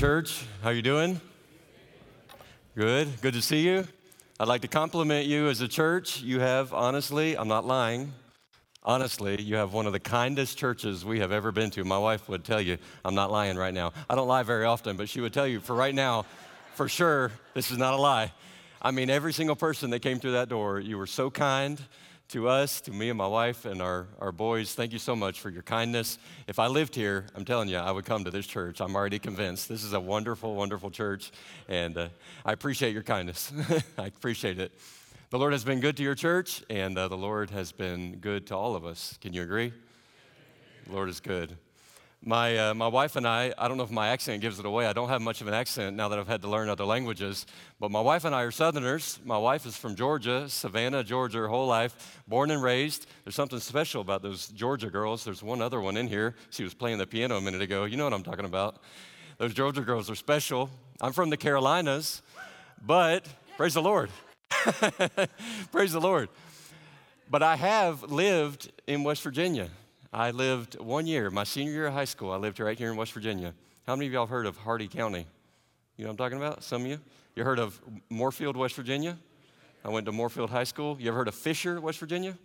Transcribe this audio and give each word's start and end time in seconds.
church. 0.00 0.46
How 0.62 0.70
you 0.70 0.80
doing? 0.80 1.20
Good. 2.74 3.20
Good 3.20 3.34
to 3.34 3.42
see 3.42 3.66
you. 3.66 3.86
I'd 4.38 4.48
like 4.48 4.62
to 4.62 4.68
compliment 4.68 5.26
you 5.26 5.48
as 5.48 5.60
a 5.60 5.68
church. 5.68 6.22
You 6.22 6.40
have 6.40 6.72
honestly, 6.72 7.36
I'm 7.36 7.48
not 7.48 7.66
lying. 7.66 8.14
Honestly, 8.82 9.42
you 9.42 9.56
have 9.56 9.74
one 9.74 9.86
of 9.86 9.92
the 9.92 10.00
kindest 10.00 10.56
churches 10.56 11.04
we 11.04 11.18
have 11.18 11.32
ever 11.32 11.52
been 11.52 11.68
to. 11.72 11.84
My 11.84 11.98
wife 11.98 12.30
would 12.30 12.44
tell 12.44 12.62
you, 12.62 12.78
I'm 13.04 13.14
not 13.14 13.30
lying 13.30 13.58
right 13.58 13.74
now. 13.74 13.92
I 14.08 14.14
don't 14.14 14.26
lie 14.26 14.42
very 14.42 14.64
often, 14.64 14.96
but 14.96 15.06
she 15.06 15.20
would 15.20 15.34
tell 15.34 15.46
you 15.46 15.60
for 15.60 15.76
right 15.76 15.94
now, 15.94 16.24
for 16.76 16.88
sure, 16.88 17.30
this 17.52 17.70
is 17.70 17.76
not 17.76 17.92
a 17.92 17.98
lie. 17.98 18.32
I 18.80 18.92
mean, 18.92 19.10
every 19.10 19.34
single 19.34 19.54
person 19.54 19.90
that 19.90 20.00
came 20.00 20.18
through 20.18 20.32
that 20.32 20.48
door, 20.48 20.80
you 20.80 20.96
were 20.96 21.06
so 21.06 21.30
kind 21.30 21.78
to 22.30 22.48
us, 22.48 22.80
to 22.82 22.92
me 22.92 23.08
and 23.08 23.18
my 23.18 23.26
wife 23.26 23.64
and 23.64 23.82
our, 23.82 24.06
our 24.20 24.30
boys, 24.30 24.74
thank 24.74 24.92
you 24.92 25.00
so 25.00 25.16
much 25.16 25.40
for 25.40 25.50
your 25.50 25.62
kindness. 25.62 26.16
If 26.46 26.60
I 26.60 26.68
lived 26.68 26.94
here, 26.94 27.26
I'm 27.34 27.44
telling 27.44 27.68
you, 27.68 27.76
I 27.76 27.90
would 27.90 28.04
come 28.04 28.22
to 28.22 28.30
this 28.30 28.46
church. 28.46 28.80
I'm 28.80 28.94
already 28.94 29.18
convinced. 29.18 29.68
This 29.68 29.82
is 29.82 29.94
a 29.94 30.00
wonderful, 30.00 30.54
wonderful 30.54 30.92
church, 30.92 31.32
and 31.68 31.98
uh, 31.98 32.08
I 32.44 32.52
appreciate 32.52 32.92
your 32.92 33.02
kindness. 33.02 33.52
I 33.98 34.06
appreciate 34.06 34.60
it. 34.60 34.70
The 35.30 35.38
Lord 35.38 35.52
has 35.52 35.64
been 35.64 35.80
good 35.80 35.96
to 35.96 36.04
your 36.04 36.14
church, 36.14 36.62
and 36.70 36.96
uh, 36.96 37.08
the 37.08 37.16
Lord 37.16 37.50
has 37.50 37.72
been 37.72 38.16
good 38.16 38.46
to 38.48 38.56
all 38.56 38.76
of 38.76 38.84
us. 38.84 39.18
Can 39.20 39.32
you 39.32 39.42
agree? 39.42 39.72
The 40.86 40.92
Lord 40.92 41.08
is 41.08 41.18
good. 41.18 41.56
My, 42.22 42.54
uh, 42.58 42.74
my 42.74 42.86
wife 42.86 43.16
and 43.16 43.26
I, 43.26 43.54
I 43.56 43.66
don't 43.66 43.78
know 43.78 43.82
if 43.82 43.90
my 43.90 44.08
accent 44.08 44.42
gives 44.42 44.58
it 44.58 44.66
away. 44.66 44.86
I 44.86 44.92
don't 44.92 45.08
have 45.08 45.22
much 45.22 45.40
of 45.40 45.48
an 45.48 45.54
accent 45.54 45.96
now 45.96 46.08
that 46.08 46.18
I've 46.18 46.28
had 46.28 46.42
to 46.42 46.48
learn 46.48 46.68
other 46.68 46.84
languages. 46.84 47.46
But 47.78 47.90
my 47.90 48.00
wife 48.02 48.26
and 48.26 48.34
I 48.34 48.42
are 48.42 48.50
Southerners. 48.50 49.18
My 49.24 49.38
wife 49.38 49.64
is 49.64 49.74
from 49.74 49.96
Georgia, 49.96 50.46
Savannah, 50.50 51.02
Georgia, 51.02 51.38
her 51.38 51.48
whole 51.48 51.66
life, 51.66 52.20
born 52.28 52.50
and 52.50 52.62
raised. 52.62 53.06
There's 53.24 53.34
something 53.34 53.58
special 53.58 54.02
about 54.02 54.20
those 54.20 54.48
Georgia 54.48 54.90
girls. 54.90 55.24
There's 55.24 55.42
one 55.42 55.62
other 55.62 55.80
one 55.80 55.96
in 55.96 56.08
here. 56.08 56.34
She 56.50 56.62
was 56.62 56.74
playing 56.74 56.98
the 56.98 57.06
piano 57.06 57.38
a 57.38 57.40
minute 57.40 57.62
ago. 57.62 57.84
You 57.84 57.96
know 57.96 58.04
what 58.04 58.12
I'm 58.12 58.22
talking 58.22 58.44
about. 58.44 58.82
Those 59.38 59.54
Georgia 59.54 59.80
girls 59.80 60.10
are 60.10 60.14
special. 60.14 60.68
I'm 61.00 61.14
from 61.14 61.30
the 61.30 61.38
Carolinas, 61.38 62.20
but 62.84 63.26
praise 63.56 63.72
the 63.72 63.82
Lord. 63.82 64.10
praise 65.72 65.92
the 65.92 66.00
Lord. 66.00 66.28
But 67.30 67.42
I 67.42 67.56
have 67.56 68.02
lived 68.02 68.70
in 68.86 69.04
West 69.04 69.22
Virginia. 69.22 69.70
I 70.12 70.32
lived 70.32 70.78
one 70.80 71.06
year, 71.06 71.30
my 71.30 71.44
senior 71.44 71.72
year 71.72 71.86
of 71.86 71.94
high 71.94 72.04
school, 72.04 72.32
I 72.32 72.36
lived 72.36 72.58
right 72.58 72.76
here 72.76 72.90
in 72.90 72.96
West 72.96 73.12
Virginia. 73.12 73.54
How 73.86 73.94
many 73.94 74.08
of 74.08 74.12
y'all 74.12 74.22
have 74.22 74.30
heard 74.30 74.46
of 74.46 74.56
Hardy 74.56 74.88
County? 74.88 75.24
You 75.96 76.04
know 76.04 76.08
what 76.08 76.12
I'm 76.12 76.16
talking 76.16 76.38
about? 76.38 76.64
Some 76.64 76.82
of 76.82 76.88
you? 76.88 76.98
You 77.36 77.44
heard 77.44 77.60
of 77.60 77.80
Moorefield, 78.10 78.56
West 78.56 78.74
Virginia? 78.74 79.16
I 79.84 79.88
went 79.88 80.06
to 80.06 80.12
Moorefield 80.12 80.50
High 80.50 80.64
School. 80.64 80.96
You 80.98 81.08
ever 81.08 81.18
heard 81.18 81.28
of 81.28 81.34
Fisher, 81.34 81.80
West 81.80 82.00
Virginia? 82.00 82.36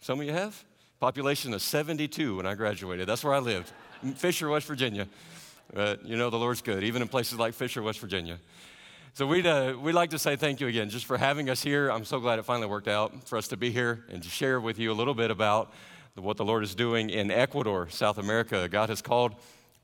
Some 0.00 0.20
of 0.20 0.26
you 0.26 0.32
have? 0.32 0.64
Population 1.00 1.52
of 1.52 1.60
72 1.60 2.38
when 2.38 2.46
I 2.46 2.54
graduated. 2.54 3.06
That's 3.06 3.22
where 3.22 3.34
I 3.34 3.40
lived. 3.40 3.70
Fisher, 4.16 4.48
West 4.48 4.66
Virginia. 4.66 5.06
But 5.74 6.06
you 6.06 6.16
know, 6.16 6.30
the 6.30 6.38
Lord's 6.38 6.62
good, 6.62 6.82
even 6.82 7.02
in 7.02 7.08
places 7.08 7.38
like 7.38 7.52
Fisher, 7.52 7.82
West 7.82 8.00
Virginia. 8.00 8.38
So 9.12 9.26
we'd, 9.26 9.46
uh, 9.46 9.74
we'd 9.80 9.92
like 9.92 10.10
to 10.10 10.18
say 10.18 10.36
thank 10.36 10.60
you 10.60 10.66
again 10.66 10.88
just 10.88 11.04
for 11.04 11.18
having 11.18 11.50
us 11.50 11.62
here. 11.62 11.90
I'm 11.90 12.04
so 12.04 12.20
glad 12.20 12.38
it 12.38 12.46
finally 12.46 12.68
worked 12.68 12.88
out 12.88 13.28
for 13.28 13.36
us 13.36 13.48
to 13.48 13.56
be 13.56 13.70
here 13.70 14.04
and 14.10 14.22
to 14.22 14.28
share 14.28 14.60
with 14.60 14.78
you 14.78 14.92
a 14.92 14.94
little 14.94 15.14
bit 15.14 15.30
about 15.30 15.72
what 16.18 16.36
the 16.36 16.44
Lord 16.44 16.64
is 16.64 16.74
doing 16.74 17.10
in 17.10 17.30
Ecuador, 17.30 17.88
South 17.90 18.18
America. 18.18 18.68
God 18.68 18.88
has 18.88 19.00
called 19.00 19.34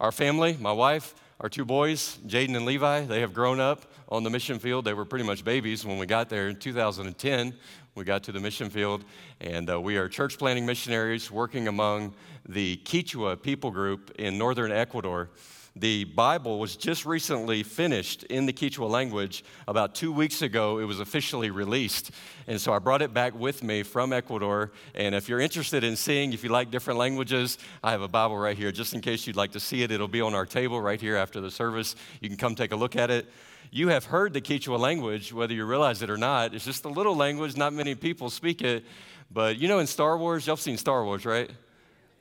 our 0.00 0.12
family, 0.12 0.56
my 0.60 0.72
wife, 0.72 1.14
our 1.40 1.48
two 1.48 1.64
boys, 1.64 2.18
Jaden 2.26 2.56
and 2.56 2.64
Levi, 2.64 3.04
they 3.06 3.20
have 3.20 3.34
grown 3.34 3.60
up 3.60 3.86
on 4.08 4.22
the 4.22 4.30
mission 4.30 4.58
field. 4.58 4.84
They 4.84 4.94
were 4.94 5.04
pretty 5.04 5.24
much 5.24 5.44
babies 5.44 5.84
when 5.84 5.98
we 5.98 6.06
got 6.06 6.28
there 6.28 6.48
in 6.48 6.56
2010. 6.56 7.54
We 7.94 8.04
got 8.04 8.22
to 8.24 8.32
the 8.32 8.40
mission 8.40 8.70
field, 8.70 9.04
and 9.40 9.70
uh, 9.70 9.80
we 9.80 9.96
are 9.96 10.08
church 10.08 10.38
planting 10.38 10.64
missionaries 10.66 11.30
working 11.30 11.68
among 11.68 12.14
the 12.48 12.76
Quechua 12.84 13.40
people 13.40 13.70
group 13.70 14.12
in 14.18 14.38
northern 14.38 14.72
Ecuador. 14.72 15.30
The 15.76 16.04
Bible 16.04 16.60
was 16.60 16.76
just 16.76 17.04
recently 17.04 17.64
finished 17.64 18.22
in 18.24 18.46
the 18.46 18.52
Quechua 18.52 18.88
language. 18.88 19.42
About 19.66 19.96
two 19.96 20.12
weeks 20.12 20.40
ago, 20.40 20.78
it 20.78 20.84
was 20.84 21.00
officially 21.00 21.50
released. 21.50 22.12
And 22.46 22.60
so 22.60 22.72
I 22.72 22.78
brought 22.78 23.02
it 23.02 23.12
back 23.12 23.34
with 23.34 23.64
me 23.64 23.82
from 23.82 24.12
Ecuador. 24.12 24.70
And 24.94 25.16
if 25.16 25.28
you're 25.28 25.40
interested 25.40 25.82
in 25.82 25.96
seeing, 25.96 26.32
if 26.32 26.44
you 26.44 26.50
like 26.50 26.70
different 26.70 27.00
languages, 27.00 27.58
I 27.82 27.90
have 27.90 28.02
a 28.02 28.08
Bible 28.08 28.38
right 28.38 28.56
here 28.56 28.70
just 28.70 28.94
in 28.94 29.00
case 29.00 29.26
you'd 29.26 29.34
like 29.34 29.50
to 29.50 29.60
see 29.60 29.82
it. 29.82 29.90
It'll 29.90 30.06
be 30.06 30.20
on 30.20 30.32
our 30.32 30.46
table 30.46 30.80
right 30.80 31.00
here 31.00 31.16
after 31.16 31.40
the 31.40 31.50
service. 31.50 31.96
You 32.20 32.28
can 32.28 32.38
come 32.38 32.54
take 32.54 32.70
a 32.70 32.76
look 32.76 32.94
at 32.94 33.10
it. 33.10 33.26
You 33.72 33.88
have 33.88 34.04
heard 34.04 34.32
the 34.32 34.40
Quechua 34.40 34.78
language, 34.78 35.32
whether 35.32 35.54
you 35.54 35.64
realize 35.64 36.02
it 36.02 36.10
or 36.10 36.16
not. 36.16 36.54
It's 36.54 36.64
just 36.64 36.84
a 36.84 36.88
little 36.88 37.16
language, 37.16 37.56
not 37.56 37.72
many 37.72 37.96
people 37.96 38.30
speak 38.30 38.62
it. 38.62 38.84
But 39.28 39.58
you 39.58 39.66
know, 39.66 39.80
in 39.80 39.88
Star 39.88 40.16
Wars, 40.16 40.46
y'all 40.46 40.56
seen 40.56 40.76
Star 40.76 41.04
Wars, 41.04 41.26
right? 41.26 41.50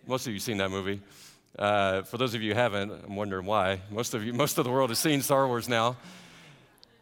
Most 0.08 0.26
of 0.26 0.34
you 0.34 0.40
seen 0.40 0.58
that 0.58 0.72
movie. 0.72 1.00
Uh, 1.58 2.02
for 2.02 2.18
those 2.18 2.34
of 2.34 2.42
you 2.42 2.54
who 2.54 2.60
haven't, 2.60 2.92
I'm 2.92 3.16
wondering 3.16 3.46
why. 3.46 3.82
Most 3.92 4.14
of 4.16 4.24
you, 4.24 4.34
most 4.34 4.58
of 4.58 4.66
the 4.66 4.72
world 4.72 4.90
has 4.90 4.98
seen 4.98 5.22
Star 5.22 5.48
Wars 5.48 5.70
now. 5.70 5.98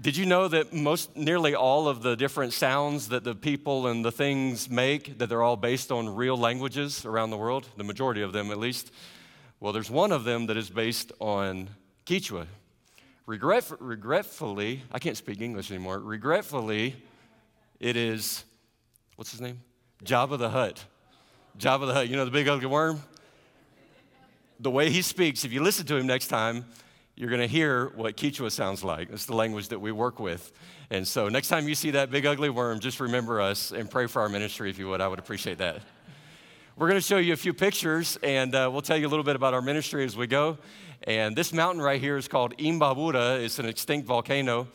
Did 0.02 0.18
you 0.18 0.26
know 0.26 0.48
that 0.48 0.74
most, 0.74 1.16
nearly 1.16 1.56
all 1.56 1.88
of 1.88 2.02
the 2.02 2.16
different 2.16 2.54
sounds 2.54 3.10
that 3.10 3.24
the 3.24 3.36
people 3.36 3.88
and 3.88 4.04
the 4.04 4.12
things 4.12 4.70
make, 4.70 5.20
that 5.20 5.28
they're 5.28 5.44
all 5.44 5.56
based 5.56 5.92
on 5.92 6.10
real 6.16 6.36
languages 6.36 7.06
around 7.06 7.30
the 7.30 7.38
world? 7.38 7.70
The 7.78 7.84
majority 7.84 8.24
of 8.24 8.34
them, 8.34 8.52
at 8.52 8.58
least. 8.58 8.92
Well, 9.60 9.72
there's 9.72 9.92
one 9.92 10.12
of 10.12 10.24
them 10.24 10.48
that 10.48 10.58
is 10.58 10.70
based 10.70 11.12
on 11.20 11.70
Quechua. 12.06 12.48
Regret, 13.28 13.72
regretfully, 13.80 14.82
I 14.92 15.00
can't 15.00 15.16
speak 15.16 15.40
English 15.40 15.70
anymore. 15.70 16.00
Regretfully, 16.00 16.96
it 17.80 17.96
is, 17.96 18.44
what's 19.16 19.32
his 19.32 19.40
name? 19.40 19.62
Jabba 20.04 20.38
the 20.40 20.50
Hutt. 20.50 20.84
Jabba 21.58 21.86
the 21.86 21.94
Hutt. 21.94 22.10
You 22.10 22.16
know 22.16 22.26
the 22.26 22.32
big 22.32 22.48
ugly 22.48 22.66
worm? 22.66 23.02
The 24.62 24.70
way 24.72 24.92
he 24.92 25.02
speaks, 25.02 25.44
if 25.44 25.52
you 25.52 25.64
listen 25.64 25.88
to 25.88 25.96
him 25.96 26.06
next 26.06 26.28
time, 26.28 26.66
you're 27.16 27.30
going 27.30 27.42
to 27.42 27.48
hear 27.48 27.88
what 27.96 28.16
Quechua 28.16 28.52
sounds 28.52 28.84
like. 28.84 29.10
It's 29.10 29.26
the 29.26 29.36
language 29.36 29.70
that 29.70 29.80
we 29.80 29.92
work 29.92 30.20
with. 30.20 30.52
And 30.92 31.08
so 31.08 31.30
next 31.30 31.48
time 31.48 31.68
you 31.68 31.74
see 31.74 31.92
that 31.92 32.12
big 32.12 32.28
ugly 32.28 32.52
worm, 32.52 32.80
just 32.80 33.00
remember 33.00 33.42
us 33.42 33.72
and 33.72 33.90
pray 33.90 34.06
for 34.06 34.22
our 34.22 34.30
ministry 34.30 34.70
if 34.70 34.78
you 34.78 34.88
would. 34.90 35.02
I 35.02 35.08
would 35.08 35.18
appreciate 35.18 35.58
that. 35.58 35.82
We're 36.78 36.88
going 36.88 37.00
to 37.00 37.06
show 37.06 37.18
you 37.18 37.34
a 37.34 37.38
few 37.38 37.54
pictures 37.54 38.20
and 38.22 38.54
uh, 38.54 38.70
we'll 38.72 38.84
tell 38.84 38.98
you 38.98 39.08
a 39.08 39.10
little 39.10 39.26
bit 39.26 39.36
about 39.36 39.56
our 39.56 39.62
ministry 39.64 40.06
as 40.06 40.16
we 40.16 40.28
go. 40.28 40.60
And 41.04 41.36
this 41.36 41.52
mountain 41.54 41.82
right 41.82 42.00
here 42.00 42.18
is 42.18 42.28
called 42.28 42.56
Imbabura. 42.58 43.44
It's 43.44 43.58
an 43.58 43.66
extinct 43.66 44.06
volcano, 44.06 44.68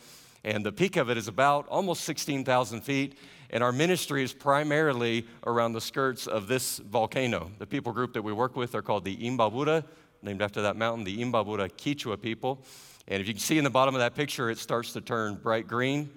and 0.43 0.65
the 0.65 0.73
peak 0.73 0.97
of 0.97 1.09
it 1.09 1.17
is 1.17 1.29
about 1.29 1.65
almost 1.69 2.03
16,000 2.03 2.81
feet. 2.81 3.17
And 3.49 3.63
our 3.63 3.71
ministry 3.71 4.23
is 4.23 4.33
primarily 4.33 5.25
around 5.45 5.73
the 5.73 5.81
skirts 5.81 6.27
of 6.27 6.47
this 6.47 6.79
volcano. 6.79 7.51
The 7.59 7.67
people 7.67 7.93
group 7.93 8.13
that 8.13 8.21
we 8.21 8.33
work 8.33 8.55
with 8.55 8.75
are 8.75 8.81
called 8.81 9.05
the 9.05 9.15
Imbabura, 9.15 9.83
named 10.21 10.41
after 10.41 10.61
that 10.63 10.75
mountain, 10.75 11.05
the 11.05 11.19
Imbabura 11.19 11.69
Quechua 11.69 12.21
people. 12.21 12.63
And 13.07 13.21
if 13.21 13.27
you 13.27 13.33
can 13.33 13.41
see 13.41 13.57
in 13.57 13.63
the 13.63 13.69
bottom 13.69 13.95
of 13.95 13.99
that 13.99 14.15
picture, 14.15 14.49
it 14.49 14.57
starts 14.57 14.93
to 14.93 15.01
turn 15.01 15.35
bright 15.35 15.67
green. 15.67 16.09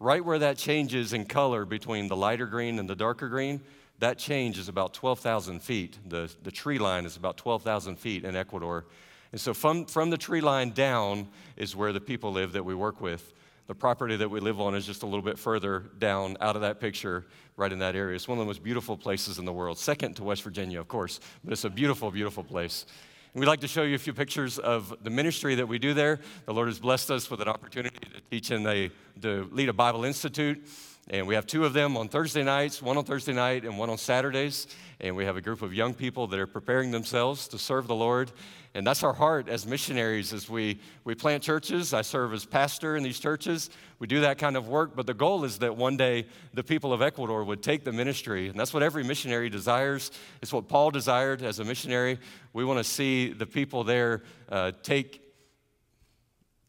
Right 0.00 0.24
where 0.24 0.40
that 0.40 0.58
changes 0.58 1.12
in 1.12 1.26
color 1.26 1.64
between 1.64 2.08
the 2.08 2.16
lighter 2.16 2.46
green 2.46 2.80
and 2.80 2.90
the 2.90 2.96
darker 2.96 3.28
green, 3.28 3.60
that 4.00 4.18
change 4.18 4.58
is 4.58 4.68
about 4.68 4.94
12,000 4.94 5.62
feet. 5.62 5.96
The, 6.08 6.28
the 6.42 6.50
tree 6.50 6.78
line 6.78 7.04
is 7.04 7.16
about 7.16 7.36
12,000 7.36 7.96
feet 7.96 8.24
in 8.24 8.34
Ecuador. 8.34 8.84
And 9.30 9.40
so 9.40 9.54
from, 9.54 9.86
from 9.86 10.10
the 10.10 10.18
tree 10.18 10.40
line 10.40 10.70
down 10.70 11.28
is 11.56 11.76
where 11.76 11.92
the 11.92 12.00
people 12.00 12.32
live 12.32 12.52
that 12.52 12.64
we 12.64 12.74
work 12.74 13.00
with. 13.00 13.32
The 13.68 13.74
property 13.74 14.16
that 14.16 14.28
we 14.28 14.40
live 14.40 14.60
on 14.60 14.74
is 14.74 14.84
just 14.84 15.02
a 15.02 15.06
little 15.06 15.22
bit 15.22 15.38
further 15.38 15.84
down 15.98 16.36
out 16.40 16.56
of 16.56 16.62
that 16.62 16.80
picture, 16.80 17.26
right 17.56 17.72
in 17.72 17.78
that 17.78 17.94
area. 17.94 18.16
It's 18.16 18.26
one 18.26 18.36
of 18.36 18.42
the 18.42 18.46
most 18.46 18.62
beautiful 18.62 18.96
places 18.96 19.38
in 19.38 19.44
the 19.44 19.52
world, 19.52 19.78
second 19.78 20.14
to 20.16 20.24
West 20.24 20.42
Virginia, 20.42 20.80
of 20.80 20.88
course, 20.88 21.20
but 21.44 21.52
it's 21.52 21.64
a 21.64 21.70
beautiful, 21.70 22.10
beautiful 22.10 22.42
place. 22.42 22.86
And 23.32 23.40
we'd 23.40 23.46
like 23.46 23.60
to 23.60 23.68
show 23.68 23.84
you 23.84 23.94
a 23.94 23.98
few 23.98 24.12
pictures 24.12 24.58
of 24.58 24.94
the 25.02 25.10
ministry 25.10 25.54
that 25.54 25.66
we 25.66 25.78
do 25.78 25.94
there. 25.94 26.18
The 26.44 26.52
Lord 26.52 26.68
has 26.68 26.80
blessed 26.80 27.10
us 27.12 27.30
with 27.30 27.40
an 27.40 27.48
opportunity 27.48 27.96
to 28.00 28.20
teach 28.30 28.50
and 28.50 28.90
to 29.22 29.48
lead 29.52 29.68
a 29.68 29.72
Bible 29.72 30.04
Institute. 30.04 30.66
And 31.08 31.26
we 31.26 31.34
have 31.34 31.46
two 31.46 31.64
of 31.64 31.72
them 31.72 31.96
on 31.96 32.08
Thursday 32.08 32.42
nights, 32.44 32.82
one 32.82 32.98
on 32.98 33.04
Thursday 33.04 33.32
night 33.32 33.64
and 33.64 33.78
one 33.78 33.90
on 33.90 33.96
Saturdays. 33.96 34.66
And 35.00 35.16
we 35.16 35.24
have 35.24 35.36
a 35.36 35.40
group 35.40 35.62
of 35.62 35.72
young 35.72 35.94
people 35.94 36.26
that 36.26 36.38
are 36.38 36.46
preparing 36.46 36.90
themselves 36.90 37.48
to 37.48 37.58
serve 37.58 37.86
the 37.86 37.94
Lord 37.94 38.30
and 38.74 38.86
that's 38.86 39.02
our 39.02 39.12
heart 39.12 39.50
as 39.50 39.66
missionaries 39.66 40.32
as 40.32 40.48
we, 40.48 40.80
we 41.04 41.14
plant 41.14 41.42
churches. 41.42 41.92
I 41.92 42.00
serve 42.00 42.32
as 42.32 42.46
pastor 42.46 42.96
in 42.96 43.02
these 43.02 43.20
churches. 43.20 43.68
We 43.98 44.06
do 44.06 44.22
that 44.22 44.38
kind 44.38 44.56
of 44.56 44.66
work, 44.66 44.96
but 44.96 45.06
the 45.06 45.12
goal 45.12 45.44
is 45.44 45.58
that 45.58 45.76
one 45.76 45.98
day 45.98 46.26
the 46.54 46.64
people 46.64 46.94
of 46.94 47.02
Ecuador 47.02 47.44
would 47.44 47.62
take 47.62 47.84
the 47.84 47.92
ministry. 47.92 48.48
And 48.48 48.58
that's 48.58 48.72
what 48.72 48.82
every 48.82 49.04
missionary 49.04 49.50
desires. 49.50 50.10
It's 50.40 50.54
what 50.54 50.68
Paul 50.68 50.90
desired 50.90 51.42
as 51.42 51.58
a 51.58 51.64
missionary. 51.64 52.18
We 52.54 52.64
want 52.64 52.78
to 52.78 52.84
see 52.84 53.32
the 53.32 53.44
people 53.44 53.84
there 53.84 54.22
uh, 54.48 54.72
take 54.82 55.20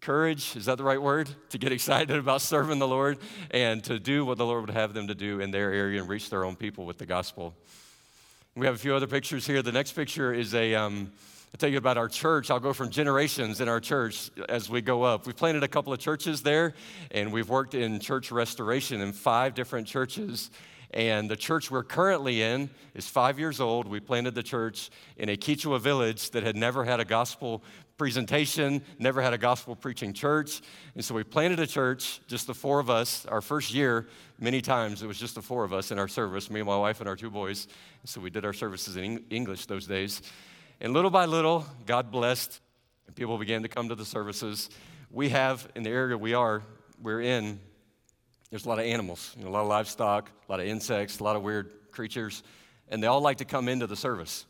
courage, 0.01 0.57
is 0.57 0.65
that 0.65 0.77
the 0.77 0.83
right 0.83 1.01
word? 1.01 1.29
To 1.51 1.57
get 1.57 1.71
excited 1.71 2.17
about 2.17 2.41
serving 2.41 2.79
the 2.79 2.87
Lord 2.87 3.17
and 3.51 3.81
to 3.85 3.97
do 3.97 4.25
what 4.25 4.37
the 4.37 4.45
Lord 4.45 4.65
would 4.65 4.75
have 4.75 4.93
them 4.93 5.07
to 5.07 5.15
do 5.15 5.39
in 5.39 5.51
their 5.51 5.71
area 5.71 6.01
and 6.01 6.09
reach 6.09 6.29
their 6.29 6.43
own 6.43 6.57
people 6.57 6.85
with 6.85 6.97
the 6.97 7.05
gospel. 7.05 7.55
We 8.55 8.65
have 8.65 8.75
a 8.75 8.77
few 8.77 8.93
other 8.93 9.07
pictures 9.07 9.47
here. 9.47 9.61
The 9.61 9.71
next 9.71 9.93
picture 9.93 10.33
is 10.33 10.53
a. 10.53 10.75
Um, 10.75 11.13
I'll 11.53 11.59
tell 11.59 11.69
you 11.69 11.77
about 11.77 11.99
our 11.99 12.09
church. 12.09 12.49
I'll 12.49 12.59
go 12.59 12.73
from 12.73 12.89
generations 12.89 13.61
in 13.61 13.69
our 13.69 13.79
church 13.79 14.31
as 14.49 14.71
we 14.71 14.81
go 14.81 15.03
up. 15.03 15.27
We've 15.27 15.35
planted 15.35 15.61
a 15.61 15.67
couple 15.67 15.93
of 15.93 15.99
churches 15.99 16.41
there, 16.41 16.73
and 17.11 17.31
we've 17.31 17.47
worked 17.47 17.75
in 17.75 17.99
church 17.99 18.31
restoration 18.31 19.01
in 19.01 19.13
five 19.13 19.53
different 19.53 19.85
churches. 19.85 20.49
And 20.95 21.29
the 21.29 21.35
church 21.35 21.69
we're 21.69 21.83
currently 21.83 22.41
in 22.41 22.71
is 22.95 23.07
five 23.07 23.37
years 23.37 23.59
old. 23.59 23.87
We 23.87 23.99
planted 23.99 24.33
the 24.33 24.41
church 24.41 24.89
in 25.15 25.29
a 25.29 25.37
Quechua 25.37 25.79
village 25.79 26.31
that 26.31 26.41
had 26.41 26.55
never 26.55 26.83
had 26.83 26.99
a 26.99 27.05
gospel 27.05 27.63
presentation, 27.97 28.81
never 28.97 29.21
had 29.21 29.33
a 29.33 29.37
gospel 29.37 29.75
preaching 29.75 30.11
church. 30.11 30.63
And 30.95 31.05
so 31.05 31.13
we 31.13 31.23
planted 31.23 31.59
a 31.59 31.67
church, 31.67 32.19
just 32.25 32.47
the 32.47 32.55
four 32.55 32.79
of 32.79 32.89
us. 32.89 33.27
Our 33.27 33.41
first 33.41 33.71
year, 33.71 34.07
many 34.39 34.59
times, 34.59 35.03
it 35.03 35.07
was 35.07 35.19
just 35.19 35.35
the 35.35 35.41
four 35.43 35.63
of 35.63 35.71
us 35.71 35.91
in 35.91 35.99
our 35.99 36.07
service, 36.07 36.49
me 36.49 36.61
and 36.61 36.67
my 36.67 36.77
wife 36.77 36.99
and 36.99 37.07
our 37.07 37.15
two 37.15 37.29
boys. 37.29 37.67
And 38.01 38.09
so 38.09 38.19
we 38.21 38.31
did 38.31 38.43
our 38.43 38.53
services 38.53 38.97
in 38.97 39.23
English 39.29 39.67
those 39.67 39.85
days. 39.85 40.23
And 40.83 40.91
little 40.91 41.11
by 41.11 41.27
little, 41.27 41.65
God 41.85 42.11
blessed, 42.11 42.59
and 43.07 43.15
people 43.15 43.37
began 43.37 43.61
to 43.61 43.69
come 43.69 43.87
to 43.87 43.95
the 43.95 44.03
services. 44.03 44.69
We 45.09 45.29
have, 45.29 45.65
in 45.75 45.83
the 45.83 45.89
area 45.89 46.17
we 46.17 46.33
are, 46.33 46.61
we're 47.01 47.21
in, 47.21 47.61
there's 48.49 48.65
a 48.65 48.67
lot 48.67 48.79
of 48.79 48.85
animals, 48.85 49.33
you 49.37 49.45
know, 49.45 49.49
a 49.49 49.53
lot 49.53 49.61
of 49.61 49.69
livestock, 49.69 50.29
a 50.49 50.51
lot 50.51 50.59
of 50.59 50.65
insects, 50.65 51.21
a 51.21 51.23
lot 51.23 51.37
of 51.37 51.41
weird 51.41 51.71
creatures, 51.91 52.43
and 52.89 53.01
they 53.01 53.07
all 53.07 53.21
like 53.21 53.37
to 53.37 53.45
come 53.45 53.69
into 53.69 53.87
the 53.87 53.95
service. 53.95 54.45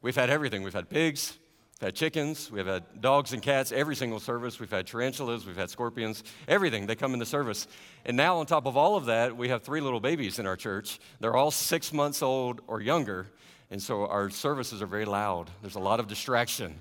We've 0.00 0.16
had 0.16 0.30
everything. 0.30 0.62
We've 0.62 0.72
had 0.72 0.88
pigs, 0.88 1.36
we've 1.78 1.88
had 1.88 1.94
chickens, 1.94 2.50
we've 2.50 2.64
had 2.64 3.02
dogs 3.02 3.34
and 3.34 3.42
cats, 3.42 3.70
every 3.70 3.94
single 3.94 4.20
service. 4.20 4.58
We've 4.58 4.70
had 4.70 4.86
tarantulas, 4.86 5.44
we've 5.44 5.54
had 5.54 5.68
scorpions, 5.68 6.24
everything. 6.48 6.86
They 6.86 6.96
come 6.96 7.12
into 7.12 7.26
service. 7.26 7.66
And 8.06 8.16
now, 8.16 8.38
on 8.38 8.46
top 8.46 8.64
of 8.64 8.78
all 8.78 8.96
of 8.96 9.04
that, 9.04 9.36
we 9.36 9.50
have 9.50 9.62
three 9.62 9.82
little 9.82 10.00
babies 10.00 10.38
in 10.38 10.46
our 10.46 10.56
church. 10.56 10.98
They're 11.20 11.36
all 11.36 11.50
six 11.50 11.92
months 11.92 12.22
old 12.22 12.62
or 12.68 12.80
younger, 12.80 13.26
and 13.74 13.82
so 13.82 14.06
our 14.06 14.30
services 14.30 14.82
are 14.82 14.86
very 14.86 15.04
loud. 15.04 15.50
There's 15.60 15.74
a 15.74 15.80
lot 15.80 15.98
of 15.98 16.06
distraction. 16.06 16.80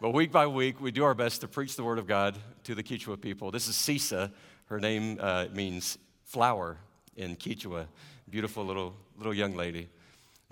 But 0.00 0.10
week 0.10 0.32
by 0.32 0.48
week, 0.48 0.80
we 0.80 0.90
do 0.90 1.04
our 1.04 1.14
best 1.14 1.42
to 1.42 1.46
preach 1.46 1.76
the 1.76 1.84
word 1.84 1.96
of 1.96 2.08
God 2.08 2.36
to 2.64 2.74
the 2.74 2.82
Quechua 2.82 3.20
people. 3.20 3.52
This 3.52 3.68
is 3.68 3.76
Sisa. 3.76 4.32
Her 4.66 4.80
name 4.80 5.18
uh, 5.20 5.46
means 5.52 5.96
flower 6.24 6.76
in 7.14 7.36
Quechua. 7.36 7.86
Beautiful 8.28 8.64
little, 8.64 8.96
little 9.16 9.32
young 9.32 9.54
lady. 9.54 9.88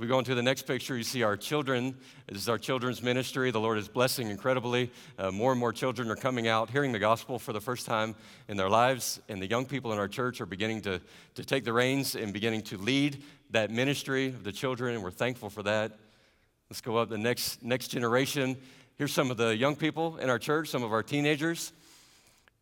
We 0.03 0.09
go 0.09 0.19
into 0.19 0.35
the 0.35 0.43
next 0.43 0.63
picture, 0.63 0.97
you 0.97 1.05
see 1.05 1.23
our 1.23 1.37
children. 1.37 1.95
This 2.27 2.43
is 2.43 2.49
our 2.49 2.59
children's 2.59 3.05
ministry. 3.05 3.53
The 3.53 3.61
Lord 3.61 3.79
is 3.79 3.87
blessing 3.87 4.31
incredibly. 4.31 4.91
Uh, 5.17 5.31
more 5.31 5.53
and 5.53 5.61
more 5.61 5.73
children 5.73 6.11
are 6.11 6.17
coming 6.17 6.49
out, 6.49 6.71
hearing 6.71 6.91
the 6.91 6.99
gospel 6.99 7.39
for 7.39 7.53
the 7.53 7.61
first 7.61 7.87
time 7.87 8.17
in 8.49 8.57
their 8.57 8.69
lives, 8.69 9.21
and 9.29 9.41
the 9.41 9.47
young 9.47 9.65
people 9.65 9.93
in 9.93 10.01
our 10.01 10.09
church 10.09 10.41
are 10.41 10.47
beginning 10.47 10.81
to, 10.81 11.01
to 11.37 11.45
take 11.45 11.63
the 11.63 11.73
reins 11.73 12.17
and 12.17 12.33
beginning 12.33 12.63
to 12.63 12.79
lead 12.79 13.23
that 13.51 13.71
ministry 13.71 14.27
of 14.27 14.43
the 14.43 14.51
children, 14.51 14.97
and 14.97 15.05
we're 15.05 15.13
thankful 15.13 15.49
for 15.49 15.63
that. 15.63 15.93
Let's 16.69 16.81
go 16.81 16.97
up 16.97 17.09
the 17.09 17.17
next, 17.17 17.63
next 17.63 17.87
generation. 17.87 18.57
Here's 18.97 19.13
some 19.13 19.31
of 19.31 19.37
the 19.37 19.57
young 19.57 19.77
people 19.77 20.17
in 20.17 20.29
our 20.31 20.39
church, 20.41 20.67
some 20.67 20.83
of 20.83 20.93
our 20.93 21.05
teenagers. 21.05 21.73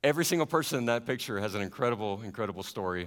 Every 0.05 0.27
single 0.27 0.47
person 0.47 0.77
in 0.77 0.85
that 0.87 1.07
picture 1.07 1.41
has 1.41 1.55
an 1.55 1.63
incredible, 1.63 2.21
incredible 2.23 2.65
story. 2.65 3.07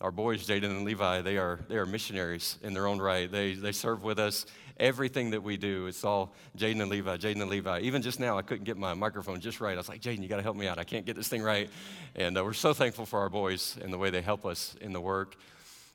Our 0.00 0.12
boys, 0.12 0.46
Jaden 0.46 0.64
and 0.64 0.84
Levi, 0.84 1.22
they 1.22 1.38
are, 1.38 1.58
they 1.68 1.76
are 1.76 1.84
missionaries 1.84 2.56
in 2.62 2.72
their 2.72 2.86
own 2.86 3.00
right. 3.00 3.30
They, 3.30 3.54
they 3.54 3.72
serve 3.72 4.04
with 4.04 4.20
us. 4.20 4.46
Everything 4.78 5.30
that 5.30 5.42
we 5.42 5.56
do, 5.56 5.86
it's 5.88 6.04
all 6.04 6.34
Jaden 6.56 6.80
and 6.80 6.88
Levi, 6.88 7.16
Jaden 7.16 7.42
and 7.42 7.50
Levi. 7.50 7.80
Even 7.80 8.00
just 8.00 8.20
now, 8.20 8.38
I 8.38 8.42
couldn't 8.42 8.62
get 8.62 8.76
my 8.76 8.94
microphone 8.94 9.40
just 9.40 9.60
right. 9.60 9.74
I 9.74 9.76
was 9.76 9.88
like, 9.88 10.00
Jaden, 10.00 10.22
you 10.22 10.28
got 10.28 10.36
to 10.36 10.42
help 10.44 10.56
me 10.56 10.68
out. 10.68 10.78
I 10.78 10.84
can't 10.84 11.04
get 11.04 11.16
this 11.16 11.26
thing 11.26 11.42
right. 11.42 11.68
And 12.14 12.38
uh, 12.38 12.44
we're 12.44 12.52
so 12.52 12.72
thankful 12.72 13.06
for 13.06 13.18
our 13.18 13.28
boys 13.28 13.76
and 13.82 13.92
the 13.92 13.98
way 13.98 14.10
they 14.10 14.22
help 14.22 14.46
us 14.46 14.76
in 14.80 14.92
the 14.92 15.00
work. 15.00 15.34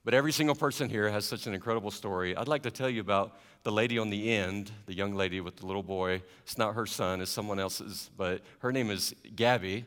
But 0.03 0.13
every 0.13 0.33
single 0.33 0.55
person 0.55 0.89
here 0.89 1.09
has 1.09 1.23
such 1.23 1.47
an 1.47 1.53
incredible 1.53 1.89
story. 1.89 2.35
I'd 2.35 2.49
like 2.49 2.63
to 2.63 2.71
tell 2.71 2.89
you 2.89 2.99
about 2.99 3.39
the 3.63 3.71
lady 3.71 3.97
on 3.97 4.09
the 4.09 4.33
end, 4.33 4.69
the 4.85 4.93
young 4.93 5.15
lady 5.15 5.39
with 5.39 5.55
the 5.55 5.65
little 5.65 5.81
boy. 5.81 6.21
It's 6.41 6.57
not 6.57 6.75
her 6.75 6.85
son, 6.85 7.21
it's 7.21 7.31
someone 7.31 7.57
else's, 7.57 8.09
but 8.17 8.41
her 8.59 8.73
name 8.73 8.91
is 8.91 9.15
Gabby. 9.33 9.85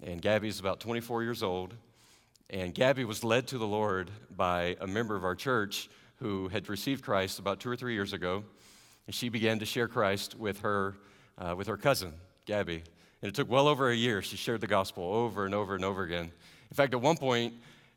And 0.00 0.22
Gabby's 0.22 0.60
about 0.60 0.78
24 0.78 1.24
years 1.24 1.42
old. 1.42 1.74
And 2.50 2.74
Gabby 2.74 3.04
was 3.04 3.24
led 3.24 3.46
to 3.48 3.58
the 3.58 3.66
Lord 3.66 4.10
by 4.34 4.76
a 4.80 4.86
member 4.86 5.14
of 5.14 5.22
our 5.22 5.34
church 5.34 5.90
who 6.16 6.48
had 6.48 6.68
received 6.70 7.04
Christ 7.04 7.38
about 7.38 7.60
two 7.60 7.68
or 7.68 7.76
three 7.76 7.92
years 7.92 8.14
ago. 8.14 8.42
And 9.06 9.14
she 9.14 9.28
began 9.28 9.58
to 9.58 9.66
share 9.66 9.86
Christ 9.86 10.34
with 10.34 10.60
her, 10.60 10.94
uh, 11.36 11.54
with 11.56 11.66
her 11.66 11.76
cousin, 11.76 12.14
Gabby. 12.46 12.82
And 13.20 13.28
it 13.28 13.34
took 13.34 13.50
well 13.50 13.68
over 13.68 13.90
a 13.90 13.94
year. 13.94 14.22
She 14.22 14.36
shared 14.36 14.62
the 14.62 14.66
gospel 14.66 15.04
over 15.04 15.44
and 15.44 15.54
over 15.54 15.74
and 15.74 15.84
over 15.84 16.02
again. 16.02 16.32
In 16.70 16.74
fact, 16.74 16.94
at 16.94 17.02
one 17.02 17.18
point, 17.18 17.52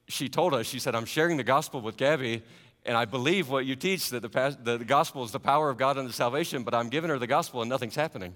she 0.09 0.27
told 0.27 0.53
us, 0.53 0.67
she 0.67 0.79
said, 0.79 0.95
I'm 0.95 1.05
sharing 1.05 1.37
the 1.37 1.43
gospel 1.43 1.79
with 1.79 1.95
Gabby, 1.95 2.43
and 2.85 2.97
I 2.97 3.05
believe 3.05 3.49
what 3.49 3.65
you 3.65 3.77
teach 3.77 4.09
that 4.09 4.21
the, 4.21 4.57
the 4.63 4.83
gospel 4.83 5.23
is 5.23 5.31
the 5.31 5.39
power 5.39 5.69
of 5.69 5.77
God 5.77 5.97
unto 5.97 6.11
salvation, 6.11 6.63
but 6.63 6.73
I'm 6.73 6.89
giving 6.89 7.09
her 7.09 7.19
the 7.19 7.27
gospel 7.27 7.61
and 7.61 7.69
nothing's 7.69 7.95
happening. 7.95 8.35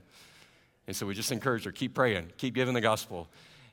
And 0.87 0.95
so 0.95 1.05
we 1.05 1.13
just 1.13 1.31
encourage 1.31 1.65
her 1.65 1.71
keep 1.71 1.93
praying, 1.93 2.31
keep 2.37 2.53
giving 2.53 2.73
the 2.73 2.81
gospel. 2.81 3.27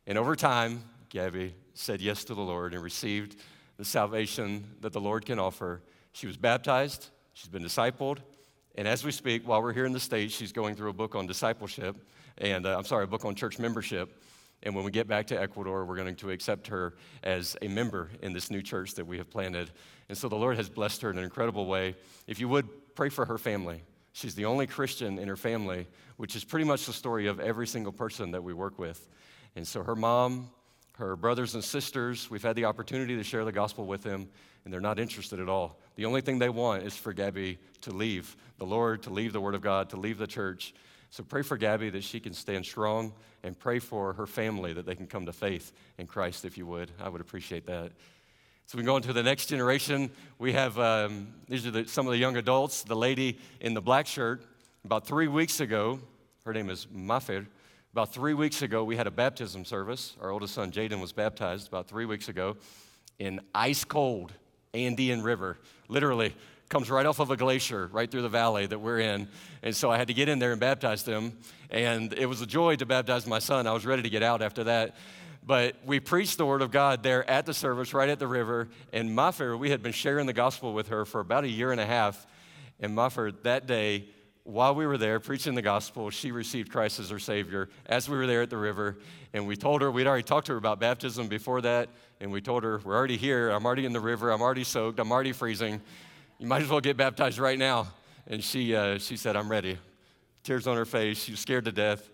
And 0.06 0.18
over 0.18 0.34
time, 0.34 0.82
Gabby 1.12 1.54
said 1.74 2.00
yes 2.00 2.24
to 2.24 2.34
the 2.34 2.40
Lord 2.40 2.72
and 2.72 2.82
received 2.82 3.36
the 3.76 3.84
salvation 3.84 4.64
that 4.80 4.94
the 4.94 5.00
Lord 5.00 5.26
can 5.26 5.38
offer. 5.38 5.82
She 6.12 6.26
was 6.26 6.38
baptized, 6.38 7.10
she's 7.34 7.50
been 7.50 7.62
discipled, 7.62 8.20
and 8.76 8.88
as 8.88 9.04
we 9.04 9.12
speak, 9.12 9.46
while 9.46 9.62
we're 9.62 9.74
here 9.74 9.84
in 9.84 9.92
the 9.92 10.00
States, 10.00 10.34
she's 10.34 10.52
going 10.52 10.74
through 10.74 10.88
a 10.88 10.94
book 10.94 11.14
on 11.14 11.26
discipleship, 11.26 11.96
and 12.38 12.64
uh, 12.64 12.78
I'm 12.78 12.84
sorry, 12.84 13.04
a 13.04 13.06
book 13.06 13.26
on 13.26 13.34
church 13.34 13.58
membership. 13.58 14.22
And 14.62 14.74
when 14.74 14.84
we 14.86 14.90
get 14.90 15.06
back 15.06 15.26
to 15.26 15.38
Ecuador, 15.38 15.84
we're 15.84 15.96
going 15.96 16.16
to 16.16 16.30
accept 16.30 16.68
her 16.68 16.94
as 17.22 17.58
a 17.60 17.68
member 17.68 18.08
in 18.22 18.32
this 18.32 18.50
new 18.50 18.62
church 18.62 18.94
that 18.94 19.06
we 19.06 19.18
have 19.18 19.28
planted. 19.28 19.70
And 20.08 20.16
so 20.16 20.30
the 20.30 20.36
Lord 20.36 20.56
has 20.56 20.70
blessed 20.70 21.02
her 21.02 21.10
in 21.10 21.18
an 21.18 21.24
incredible 21.24 21.66
way. 21.66 21.94
If 22.26 22.40
you 22.40 22.48
would, 22.48 22.94
pray 22.94 23.10
for 23.10 23.26
her 23.26 23.36
family. 23.36 23.82
She's 24.12 24.34
the 24.34 24.46
only 24.46 24.66
Christian 24.66 25.18
in 25.18 25.28
her 25.28 25.36
family, 25.36 25.88
which 26.16 26.36
is 26.36 26.44
pretty 26.44 26.64
much 26.64 26.86
the 26.86 26.92
story 26.94 27.26
of 27.26 27.38
every 27.38 27.66
single 27.66 27.92
person 27.92 28.30
that 28.30 28.42
we 28.42 28.54
work 28.54 28.78
with. 28.78 29.06
And 29.56 29.68
so 29.68 29.82
her 29.82 29.96
mom, 29.96 30.48
her 31.06 31.16
brothers 31.16 31.54
and 31.54 31.62
sisters, 31.64 32.30
we've 32.30 32.42
had 32.42 32.56
the 32.56 32.64
opportunity 32.64 33.16
to 33.16 33.24
share 33.24 33.44
the 33.44 33.52
gospel 33.52 33.86
with 33.86 34.02
them, 34.02 34.28
and 34.64 34.72
they're 34.72 34.80
not 34.80 34.98
interested 34.98 35.40
at 35.40 35.48
all. 35.48 35.78
The 35.96 36.04
only 36.04 36.20
thing 36.20 36.38
they 36.38 36.48
want 36.48 36.84
is 36.84 36.96
for 36.96 37.12
Gabby 37.12 37.58
to 37.82 37.90
leave 37.90 38.36
the 38.58 38.64
Lord, 38.64 39.02
to 39.02 39.10
leave 39.10 39.32
the 39.32 39.40
Word 39.40 39.54
of 39.54 39.60
God, 39.60 39.90
to 39.90 39.96
leave 39.96 40.18
the 40.18 40.26
church. 40.26 40.74
So 41.10 41.22
pray 41.22 41.42
for 41.42 41.56
Gabby 41.56 41.90
that 41.90 42.04
she 42.04 42.20
can 42.20 42.32
stand 42.32 42.64
strong, 42.64 43.12
and 43.42 43.58
pray 43.58 43.78
for 43.78 44.12
her 44.14 44.26
family 44.26 44.72
that 44.72 44.86
they 44.86 44.94
can 44.94 45.06
come 45.06 45.26
to 45.26 45.32
faith 45.32 45.72
in 45.98 46.06
Christ, 46.06 46.44
if 46.44 46.56
you 46.56 46.66
would. 46.66 46.90
I 47.00 47.08
would 47.08 47.20
appreciate 47.20 47.66
that. 47.66 47.92
So 48.66 48.78
we 48.78 48.84
go 48.84 48.96
into 48.96 49.12
the 49.12 49.22
next 49.22 49.46
generation. 49.46 50.10
We 50.38 50.52
have, 50.52 50.78
um, 50.78 51.34
these 51.48 51.66
are 51.66 51.72
the, 51.72 51.86
some 51.88 52.06
of 52.06 52.12
the 52.12 52.18
young 52.18 52.36
adults. 52.36 52.84
The 52.84 52.96
lady 52.96 53.38
in 53.60 53.74
the 53.74 53.82
black 53.82 54.06
shirt, 54.06 54.44
about 54.84 55.06
three 55.06 55.28
weeks 55.28 55.60
ago, 55.60 56.00
her 56.44 56.52
name 56.52 56.70
is 56.70 56.86
Mafir. 56.90 57.46
About 57.92 58.10
three 58.10 58.32
weeks 58.32 58.62
ago, 58.62 58.84
we 58.84 58.96
had 58.96 59.06
a 59.06 59.10
baptism 59.10 59.66
service. 59.66 60.16
Our 60.18 60.30
oldest 60.30 60.54
son, 60.54 60.72
Jaden, 60.72 60.98
was 60.98 61.12
baptized 61.12 61.68
about 61.68 61.88
three 61.88 62.06
weeks 62.06 62.30
ago 62.30 62.56
in 63.18 63.38
ice 63.54 63.84
cold 63.84 64.32
Andean 64.72 65.20
River. 65.20 65.58
Literally, 65.88 66.34
comes 66.70 66.90
right 66.90 67.04
off 67.04 67.18
of 67.18 67.30
a 67.30 67.36
glacier 67.36 67.90
right 67.92 68.10
through 68.10 68.22
the 68.22 68.30
valley 68.30 68.64
that 68.64 68.78
we're 68.78 69.00
in. 69.00 69.28
And 69.62 69.76
so 69.76 69.90
I 69.90 69.98
had 69.98 70.08
to 70.08 70.14
get 70.14 70.30
in 70.30 70.38
there 70.38 70.52
and 70.52 70.60
baptize 70.60 71.04
them. 71.04 71.36
And 71.68 72.14
it 72.14 72.24
was 72.24 72.40
a 72.40 72.46
joy 72.46 72.76
to 72.76 72.86
baptize 72.86 73.26
my 73.26 73.40
son. 73.40 73.66
I 73.66 73.72
was 73.72 73.84
ready 73.84 74.00
to 74.00 74.08
get 74.08 74.22
out 74.22 74.40
after 74.40 74.64
that. 74.64 74.96
But 75.44 75.76
we 75.84 76.00
preached 76.00 76.38
the 76.38 76.46
word 76.46 76.62
of 76.62 76.70
God 76.70 77.02
there 77.02 77.28
at 77.28 77.44
the 77.44 77.52
service, 77.52 77.92
right 77.92 78.08
at 78.08 78.18
the 78.18 78.26
river. 78.26 78.70
And 78.94 79.14
Mafir, 79.14 79.54
we 79.54 79.68
had 79.68 79.82
been 79.82 79.92
sharing 79.92 80.24
the 80.24 80.32
gospel 80.32 80.72
with 80.72 80.88
her 80.88 81.04
for 81.04 81.20
about 81.20 81.44
a 81.44 81.48
year 81.48 81.72
and 81.72 81.80
a 81.80 81.84
half. 81.84 82.26
And 82.80 82.94
Mafir, 82.94 83.32
that 83.42 83.66
day, 83.66 84.06
while 84.44 84.74
we 84.74 84.86
were 84.86 84.98
there 84.98 85.20
preaching 85.20 85.54
the 85.54 85.62
gospel, 85.62 86.10
she 86.10 86.32
received 86.32 86.72
Christ 86.72 86.98
as 86.98 87.10
her 87.10 87.18
Savior 87.18 87.68
as 87.86 88.08
we 88.08 88.16
were 88.16 88.26
there 88.26 88.42
at 88.42 88.50
the 88.50 88.56
river. 88.56 88.98
And 89.32 89.46
we 89.46 89.56
told 89.56 89.82
her, 89.82 89.90
we'd 89.90 90.06
already 90.06 90.24
talked 90.24 90.46
to 90.46 90.52
her 90.52 90.58
about 90.58 90.80
baptism 90.80 91.28
before 91.28 91.60
that. 91.60 91.88
And 92.20 92.32
we 92.32 92.40
told 92.40 92.64
her, 92.64 92.80
we're 92.84 92.96
already 92.96 93.16
here. 93.16 93.50
I'm 93.50 93.64
already 93.64 93.84
in 93.84 93.92
the 93.92 94.00
river. 94.00 94.30
I'm 94.30 94.42
already 94.42 94.64
soaked. 94.64 94.98
I'm 94.98 95.12
already 95.12 95.32
freezing. 95.32 95.80
You 96.38 96.46
might 96.48 96.62
as 96.62 96.68
well 96.68 96.80
get 96.80 96.96
baptized 96.96 97.38
right 97.38 97.58
now. 97.58 97.86
And 98.26 98.42
she, 98.42 98.74
uh, 98.74 98.98
she 98.98 99.16
said, 99.16 99.36
I'm 99.36 99.48
ready. 99.48 99.78
Tears 100.42 100.66
on 100.66 100.76
her 100.76 100.84
face. 100.84 101.22
She 101.22 101.32
was 101.32 101.40
scared 101.40 101.64
to 101.66 101.72
death, 101.72 102.10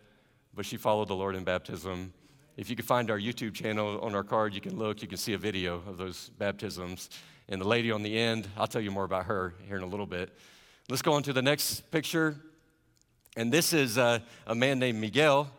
but 0.54 0.66
she 0.66 0.76
followed 0.76 1.08
the 1.08 1.16
Lord 1.16 1.34
in 1.34 1.44
baptism. 1.44 2.12
If 2.58 2.68
you 2.68 2.76
can 2.76 2.84
find 2.84 3.10
our 3.10 3.18
YouTube 3.18 3.54
channel 3.54 4.00
on 4.00 4.14
our 4.14 4.24
card, 4.24 4.54
you 4.54 4.60
can 4.60 4.76
look. 4.76 5.00
You 5.00 5.08
can 5.08 5.16
see 5.16 5.32
a 5.32 5.38
video 5.38 5.76
of 5.86 5.96
those 5.96 6.30
baptisms. 6.38 7.08
And 7.48 7.58
the 7.58 7.68
lady 7.68 7.90
on 7.90 8.02
the 8.02 8.18
end, 8.18 8.48
I'll 8.56 8.66
tell 8.66 8.82
you 8.82 8.90
more 8.90 9.04
about 9.04 9.26
her 9.26 9.54
here 9.66 9.76
in 9.76 9.82
a 9.82 9.86
little 9.86 10.06
bit. 10.06 10.36
Let's 10.90 11.02
go 11.02 11.12
on 11.12 11.22
to 11.24 11.34
the 11.34 11.42
next 11.42 11.90
picture. 11.90 12.34
And 13.36 13.52
this 13.52 13.74
is 13.74 13.98
uh, 13.98 14.20
a 14.46 14.54
man 14.54 14.78
named 14.78 14.98
Miguel. 14.98 15.50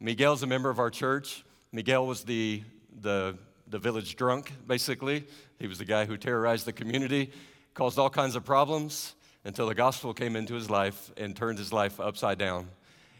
Miguel's 0.00 0.42
a 0.42 0.46
member 0.48 0.70
of 0.70 0.80
our 0.80 0.90
church. 0.90 1.44
Miguel 1.70 2.04
was 2.04 2.24
the, 2.24 2.64
the, 3.00 3.38
the 3.68 3.78
village 3.78 4.16
drunk, 4.16 4.52
basically. 4.66 5.22
He 5.60 5.68
was 5.68 5.78
the 5.78 5.84
guy 5.84 6.04
who 6.04 6.16
terrorized 6.16 6.66
the 6.66 6.72
community, 6.72 7.30
caused 7.74 7.96
all 7.96 8.10
kinds 8.10 8.34
of 8.34 8.44
problems 8.44 9.14
until 9.44 9.68
the 9.68 9.74
gospel 9.76 10.12
came 10.12 10.34
into 10.34 10.54
his 10.54 10.68
life 10.68 11.12
and 11.16 11.36
turned 11.36 11.58
his 11.58 11.72
life 11.72 12.00
upside 12.00 12.38
down 12.38 12.66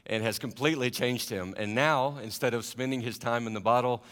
and 0.07 0.25
has 0.25 0.41
completely 0.41 0.91
changed 0.91 1.31
him. 1.31 1.55
And 1.57 1.77
now, 1.77 2.19
instead 2.25 2.55
of 2.55 2.65
spending 2.65 3.03
his 3.03 3.19
time 3.19 3.47
in 3.47 3.55
the 3.55 3.61
bottle, 3.61 4.03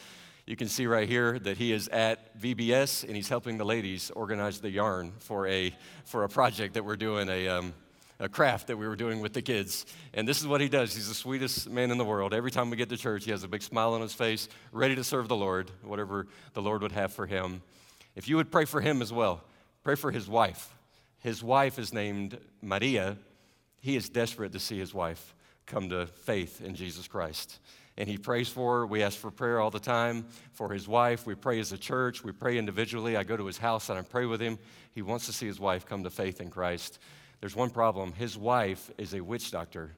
you 0.50 0.56
can 0.56 0.66
see 0.66 0.88
right 0.88 1.08
here 1.08 1.38
that 1.38 1.58
he 1.58 1.72
is 1.72 1.86
at 1.88 2.36
VBS 2.36 3.04
and 3.04 3.14
he's 3.14 3.28
helping 3.28 3.56
the 3.56 3.64
ladies 3.64 4.10
organize 4.16 4.58
the 4.58 4.68
yarn 4.68 5.12
for 5.20 5.46
a, 5.46 5.72
for 6.04 6.24
a 6.24 6.28
project 6.28 6.74
that 6.74 6.84
we're 6.84 6.96
doing, 6.96 7.28
a, 7.28 7.46
um, 7.46 7.72
a 8.18 8.28
craft 8.28 8.66
that 8.66 8.76
we 8.76 8.88
were 8.88 8.96
doing 8.96 9.20
with 9.20 9.32
the 9.32 9.42
kids. 9.42 9.86
And 10.12 10.26
this 10.26 10.40
is 10.40 10.48
what 10.48 10.60
he 10.60 10.68
does. 10.68 10.92
He's 10.92 11.06
the 11.06 11.14
sweetest 11.14 11.70
man 11.70 11.92
in 11.92 11.98
the 11.98 12.04
world. 12.04 12.34
Every 12.34 12.50
time 12.50 12.68
we 12.68 12.76
get 12.76 12.88
to 12.88 12.96
church, 12.96 13.26
he 13.26 13.30
has 13.30 13.44
a 13.44 13.48
big 13.48 13.62
smile 13.62 13.94
on 13.94 14.00
his 14.00 14.12
face, 14.12 14.48
ready 14.72 14.96
to 14.96 15.04
serve 15.04 15.28
the 15.28 15.36
Lord, 15.36 15.70
whatever 15.84 16.26
the 16.54 16.62
Lord 16.62 16.82
would 16.82 16.90
have 16.92 17.12
for 17.12 17.26
him. 17.26 17.62
If 18.16 18.28
you 18.28 18.34
would 18.34 18.50
pray 18.50 18.64
for 18.64 18.80
him 18.80 19.02
as 19.02 19.12
well, 19.12 19.44
pray 19.84 19.94
for 19.94 20.10
his 20.10 20.28
wife. 20.28 20.74
His 21.20 21.44
wife 21.44 21.78
is 21.78 21.94
named 21.94 22.36
Maria. 22.60 23.18
He 23.82 23.94
is 23.94 24.08
desperate 24.08 24.50
to 24.50 24.58
see 24.58 24.80
his 24.80 24.92
wife 24.92 25.32
come 25.66 25.90
to 25.90 26.06
faith 26.06 26.60
in 26.60 26.74
Jesus 26.74 27.06
Christ. 27.06 27.60
And 28.00 28.08
he 28.08 28.16
prays 28.16 28.48
for 28.48 28.78
her. 28.78 28.86
We 28.86 29.02
ask 29.02 29.18
for 29.18 29.30
prayer 29.30 29.60
all 29.60 29.70
the 29.70 29.78
time 29.78 30.24
for 30.54 30.72
his 30.72 30.88
wife. 30.88 31.26
We 31.26 31.34
pray 31.34 31.60
as 31.60 31.70
a 31.72 31.76
church. 31.76 32.24
We 32.24 32.32
pray 32.32 32.56
individually. 32.56 33.14
I 33.14 33.24
go 33.24 33.36
to 33.36 33.44
his 33.44 33.58
house 33.58 33.90
and 33.90 33.98
I 33.98 34.00
pray 34.00 34.24
with 34.24 34.40
him. 34.40 34.58
He 34.94 35.02
wants 35.02 35.26
to 35.26 35.34
see 35.34 35.46
his 35.46 35.60
wife 35.60 35.84
come 35.84 36.02
to 36.04 36.08
faith 36.08 36.40
in 36.40 36.48
Christ. 36.48 36.98
There's 37.40 37.54
one 37.54 37.68
problem 37.68 38.14
his 38.14 38.38
wife 38.38 38.90
is 38.96 39.12
a 39.12 39.20
witch 39.20 39.50
doctor. 39.50 39.90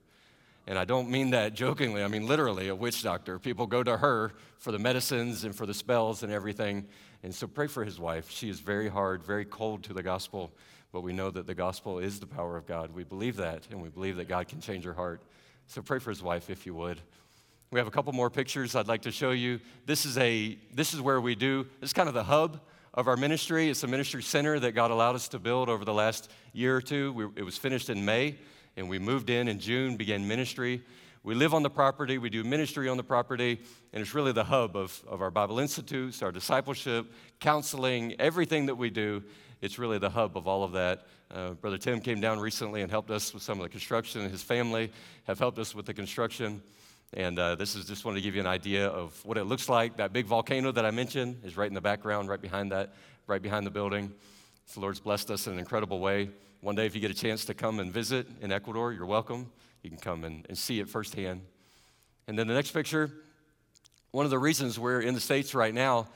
And 0.66 0.76
I 0.76 0.84
don't 0.84 1.10
mean 1.10 1.30
that 1.30 1.54
jokingly, 1.54 2.02
I 2.02 2.08
mean 2.08 2.26
literally 2.26 2.66
a 2.66 2.74
witch 2.74 3.04
doctor. 3.04 3.38
People 3.38 3.68
go 3.68 3.84
to 3.84 3.96
her 3.96 4.32
for 4.58 4.72
the 4.72 4.80
medicines 4.80 5.44
and 5.44 5.54
for 5.54 5.64
the 5.64 5.74
spells 5.74 6.24
and 6.24 6.32
everything. 6.32 6.88
And 7.22 7.32
so 7.32 7.46
pray 7.46 7.68
for 7.68 7.84
his 7.84 8.00
wife. 8.00 8.28
She 8.32 8.48
is 8.48 8.58
very 8.58 8.88
hard, 8.88 9.22
very 9.22 9.44
cold 9.44 9.84
to 9.84 9.92
the 9.92 10.02
gospel, 10.02 10.52
but 10.90 11.02
we 11.02 11.12
know 11.12 11.30
that 11.30 11.46
the 11.46 11.54
gospel 11.54 12.00
is 12.00 12.18
the 12.18 12.26
power 12.26 12.56
of 12.56 12.66
God. 12.66 12.92
We 12.92 13.04
believe 13.04 13.36
that, 13.36 13.68
and 13.70 13.80
we 13.80 13.90
believe 13.90 14.16
that 14.16 14.26
God 14.26 14.48
can 14.48 14.60
change 14.60 14.84
her 14.86 14.92
heart. 14.92 15.22
So 15.68 15.82
pray 15.82 16.00
for 16.00 16.10
his 16.10 16.20
wife 16.20 16.50
if 16.50 16.66
you 16.66 16.74
would. 16.74 17.00
We 17.72 17.78
have 17.78 17.88
a 17.88 17.90
couple 17.90 18.12
more 18.12 18.28
pictures 18.28 18.76
I'd 18.76 18.86
like 18.86 19.00
to 19.00 19.10
show 19.10 19.30
you. 19.30 19.58
This 19.86 20.04
is 20.04 20.18
a 20.18 20.58
this 20.74 20.92
is 20.92 21.00
where 21.00 21.22
we 21.22 21.34
do. 21.34 21.62
This 21.80 21.88
is 21.88 21.94
kind 21.94 22.06
of 22.06 22.14
the 22.14 22.22
hub 22.22 22.60
of 22.92 23.08
our 23.08 23.16
ministry. 23.16 23.70
It's 23.70 23.82
a 23.82 23.86
ministry 23.86 24.22
center 24.22 24.60
that 24.60 24.72
God 24.72 24.90
allowed 24.90 25.14
us 25.14 25.26
to 25.28 25.38
build 25.38 25.70
over 25.70 25.82
the 25.82 25.94
last 25.94 26.30
year 26.52 26.76
or 26.76 26.82
two. 26.82 27.14
We, 27.14 27.24
it 27.34 27.44
was 27.44 27.56
finished 27.56 27.88
in 27.88 28.04
May 28.04 28.36
and 28.76 28.90
we 28.90 28.98
moved 28.98 29.30
in 29.30 29.48
in 29.48 29.58
June, 29.58 29.96
began 29.96 30.28
ministry. 30.28 30.82
We 31.22 31.34
live 31.34 31.54
on 31.54 31.62
the 31.62 31.70
property, 31.70 32.18
we 32.18 32.28
do 32.28 32.44
ministry 32.44 32.90
on 32.90 32.98
the 32.98 33.02
property, 33.02 33.62
and 33.94 34.02
it's 34.02 34.14
really 34.14 34.32
the 34.32 34.44
hub 34.44 34.76
of, 34.76 35.02
of 35.08 35.22
our 35.22 35.30
Bible 35.30 35.58
Institutes, 35.58 36.20
our 36.20 36.30
discipleship, 36.30 37.10
counseling, 37.40 38.20
everything 38.20 38.66
that 38.66 38.74
we 38.74 38.90
do. 38.90 39.22
It's 39.62 39.78
really 39.78 39.98
the 39.98 40.10
hub 40.10 40.36
of 40.36 40.46
all 40.46 40.62
of 40.62 40.72
that. 40.72 41.06
Uh, 41.30 41.52
Brother 41.52 41.78
Tim 41.78 42.00
came 42.00 42.20
down 42.20 42.38
recently 42.38 42.82
and 42.82 42.90
helped 42.90 43.10
us 43.10 43.32
with 43.32 43.42
some 43.42 43.58
of 43.60 43.62
the 43.62 43.70
construction. 43.70 44.28
His 44.28 44.42
family 44.42 44.92
have 45.24 45.38
helped 45.38 45.58
us 45.58 45.74
with 45.74 45.86
the 45.86 45.94
construction. 45.94 46.60
And 47.14 47.38
uh, 47.38 47.54
this 47.56 47.74
is 47.74 47.84
just 47.84 48.04
wanted 48.04 48.16
to 48.16 48.22
give 48.22 48.34
you 48.34 48.40
an 48.40 48.46
idea 48.46 48.88
of 48.88 49.22
what 49.24 49.36
it 49.36 49.44
looks 49.44 49.68
like. 49.68 49.96
That 49.98 50.12
big 50.12 50.26
volcano 50.26 50.72
that 50.72 50.86
I 50.86 50.90
mentioned 50.90 51.40
is 51.44 51.56
right 51.56 51.68
in 51.68 51.74
the 51.74 51.80
background, 51.80 52.28
right 52.28 52.40
behind 52.40 52.72
that, 52.72 52.94
right 53.26 53.42
behind 53.42 53.66
the 53.66 53.70
building. 53.70 54.12
So 54.66 54.74
the 54.74 54.80
Lord's 54.80 55.00
blessed 55.00 55.30
us 55.30 55.46
in 55.46 55.52
an 55.52 55.58
incredible 55.58 56.00
way. 56.00 56.30
One 56.60 56.74
day, 56.74 56.86
if 56.86 56.94
you 56.94 57.00
get 57.00 57.10
a 57.10 57.14
chance 57.14 57.44
to 57.46 57.54
come 57.54 57.80
and 57.80 57.92
visit 57.92 58.26
in 58.40 58.50
Ecuador, 58.52 58.92
you're 58.92 59.06
welcome. 59.06 59.50
You 59.82 59.90
can 59.90 59.98
come 59.98 60.24
and, 60.24 60.46
and 60.48 60.56
see 60.56 60.80
it 60.80 60.88
firsthand. 60.88 61.42
And 62.28 62.38
then 62.38 62.46
the 62.46 62.54
next 62.54 62.70
picture 62.70 63.10
one 64.12 64.26
of 64.26 64.30
the 64.30 64.38
reasons 64.38 64.78
we're 64.78 65.00
in 65.00 65.14
the 65.14 65.20
States 65.20 65.54
right 65.54 65.72
now 65.72 66.06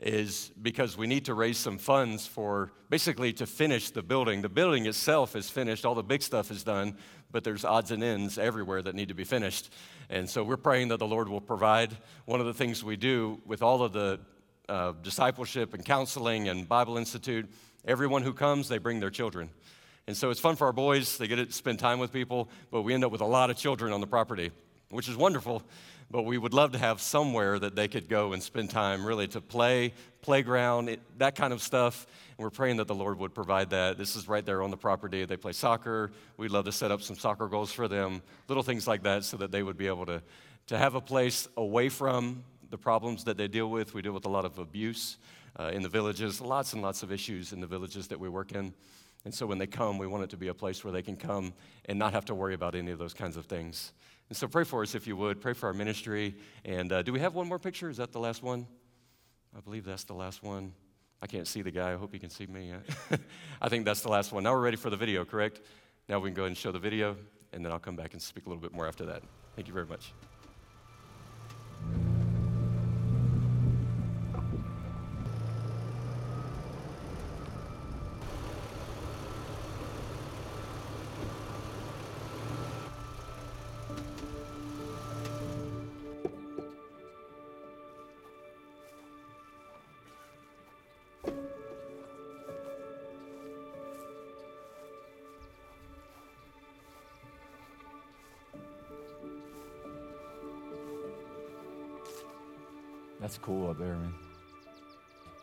is 0.00 0.50
because 0.62 0.96
we 0.96 1.06
need 1.06 1.26
to 1.26 1.34
raise 1.34 1.58
some 1.58 1.76
funds 1.76 2.26
for 2.26 2.72
basically 2.88 3.30
to 3.34 3.46
finish 3.46 3.90
the 3.90 4.02
building. 4.02 4.40
The 4.40 4.48
building 4.48 4.86
itself 4.86 5.36
is 5.36 5.50
finished, 5.50 5.84
all 5.84 5.94
the 5.94 6.02
big 6.02 6.22
stuff 6.22 6.50
is 6.50 6.64
done, 6.64 6.96
but 7.32 7.42
there's 7.42 7.64
odds 7.64 7.90
and 7.90 8.04
ends 8.04 8.38
everywhere 8.38 8.82
that 8.82 8.94
need 8.94 9.08
to 9.08 9.14
be 9.14 9.24
finished. 9.24 9.72
And 10.10 10.28
so 10.28 10.44
we're 10.44 10.56
praying 10.56 10.88
that 10.88 10.98
the 10.98 11.06
Lord 11.06 11.28
will 11.28 11.40
provide. 11.40 11.96
One 12.26 12.40
of 12.40 12.46
the 12.46 12.54
things 12.54 12.84
we 12.84 12.96
do 12.96 13.40
with 13.46 13.62
all 13.62 13.82
of 13.82 13.92
the 13.92 14.20
uh, 14.68 14.92
discipleship 15.02 15.74
and 15.74 15.84
counseling 15.84 16.48
and 16.48 16.68
Bible 16.68 16.96
Institute, 16.98 17.50
everyone 17.84 18.22
who 18.22 18.32
comes, 18.32 18.68
they 18.68 18.78
bring 18.78 19.00
their 19.00 19.10
children. 19.10 19.50
And 20.06 20.16
so 20.16 20.30
it's 20.30 20.40
fun 20.40 20.56
for 20.56 20.66
our 20.66 20.72
boys. 20.72 21.18
They 21.18 21.28
get 21.28 21.36
to 21.36 21.52
spend 21.52 21.78
time 21.78 21.98
with 21.98 22.12
people, 22.12 22.48
but 22.70 22.82
we 22.82 22.92
end 22.92 23.04
up 23.04 23.12
with 23.12 23.20
a 23.20 23.26
lot 23.26 23.50
of 23.50 23.56
children 23.56 23.92
on 23.92 24.00
the 24.00 24.06
property, 24.06 24.50
which 24.92 25.08
is 25.08 25.16
wonderful. 25.16 25.62
But 26.10 26.22
we 26.22 26.36
would 26.36 26.52
love 26.52 26.72
to 26.72 26.78
have 26.78 27.00
somewhere 27.00 27.58
that 27.58 27.74
they 27.74 27.88
could 27.88 28.08
go 28.08 28.34
and 28.34 28.42
spend 28.42 28.68
time 28.68 29.04
really 29.04 29.26
to 29.28 29.40
play, 29.40 29.94
playground, 30.20 30.96
that 31.16 31.34
kind 31.34 31.52
of 31.52 31.62
stuff. 31.62 32.06
And 32.36 32.44
we're 32.44 32.50
praying 32.50 32.76
that 32.76 32.86
the 32.86 32.94
Lord 32.94 33.18
would 33.18 33.34
provide 33.34 33.70
that. 33.70 33.96
This 33.96 34.14
is 34.14 34.28
right 34.28 34.44
there 34.44 34.62
on 34.62 34.70
the 34.70 34.76
property. 34.76 35.24
They 35.24 35.38
play 35.38 35.52
soccer. 35.52 36.12
We'd 36.36 36.50
love 36.50 36.66
to 36.66 36.72
set 36.72 36.90
up 36.90 37.00
some 37.00 37.16
soccer 37.16 37.48
goals 37.48 37.72
for 37.72 37.88
them, 37.88 38.22
little 38.48 38.62
things 38.62 38.86
like 38.86 39.02
that, 39.04 39.24
so 39.24 39.38
that 39.38 39.50
they 39.50 39.62
would 39.62 39.78
be 39.78 39.86
able 39.86 40.04
to, 40.06 40.22
to 40.66 40.76
have 40.76 40.94
a 40.94 41.00
place 41.00 41.48
away 41.56 41.88
from 41.88 42.44
the 42.68 42.78
problems 42.78 43.24
that 43.24 43.38
they 43.38 43.48
deal 43.48 43.70
with. 43.70 43.94
We 43.94 44.02
deal 44.02 44.12
with 44.12 44.26
a 44.26 44.30
lot 44.30 44.44
of 44.44 44.58
abuse 44.58 45.16
uh, 45.58 45.70
in 45.72 45.82
the 45.82 45.88
villages, 45.88 46.40
lots 46.42 46.74
and 46.74 46.82
lots 46.82 47.02
of 47.02 47.10
issues 47.10 47.54
in 47.54 47.60
the 47.60 47.66
villages 47.66 48.08
that 48.08 48.20
we 48.20 48.28
work 48.28 48.52
in. 48.52 48.74
And 49.24 49.32
so 49.32 49.46
when 49.46 49.58
they 49.58 49.66
come, 49.66 49.98
we 49.98 50.06
want 50.06 50.24
it 50.24 50.30
to 50.30 50.36
be 50.36 50.48
a 50.48 50.54
place 50.54 50.84
where 50.84 50.92
they 50.92 51.02
can 51.02 51.16
come 51.16 51.54
and 51.86 51.98
not 51.98 52.12
have 52.12 52.24
to 52.26 52.34
worry 52.34 52.54
about 52.54 52.74
any 52.74 52.90
of 52.90 52.98
those 52.98 53.14
kinds 53.14 53.36
of 53.36 53.46
things. 53.46 53.92
And 54.32 54.36
so 54.38 54.48
pray 54.48 54.64
for 54.64 54.80
us 54.80 54.94
if 54.94 55.06
you 55.06 55.14
would. 55.14 55.42
Pray 55.42 55.52
for 55.52 55.66
our 55.66 55.74
ministry. 55.74 56.36
And 56.64 56.90
uh, 56.90 57.02
do 57.02 57.12
we 57.12 57.20
have 57.20 57.34
one 57.34 57.46
more 57.46 57.58
picture? 57.58 57.90
Is 57.90 57.98
that 57.98 58.12
the 58.12 58.18
last 58.18 58.42
one? 58.42 58.66
I 59.54 59.60
believe 59.60 59.84
that's 59.84 60.04
the 60.04 60.14
last 60.14 60.42
one. 60.42 60.72
I 61.20 61.26
can't 61.26 61.46
see 61.46 61.60
the 61.60 61.70
guy. 61.70 61.92
I 61.92 61.96
hope 61.96 62.14
he 62.14 62.18
can 62.18 62.30
see 62.30 62.46
me. 62.46 62.72
I 63.60 63.68
think 63.68 63.84
that's 63.84 64.00
the 64.00 64.08
last 64.08 64.32
one. 64.32 64.44
Now 64.44 64.54
we're 64.54 64.62
ready 64.62 64.78
for 64.78 64.88
the 64.88 64.96
video, 64.96 65.26
correct? 65.26 65.60
Now 66.08 66.18
we 66.18 66.30
can 66.30 66.34
go 66.34 66.44
ahead 66.44 66.48
and 66.52 66.56
show 66.56 66.72
the 66.72 66.78
video, 66.78 67.14
and 67.52 67.62
then 67.62 67.72
I'll 67.72 67.78
come 67.78 67.94
back 67.94 68.14
and 68.14 68.22
speak 68.22 68.46
a 68.46 68.48
little 68.48 68.62
bit 68.62 68.72
more 68.72 68.86
after 68.86 69.04
that. 69.04 69.22
Thank 69.54 69.68
you 69.68 69.74
very 69.74 69.84
much. 69.84 70.14
That's 103.22 103.38
cool 103.38 103.70
up 103.70 103.78
there, 103.78 103.94
man. 103.94 104.12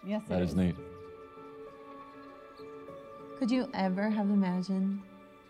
Yes, 0.06 0.22
That 0.28 0.42
is 0.42 0.54
neat. 0.54 0.76
Could 3.40 3.50
you 3.50 3.70
ever 3.74 4.10
have 4.10 4.30
imagined 4.30 5.02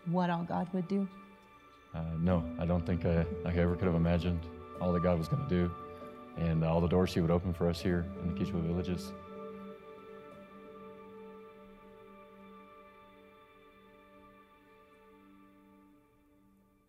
what 0.06 0.30
all 0.30 0.44
God 0.44 0.72
would 0.72 0.86
do? 0.86 1.08
Uh, 1.92 2.04
no, 2.20 2.44
I 2.60 2.66
don't 2.66 2.86
think 2.86 3.04
I, 3.04 3.26
I 3.44 3.52
ever 3.52 3.74
could 3.74 3.86
have 3.86 3.96
imagined 3.96 4.38
all 4.80 4.92
that 4.92 5.02
God 5.02 5.18
was 5.18 5.26
going 5.26 5.42
to 5.42 5.48
do 5.48 5.72
and 6.38 6.64
all 6.64 6.80
the 6.80 6.86
doors 6.86 7.12
He 7.12 7.20
would 7.20 7.32
open 7.32 7.52
for 7.52 7.68
us 7.68 7.80
here 7.80 8.06
in 8.22 8.32
the 8.32 8.40
Quechua 8.40 8.62
villages. 8.62 9.12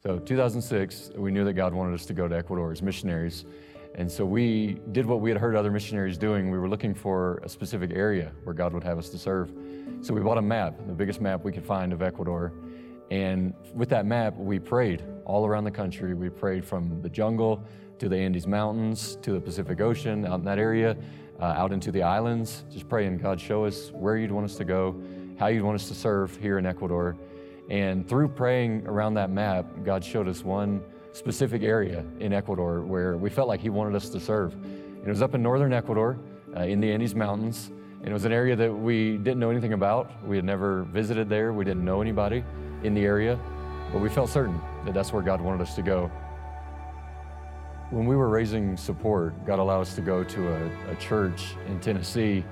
So, 0.04 0.20
2006, 0.20 1.12
we 1.16 1.32
knew 1.32 1.44
that 1.46 1.54
God 1.54 1.74
wanted 1.74 1.96
us 1.96 2.06
to 2.08 2.14
go 2.14 2.28
to 2.28 2.36
Ecuador 2.36 2.72
as 2.72 2.84
missionaries. 2.84 3.46
And 3.96 4.10
so 4.12 4.26
we 4.26 4.80
did 4.92 5.06
what 5.06 5.20
we 5.20 5.30
had 5.30 5.40
heard 5.40 5.56
other 5.56 5.72
missionaries 5.72 6.18
doing. 6.18 6.50
We 6.50 6.58
were 6.58 6.70
looking 6.70 6.94
for 6.94 7.42
a 7.44 7.50
specific 7.50 7.92
area 7.94 8.32
where 8.44 8.54
God 8.54 8.74
would 8.74 8.84
have 8.84 8.98
us 8.98 9.10
to 9.10 9.18
serve. 9.18 9.52
So 10.02 10.14
we 10.14 10.22
bought 10.22 10.38
a 10.38 10.42
map, 10.42 10.76
the 10.88 10.94
biggest 10.94 11.22
map 11.22 11.44
we 11.44 11.52
could 11.52 11.66
find 11.66 11.92
of 11.94 12.02
Ecuador. 12.02 12.54
And 13.12 13.54
with 13.74 13.90
that 13.90 14.06
map, 14.06 14.36
we 14.38 14.60
prayed 14.60 15.04
all 15.26 15.46
around 15.46 15.66
the 15.66 15.72
country. 15.72 16.14
We 16.14 16.30
prayed 16.30 16.66
from 16.66 17.02
the 17.02 17.10
jungle 17.10 17.64
to 18.00 18.08
the 18.08 18.18
Andes 18.18 18.48
Mountains 18.48 19.18
to 19.22 19.34
the 19.34 19.40
Pacific 19.40 19.82
Ocean, 19.82 20.26
out 20.26 20.40
in 20.40 20.46
that 20.46 20.58
area, 20.58 20.98
uh, 21.40 21.46
out 21.46 21.74
into 21.74 21.92
the 21.92 22.02
islands, 22.02 22.64
just 22.72 22.88
praying, 22.88 23.18
God, 23.18 23.40
show 23.40 23.66
us 23.66 23.92
where 23.92 24.18
you'd 24.18 24.32
want 24.32 24.46
us 24.46 24.56
to 24.56 24.64
go, 24.64 25.00
how 25.38 25.48
you'd 25.48 25.64
want 25.64 25.76
us 25.76 25.88
to 25.90 25.94
serve 25.94 26.36
here 26.38 26.58
in 26.58 26.66
Ecuador. 26.66 27.18
And 27.70 28.08
through 28.08 28.30
praying 28.30 28.88
around 28.88 29.16
that 29.16 29.30
map, 29.30 29.66
God 29.84 30.04
showed 30.04 30.28
us 30.28 30.44
one 30.44 30.82
specific 31.14 31.64
area 31.64 32.06
in 32.20 32.34
Ecuador 32.34 32.82
where 32.82 33.18
we 33.18 33.30
felt 33.30 33.48
like 33.48 33.60
He 33.60 33.70
wanted 33.70 33.96
us 33.96 34.10
to 34.10 34.20
serve. 34.20 34.54
And 34.54 35.06
it 35.06 35.10
was 35.10 35.22
up 35.22 35.36
in 35.36 35.42
northern 35.42 35.74
Ecuador, 35.74 36.20
uh, 36.56 36.62
in 36.62 36.80
the 36.80 36.92
Andes 36.92 37.16
Mountains. 37.16 37.72
And 38.00 38.10
it 38.10 38.14
was 38.14 38.26
an 38.26 38.32
area 38.32 38.56
that 38.56 38.74
we 38.74 39.18
didn't 39.18 39.40
know 39.40 39.52
anything 39.52 39.74
about. 39.74 40.12
We 40.26 40.36
had 40.36 40.46
never 40.46 40.84
visited 40.84 41.30
there. 41.30 41.54
We 41.54 41.66
didn't 41.66 41.86
know 41.86 42.02
anybody 42.02 42.44
in 42.84 42.94
the 42.94 43.04
area. 43.04 43.40
But 43.92 44.02
we 44.02 44.10
felt 44.10 44.30
certain 44.30 44.60
that 44.86 44.94
that's 44.94 45.14
where 45.14 45.22
God 45.22 45.42
wanted 45.42 45.62
us 45.62 45.76
to 45.76 45.82
go. 45.82 46.10
When 47.90 48.06
we 48.06 48.16
were 48.16 48.30
raising 48.30 48.78
support, 48.78 49.46
God 49.46 49.60
allowed 49.60 49.82
us 49.82 49.96
to 49.96 50.02
go 50.02 50.24
to 50.24 50.48
a, 50.48 50.92
a 50.92 50.96
church 50.96 51.56
in 51.68 51.80
Tennessee 51.80 52.44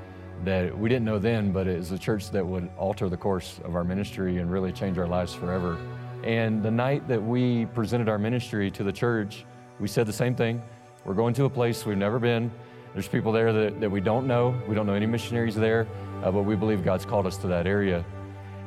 that 0.43 0.77
we 0.77 0.89
didn't 0.89 1.05
know 1.05 1.19
then, 1.19 1.51
but 1.51 1.67
it 1.67 1.77
was 1.77 1.91
a 1.91 1.97
church 1.97 2.29
that 2.31 2.45
would 2.45 2.69
alter 2.77 3.09
the 3.09 3.17
course 3.17 3.59
of 3.63 3.75
our 3.75 3.83
ministry 3.83 4.37
and 4.37 4.51
really 4.51 4.71
change 4.71 4.97
our 4.97 5.07
lives 5.07 5.33
forever. 5.33 5.77
And 6.23 6.61
the 6.61 6.71
night 6.71 7.07
that 7.07 7.21
we 7.21 7.65
presented 7.67 8.09
our 8.09 8.17
ministry 8.17 8.69
to 8.71 8.83
the 8.83 8.91
church, 8.91 9.45
we 9.79 9.87
said 9.87 10.05
the 10.05 10.13
same 10.13 10.35
thing. 10.35 10.61
We're 11.05 11.13
going 11.13 11.33
to 11.35 11.45
a 11.45 11.49
place 11.49 11.85
we've 11.85 11.97
never 11.97 12.19
been. 12.19 12.51
There's 12.93 13.07
people 13.07 13.31
there 13.31 13.53
that, 13.53 13.79
that 13.79 13.89
we 13.89 14.01
don't 14.01 14.27
know. 14.27 14.59
We 14.67 14.75
don't 14.75 14.85
know 14.85 14.93
any 14.93 15.05
missionaries 15.05 15.55
there, 15.55 15.87
uh, 16.23 16.31
but 16.31 16.43
we 16.43 16.55
believe 16.55 16.83
God's 16.83 17.05
called 17.05 17.25
us 17.25 17.37
to 17.37 17.47
that 17.47 17.67
area. 17.67 18.03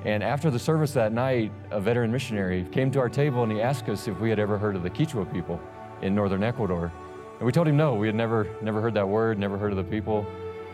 And 0.05 0.23
after 0.23 0.51
the 0.51 0.59
service 0.59 0.93
that 0.93 1.13
night, 1.13 1.53
a 1.71 1.81
veteran 1.81 2.11
missionary 2.11 2.65
came 2.73 2.91
to 2.93 3.01
our 3.01 3.09
table 3.09 3.43
and 3.43 3.53
he 3.53 3.61
asked 3.61 3.89
us 3.89 4.09
if 4.09 4.19
we 4.19 4.31
had 4.31 4.39
ever 4.39 4.59
heard 4.59 4.75
of 4.75 4.83
the 4.83 4.91
Quechua 4.91 5.31
people 5.33 5.61
in 6.01 6.15
northern 6.15 6.43
Ecuador. 6.43 6.91
And 7.39 7.47
we 7.47 7.53
told 7.53 7.69
him 7.69 7.77
no, 7.77 7.95
we 7.95 8.07
had 8.07 8.17
never, 8.17 8.49
never 8.63 8.81
heard 8.81 8.95
that 8.95 9.09
word, 9.09 9.39
never 9.39 9.59
heard 9.59 9.71
of 9.71 9.77
the 9.77 9.85
people. 9.85 10.27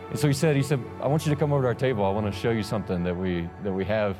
And 0.09 0.17
so 0.17 0.27
he 0.27 0.33
said, 0.33 0.55
he 0.55 0.63
said, 0.63 0.79
I 1.01 1.07
want 1.07 1.25
you 1.25 1.33
to 1.33 1.39
come 1.39 1.53
over 1.53 1.61
to 1.63 1.67
our 1.67 1.75
table. 1.75 2.03
I 2.03 2.09
want 2.09 2.25
to 2.25 2.39
show 2.39 2.49
you 2.49 2.63
something 2.63 3.03
that 3.03 3.15
we 3.15 3.47
that 3.63 3.71
we 3.71 3.85
have. 3.85 4.17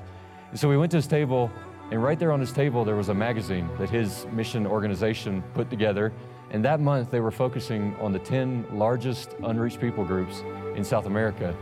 And 0.51 0.59
so 0.59 0.69
we 0.69 0.77
went 0.77 0.91
to 0.91 0.97
his 0.97 1.07
table, 1.07 1.51
and 1.91 2.03
right 2.03 2.19
there 2.19 2.31
on 2.31 2.39
his 2.39 2.51
table 2.51 2.85
there 2.85 2.95
was 2.95 3.09
a 3.09 3.13
magazine 3.13 3.67
that 3.79 3.89
his 3.89 4.27
mission 4.31 4.67
organization 4.67 5.43
put 5.55 5.69
together. 5.69 6.13
And 6.51 6.63
that 6.65 6.79
month 6.79 7.09
they 7.09 7.19
were 7.19 7.31
focusing 7.31 7.95
on 7.95 8.11
the 8.11 8.19
10 8.19 8.67
largest 8.73 9.35
unreached 9.43 9.79
people 9.81 10.05
groups 10.05 10.43
in 10.75 10.83
South 10.83 11.07
America. 11.07 11.55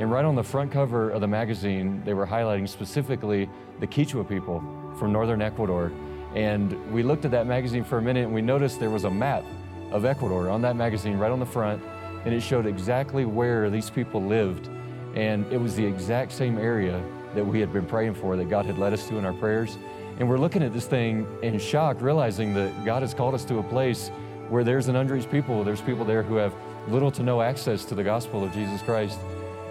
And 0.00 0.10
right 0.10 0.24
on 0.24 0.34
the 0.34 0.42
front 0.42 0.72
cover 0.72 1.10
of 1.10 1.20
the 1.20 1.28
magazine, 1.28 2.02
they 2.04 2.14
were 2.14 2.26
highlighting 2.26 2.68
specifically 2.68 3.48
the 3.78 3.86
Quechua 3.86 4.28
people 4.28 4.60
from 4.98 5.12
northern 5.12 5.42
Ecuador. 5.42 5.92
And 6.34 6.92
we 6.92 7.02
looked 7.02 7.24
at 7.24 7.30
that 7.30 7.46
magazine 7.46 7.84
for 7.84 7.98
a 7.98 8.02
minute 8.02 8.24
and 8.24 8.34
we 8.34 8.42
noticed 8.42 8.80
there 8.80 8.90
was 8.90 9.04
a 9.04 9.10
map 9.10 9.44
of 9.92 10.04
Ecuador 10.04 10.50
on 10.50 10.60
that 10.62 10.76
magazine 10.76 11.18
right 11.18 11.30
on 11.30 11.38
the 11.38 11.46
front 11.46 11.82
and 12.24 12.34
it 12.34 12.40
showed 12.40 12.66
exactly 12.66 13.24
where 13.24 13.70
these 13.70 13.90
people 13.90 14.22
lived. 14.22 14.68
And 15.14 15.50
it 15.52 15.60
was 15.60 15.76
the 15.76 15.84
exact 15.84 16.32
same 16.32 16.58
area 16.58 17.02
that 17.38 17.44
we 17.44 17.60
had 17.60 17.72
been 17.72 17.86
praying 17.86 18.14
for, 18.14 18.36
that 18.36 18.50
God 18.50 18.66
had 18.66 18.78
led 18.78 18.92
us 18.92 19.06
to 19.08 19.16
in 19.16 19.24
our 19.24 19.32
prayers. 19.32 19.78
And 20.18 20.28
we're 20.28 20.38
looking 20.38 20.60
at 20.60 20.72
this 20.72 20.86
thing 20.86 21.24
in 21.42 21.56
shock, 21.60 22.02
realizing 22.02 22.52
that 22.54 22.84
God 22.84 23.02
has 23.02 23.14
called 23.14 23.32
us 23.32 23.44
to 23.44 23.58
a 23.58 23.62
place 23.62 24.10
where 24.48 24.64
there's 24.64 24.88
an 24.88 24.96
unreached 24.96 25.30
people. 25.30 25.62
There's 25.62 25.80
people 25.80 26.04
there 26.04 26.24
who 26.24 26.34
have 26.34 26.52
little 26.88 27.12
to 27.12 27.22
no 27.22 27.40
access 27.40 27.84
to 27.84 27.94
the 27.94 28.02
gospel 28.02 28.42
of 28.42 28.52
Jesus 28.52 28.82
Christ. 28.82 29.20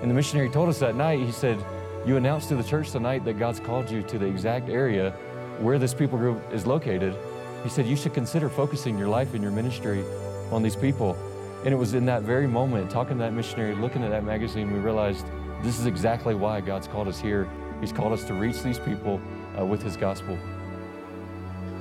And 0.01 0.09
the 0.09 0.15
missionary 0.15 0.49
told 0.49 0.69
us 0.69 0.79
that 0.79 0.95
night, 0.95 1.19
he 1.19 1.31
said, 1.33 1.61
You 2.05 2.15
announced 2.15 2.47
to 2.49 2.55
the 2.55 2.63
church 2.63 2.91
tonight 2.91 3.25
that 3.25 3.37
God's 3.37 3.59
called 3.59 3.91
you 3.91 4.01
to 4.03 4.17
the 4.17 4.25
exact 4.25 4.69
area 4.69 5.11
where 5.59 5.77
this 5.77 5.93
people 5.93 6.17
group 6.17 6.41
is 6.53 6.65
located. 6.65 7.17
He 7.63 7.69
said, 7.69 7.85
You 7.85 7.97
should 7.97 8.13
consider 8.13 8.47
focusing 8.47 8.97
your 8.97 9.09
life 9.09 9.33
and 9.33 9.43
your 9.43 9.51
ministry 9.51 10.05
on 10.51 10.63
these 10.63 10.77
people. 10.77 11.17
And 11.65 11.73
it 11.73 11.77
was 11.77 11.95
in 11.95 12.05
that 12.05 12.21
very 12.21 12.47
moment, 12.47 12.89
talking 12.89 13.17
to 13.17 13.23
that 13.23 13.33
missionary, 13.33 13.75
looking 13.75 14.03
at 14.03 14.11
that 14.11 14.23
magazine, 14.23 14.71
we 14.71 14.79
realized 14.79 15.25
this 15.63 15.79
is 15.79 15.85
exactly 15.85 16.35
why 16.35 16.61
God's 16.61 16.87
called 16.87 17.07
us 17.07 17.19
here. 17.19 17.49
He's 17.81 17.91
called 17.91 18.13
us 18.13 18.23
to 18.25 18.33
reach 18.33 18.61
these 18.63 18.79
people 18.79 19.21
uh, 19.57 19.65
with 19.65 19.81
His 19.81 19.97
gospel. 19.97 20.37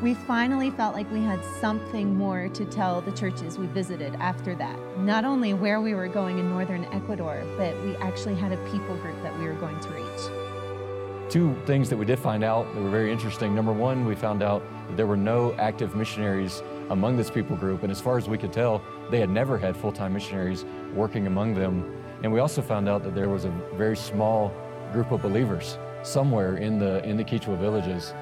We 0.03 0.13
finally 0.13 0.71
felt 0.71 0.95
like 0.95 1.11
we 1.11 1.23
had 1.23 1.43
something 1.59 2.15
more 2.15 2.49
to 2.51 2.65
tell 2.67 3.01
the 3.01 3.13
churches 3.13 3.59
we 3.59 3.67
visited 3.67 4.15
after 4.17 4.55
that. 4.57 4.79
Not 4.99 5.25
only 5.25 5.55
where 5.55 5.81
we 5.81 5.95
were 5.95 6.07
going 6.07 6.39
in 6.39 6.51
northern 6.51 6.85
Ecuador, 6.93 7.43
but 7.57 7.75
we 7.83 7.97
actually 7.97 8.35
had 8.35 8.53
a 8.53 8.59
people 8.71 8.95
group 8.99 9.21
that 9.23 9.37
we 9.39 9.47
were 9.47 9.55
going 9.55 9.81
to 9.81 9.89
reach. 9.89 11.31
Two 11.31 11.57
things 11.65 11.89
that 11.89 11.97
we 11.97 12.05
did 12.05 12.19
find 12.19 12.45
out 12.45 12.73
that 12.75 12.83
were 12.83 12.91
very 12.91 13.11
interesting. 13.11 13.55
Number 13.55 13.73
one, 13.73 14.05
we 14.05 14.15
found 14.15 14.43
out 14.43 14.63
that 14.89 14.97
there 14.99 15.07
were 15.07 15.17
no 15.17 15.55
active 15.55 15.97
missionaries 15.97 16.63
among 16.91 17.17
this 17.17 17.31
people 17.31 17.57
group, 17.57 17.83
and 17.83 17.91
as 17.91 18.01
far 18.01 18.19
as 18.19 18.29
we 18.29 18.37
could 18.37 18.53
tell, 18.53 18.83
they 19.11 19.19
had 19.19 19.31
never 19.31 19.57
had 19.57 19.77
full 19.77 19.93
time 19.93 20.13
missionaries 20.13 20.67
working 20.95 21.27
among 21.27 21.55
them. 21.55 21.91
And 22.23 22.33
we 22.33 22.41
also 22.41 22.63
found 22.63 22.89
out 22.89 23.03
that 23.05 23.15
there 23.15 23.29
was 23.29 23.45
a 23.45 23.51
very 23.75 23.97
small 23.97 24.53
group 24.93 25.11
of 25.13 25.23
believers 25.23 25.79
somewhere 26.03 26.57
in 26.57 26.79
the, 26.79 27.05
in 27.05 27.17
the 27.17 27.25
Quechua 27.25 27.59
villages. 27.59 28.15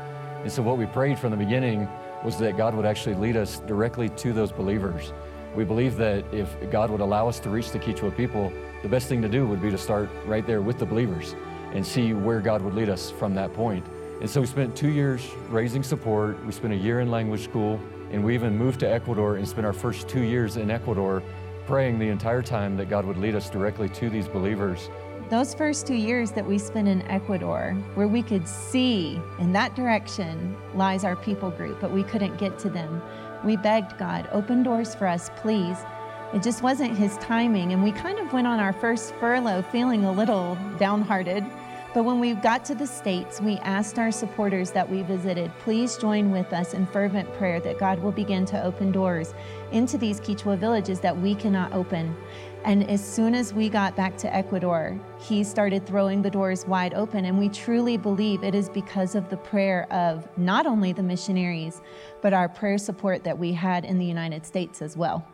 And 0.43 0.51
so, 0.51 0.63
what 0.63 0.79
we 0.79 0.87
prayed 0.87 1.19
from 1.19 1.31
the 1.31 1.37
beginning 1.37 1.89
was 2.25 2.39
that 2.39 2.57
God 2.57 2.75
would 2.75 2.87
actually 2.87 3.15
lead 3.15 3.37
us 3.37 3.61
directly 3.61 4.09
to 4.09 4.33
those 4.33 4.51
believers. 4.51 5.13
We 5.55 5.65
believe 5.65 5.97
that 5.97 6.25
if 6.33 6.49
God 6.71 6.91
would 6.91 7.01
allow 7.01 7.29
us 7.29 7.39
to 7.41 7.51
reach 7.51 7.71
the 7.71 7.79
Quechua 7.79 8.17
people, 8.17 8.53
the 8.83 8.89
best 8.89 9.09
thing 9.09 9.23
to 9.23 9.29
do 9.29 9.47
would 9.47 9.63
be 9.63 9.71
to 9.71 9.79
start 9.79 10.11
right 10.27 10.47
there 10.47 10.61
with 10.61 10.79
the 10.79 10.87
believers 10.87 11.35
and 11.73 11.87
see 11.87 12.13
where 12.13 12.41
God 12.41 12.63
would 12.63 12.75
lead 12.75 12.89
us 12.89 13.11
from 13.11 13.35
that 13.35 13.53
point. 13.55 13.87
And 14.21 14.29
so 14.29 14.41
we 14.41 14.47
spent 14.47 14.75
two 14.75 14.89
years 14.89 15.29
raising 15.49 15.83
support. 15.83 16.43
We 16.45 16.53
spent 16.53 16.73
a 16.73 16.77
year 16.77 17.01
in 17.01 17.11
language 17.11 17.45
school. 17.45 17.81
And 18.11 18.25
we 18.25 18.35
even 18.35 18.57
moved 18.57 18.81
to 18.81 18.89
Ecuador 18.89 19.37
and 19.37 19.47
spent 19.47 19.67
our 19.67 19.73
first 19.73 20.09
two 20.09 20.23
years 20.23 20.57
in 20.57 20.71
Ecuador 20.71 21.23
praying 21.67 21.99
the 21.99 22.09
entire 22.09 22.43
time 22.43 22.77
that 22.77 22.89
God 22.89 23.05
would 23.05 23.17
lead 23.17 23.35
us 23.35 23.49
directly 23.49 23.89
to 23.91 24.11
these 24.11 24.29
believers. 24.29 24.91
Those 25.31 25.55
first 25.55 25.87
two 25.87 25.95
years 25.95 26.33
that 26.33 26.45
we 26.45 26.59
spent 26.59 26.87
in 26.87 27.03
Ecuador, 27.03 27.75
where 27.95 28.07
we 28.07 28.23
could 28.23 28.47
see 28.47 29.21
in 29.39 29.53
that 29.53 29.75
direction 29.75 30.57
lies 30.75 31.03
our 31.05 31.17
people 31.17 31.51
group, 31.51 31.81
but 31.81 31.91
we 31.91 32.03
couldn't 32.03 32.37
get 32.37 32.59
to 32.61 32.71
them, 32.71 33.03
we 33.45 33.57
begged 33.57 33.99
God, 33.99 34.29
open 34.33 34.63
doors 34.63 34.95
for 34.95 35.07
us, 35.07 35.31
please. 35.37 35.79
It 36.35 36.43
just 36.43 36.63
wasn't 36.63 36.97
His 36.97 37.17
timing, 37.19 37.73
and 37.73 37.83
we 37.83 37.93
kind 37.93 38.19
of 38.19 38.33
went 38.33 38.47
on 38.47 38.59
our 38.59 38.73
first 38.73 39.15
furlough 39.17 39.63
feeling 39.63 40.05
a 40.05 40.13
little 40.13 40.59
downhearted 40.79 41.45
but 41.95 42.05
when 42.05 42.19
we 42.19 42.35
got 42.35 42.65
to 42.65 42.75
the 42.75 42.87
States, 42.87 43.41
we 43.41 43.57
asked 43.59 44.01
our 44.01 44.11
supporters 44.11 44.73
that 44.73 44.91
we 44.91 45.03
visited, 45.03 45.53
please 45.61 45.97
join 45.97 46.33
with 46.33 46.53
us 46.53 46.75
in 46.75 46.87
fervent 46.87 47.33
prayer 47.35 47.61
that 47.61 47.79
God 47.79 48.01
will 48.01 48.11
begin 48.11 48.45
to 48.47 48.61
open 48.65 48.91
doors 48.91 49.33
into 49.71 49.97
these 49.97 50.21
Quechua 50.21 50.59
villages 50.59 50.99
that 51.01 51.17
we 51.17 51.37
cannot 51.37 51.73
open. 51.73 52.17
And 52.65 52.91
as 52.91 53.05
soon 53.05 53.33
as 53.33 53.55
we 53.55 53.69
got 53.69 53.95
back 53.95 54.17
to 54.19 54.35
Ecuador, 54.35 54.99
he 55.21 55.45
started 55.45 55.87
throwing 55.87 56.21
the 56.21 56.31
doors 56.31 56.67
wide 56.67 56.95
open. 56.95 57.27
And 57.27 57.39
we 57.39 57.49
truly 57.49 57.97
believe 57.97 58.43
it 58.43 58.57
is 58.57 58.69
because 58.69 59.15
of 59.15 59.29
the 59.29 59.37
prayer 59.37 59.87
of 59.93 60.27
not 60.37 60.67
only 60.67 60.93
the 60.93 61.03
missionaries, 61.03 61.81
but 62.23 62.33
our 62.33 62.49
prayer 62.49 62.79
support 62.79 63.23
that 63.23 63.39
we 63.39 63.53
had 63.53 63.85
in 63.85 63.99
the 63.99 64.05
United 64.05 64.45
States 64.45 64.83
as 64.83 64.97
well. 64.97 65.25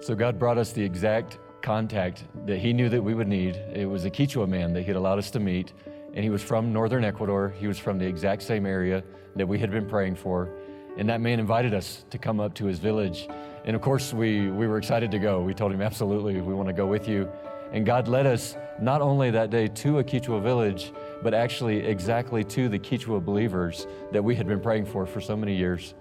So 0.00 0.14
God 0.14 0.38
brought 0.38 0.56
us 0.56 0.72
the 0.72 0.82
exact 0.82 1.38
contact 1.66 2.22
that 2.46 2.58
he 2.58 2.72
knew 2.72 2.88
that 2.88 3.02
we 3.02 3.12
would 3.12 3.26
need. 3.26 3.56
It 3.74 3.86
was 3.86 4.04
a 4.04 4.10
Quechua 4.10 4.48
man 4.48 4.72
that 4.74 4.82
he'd 4.82 4.94
allowed 4.94 5.18
us 5.18 5.32
to 5.32 5.40
meet, 5.40 5.72
and 6.14 6.22
he 6.22 6.30
was 6.30 6.40
from 6.40 6.72
northern 6.72 7.04
Ecuador. 7.04 7.52
He 7.58 7.66
was 7.66 7.76
from 7.76 7.98
the 7.98 8.06
exact 8.06 8.42
same 8.42 8.66
area 8.66 9.02
that 9.34 9.48
we 9.48 9.58
had 9.58 9.72
been 9.72 9.84
praying 9.84 10.14
for. 10.14 10.48
And 10.96 11.08
that 11.08 11.20
man 11.20 11.40
invited 11.40 11.74
us 11.74 12.04
to 12.10 12.18
come 12.18 12.38
up 12.38 12.54
to 12.54 12.66
his 12.66 12.78
village. 12.78 13.26
And 13.64 13.74
of 13.74 13.82
course, 13.82 14.14
we, 14.14 14.48
we 14.48 14.68
were 14.68 14.78
excited 14.78 15.10
to 15.10 15.18
go. 15.18 15.42
We 15.42 15.54
told 15.54 15.72
him, 15.72 15.82
absolutely, 15.82 16.40
we 16.40 16.54
want 16.54 16.68
to 16.68 16.72
go 16.72 16.86
with 16.86 17.08
you. 17.08 17.28
And 17.72 17.84
God 17.84 18.06
led 18.06 18.26
us 18.26 18.56
not 18.80 19.02
only 19.02 19.32
that 19.32 19.50
day 19.50 19.66
to 19.66 19.98
a 19.98 20.04
Quechua 20.04 20.40
village, 20.40 20.92
but 21.20 21.34
actually 21.34 21.78
exactly 21.84 22.44
to 22.44 22.68
the 22.68 22.78
Quechua 22.78 23.24
believers 23.24 23.88
that 24.12 24.22
we 24.22 24.36
had 24.36 24.46
been 24.46 24.60
praying 24.60 24.86
for 24.86 25.04
for 25.04 25.20
so 25.20 25.36
many 25.36 25.56
years. 25.56 25.94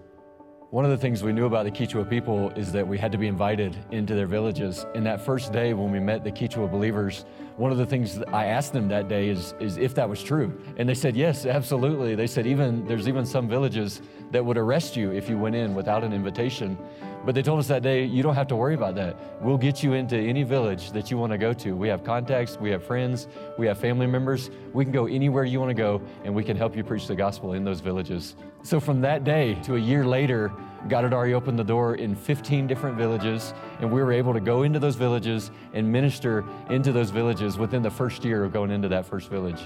One 0.75 0.83
of 0.83 0.91
the 0.91 0.97
things 0.97 1.23
we 1.23 1.31
knew 1.31 1.45
about 1.45 1.63
the 1.63 1.71
Quechua 1.71 2.09
people 2.09 2.49
is 2.49 2.73
that 2.73 2.85
we 2.85 2.97
had 2.97 3.09
to 3.13 3.17
be 3.17 3.27
invited 3.27 3.77
into 3.91 4.13
their 4.13 4.27
villages. 4.27 4.85
And 4.93 5.05
that 5.05 5.21
first 5.21 5.53
day 5.53 5.73
when 5.73 5.89
we 5.89 6.01
met 6.01 6.25
the 6.25 6.31
Quechua 6.33 6.69
believers, 6.69 7.23
one 7.55 7.71
of 7.71 7.77
the 7.77 7.85
things 7.85 8.21
I 8.33 8.47
asked 8.47 8.73
them 8.73 8.89
that 8.89 9.07
day 9.07 9.29
is, 9.29 9.53
is 9.61 9.77
if 9.77 9.95
that 9.95 10.09
was 10.09 10.21
true. 10.21 10.61
And 10.75 10.89
they 10.89 10.93
said, 10.93 11.15
yes, 11.15 11.45
absolutely. 11.45 12.13
They 12.13 12.27
said, 12.27 12.45
even 12.45 12.85
there's 12.87 13.07
even 13.07 13.25
some 13.25 13.47
villages 13.47 14.01
that 14.31 14.43
would 14.43 14.57
arrest 14.57 14.97
you 14.97 15.11
if 15.11 15.29
you 15.29 15.37
went 15.37 15.55
in 15.55 15.75
without 15.75 16.03
an 16.03 16.11
invitation. 16.11 16.77
But 17.25 17.35
they 17.35 17.41
told 17.41 17.59
us 17.59 17.67
that 17.69 17.81
day, 17.81 18.03
you 18.03 18.21
don't 18.21 18.35
have 18.35 18.47
to 18.47 18.55
worry 18.57 18.75
about 18.75 18.95
that. 18.95 19.41
We'll 19.41 19.57
get 19.57 19.81
you 19.81 19.93
into 19.93 20.17
any 20.17 20.43
village 20.43 20.91
that 20.91 21.09
you 21.09 21.17
want 21.17 21.31
to 21.31 21.37
go 21.37 21.53
to. 21.53 21.71
We 21.71 21.87
have 21.87 22.03
contacts, 22.03 22.57
we 22.59 22.69
have 22.71 22.83
friends, 22.83 23.29
we 23.57 23.65
have 23.65 23.77
family 23.77 24.07
members. 24.07 24.51
We 24.73 24.83
can 24.83 24.91
go 24.91 25.07
anywhere 25.07 25.45
you 25.45 25.59
want 25.59 25.69
to 25.69 25.73
go, 25.73 26.01
and 26.25 26.35
we 26.35 26.43
can 26.43 26.57
help 26.57 26.75
you 26.75 26.83
preach 26.83 27.07
the 27.07 27.15
gospel 27.15 27.53
in 27.53 27.63
those 27.63 27.79
villages. 27.79 28.35
So 28.61 28.79
from 28.79 29.01
that 29.01 29.23
day 29.23 29.55
to 29.63 29.75
a 29.75 29.79
year 29.79 30.05
later, 30.05 30.51
God 30.87 31.03
had 31.03 31.13
already 31.13 31.33
opened 31.33 31.57
the 31.57 31.63
door 31.63 31.95
in 31.95 32.15
15 32.15 32.67
different 32.67 32.97
villages, 32.97 33.53
and 33.79 33.91
we 33.91 34.03
were 34.03 34.11
able 34.11 34.33
to 34.33 34.39
go 34.39 34.63
into 34.63 34.77
those 34.77 34.95
villages 34.95 35.49
and 35.73 35.91
minister 35.91 36.45
into 36.69 36.91
those 36.91 37.09
villages 37.09 37.57
within 37.57 37.81
the 37.81 37.89
first 37.89 38.23
year 38.23 38.43
of 38.43 38.53
going 38.53 38.69
into 38.69 38.87
that 38.89 39.05
first 39.05 39.29
village. 39.29 39.61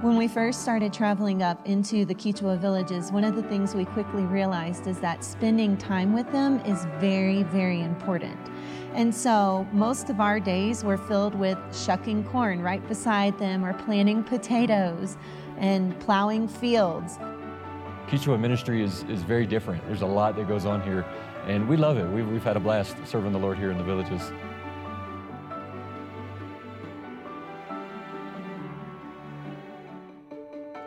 When 0.00 0.16
we 0.16 0.28
first 0.28 0.62
started 0.62 0.92
traveling 0.92 1.42
up 1.42 1.66
into 1.66 2.04
the 2.04 2.14
Quechua 2.14 2.56
villages, 2.56 3.10
one 3.10 3.24
of 3.24 3.34
the 3.34 3.42
things 3.42 3.74
we 3.74 3.84
quickly 3.84 4.22
realized 4.22 4.86
is 4.86 5.00
that 5.00 5.24
spending 5.24 5.76
time 5.76 6.12
with 6.12 6.30
them 6.30 6.60
is 6.60 6.86
very, 7.00 7.42
very 7.42 7.82
important. 7.82 8.38
And 8.94 9.12
so 9.12 9.66
most 9.72 10.08
of 10.08 10.20
our 10.20 10.38
days 10.38 10.84
were 10.84 10.96
filled 10.96 11.34
with 11.34 11.58
shucking 11.76 12.22
corn 12.24 12.62
right 12.62 12.86
beside 12.86 13.36
them 13.40 13.64
or 13.64 13.74
planting 13.74 14.22
potatoes 14.22 15.16
and 15.56 15.98
plowing 15.98 16.46
fields. 16.46 17.18
Quechua 18.08 18.40
ministry 18.40 18.82
is, 18.82 19.02
is 19.04 19.22
very 19.22 19.44
different. 19.44 19.86
There's 19.86 20.00
a 20.00 20.06
lot 20.06 20.34
that 20.36 20.48
goes 20.48 20.64
on 20.64 20.80
here, 20.80 21.04
and 21.46 21.68
we 21.68 21.76
love 21.76 21.98
it. 21.98 22.08
We've, 22.08 22.26
we've 22.26 22.42
had 22.42 22.56
a 22.56 22.60
blast 22.60 22.96
serving 23.04 23.32
the 23.32 23.38
Lord 23.38 23.58
here 23.58 23.70
in 23.70 23.76
the 23.76 23.84
villages. 23.84 24.32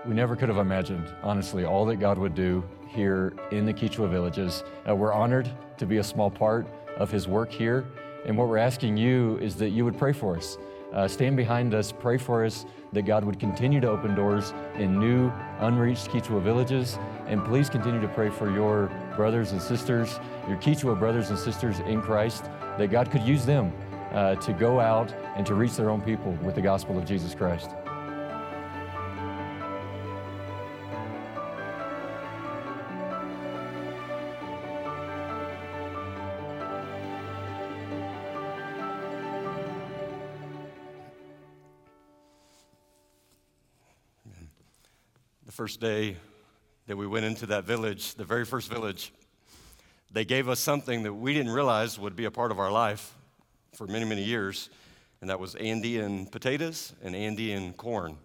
We 0.04 0.16
never 0.16 0.36
could 0.36 0.50
have 0.50 0.58
imagined, 0.58 1.14
honestly, 1.22 1.64
all 1.64 1.86
that 1.86 1.98
God 1.98 2.18
would 2.18 2.34
do 2.34 2.64
here 2.88 3.34
in 3.52 3.68
the 3.68 3.74
Quechua 3.74 4.10
villages. 4.10 4.64
Uh, 4.90 4.96
we're 4.96 5.14
honored 5.14 5.48
to 5.78 5.86
be 5.86 5.98
a 5.98 6.04
small 6.04 6.32
part 6.32 6.66
of 6.98 7.12
His 7.12 7.28
work 7.28 7.52
here. 7.52 7.86
And 8.26 8.36
what 8.36 8.48
we're 8.48 8.58
asking 8.58 8.98
you 8.98 9.38
is 9.38 9.56
that 9.58 9.70
you 9.70 9.86
would 9.86 9.98
pray 9.98 10.12
for 10.12 10.38
us. 10.38 10.58
Uh, 10.94 11.08
stand 11.08 11.38
behind 11.38 11.74
us, 11.74 11.92
pray 11.92 12.18
for 12.18 12.46
us 12.46 12.66
that 12.92 13.04
God 13.04 13.24
would 13.24 13.40
continue 13.40 13.80
to 13.80 13.90
open 13.90 14.14
doors 14.14 14.54
in 14.76 15.00
new, 15.00 15.32
unreached 15.60 16.08
Quechua 16.08 16.42
villages. 16.42 17.00
And 17.28 17.44
please 17.46 17.70
continue 17.70 18.02
to 18.02 18.10
pray 18.10 18.30
for 18.30 18.52
your 18.52 18.92
brothers 19.16 19.54
and 19.54 19.62
sisters, 19.62 20.20
your 20.48 20.58
Quechua 20.58 21.00
brothers 21.00 21.30
and 21.30 21.40
sisters 21.40 21.80
in 21.80 22.02
Christ, 22.02 22.46
that 22.78 22.92
God 22.92 23.10
could 23.10 23.22
use 23.22 23.46
them 23.46 23.72
uh, 24.12 24.36
to 24.36 24.54
go 24.54 24.80
out 24.80 25.14
and 25.36 25.46
to 25.46 25.54
reach 25.54 25.76
their 25.78 25.90
own 25.90 26.02
people 26.02 26.34
with 26.44 26.56
the 26.56 26.62
gospel 26.62 26.98
of 26.98 27.06
Jesus 27.06 27.34
Christ. 27.34 27.72
First 45.62 45.80
day 45.80 46.18
that 46.88 46.98
we 46.98 47.06
went 47.06 47.24
into 47.24 47.46
that 47.46 47.66
village, 47.66 48.16
the 48.16 48.24
very 48.24 48.46
first 48.46 48.68
village, 48.68 49.14
they 50.12 50.26
gave 50.26 50.50
us 50.50 50.60
something 50.60 51.04
that 51.04 51.14
we 51.14 51.36
didn't 51.36 51.52
realize 51.52 52.00
would 52.00 52.16
be 52.16 52.26
a 52.26 52.32
part 52.32 52.52
of 52.52 52.58
our 52.58 52.72
life 52.72 53.14
for 53.76 53.86
many, 53.86 54.04
many 54.04 54.24
years, 54.24 54.72
and 55.22 55.30
that 55.30 55.40
was 55.40 55.54
Andean 55.54 56.26
potatoes 56.26 56.94
and 57.04 57.16
Andean 57.16 57.74
corn. 57.74 58.18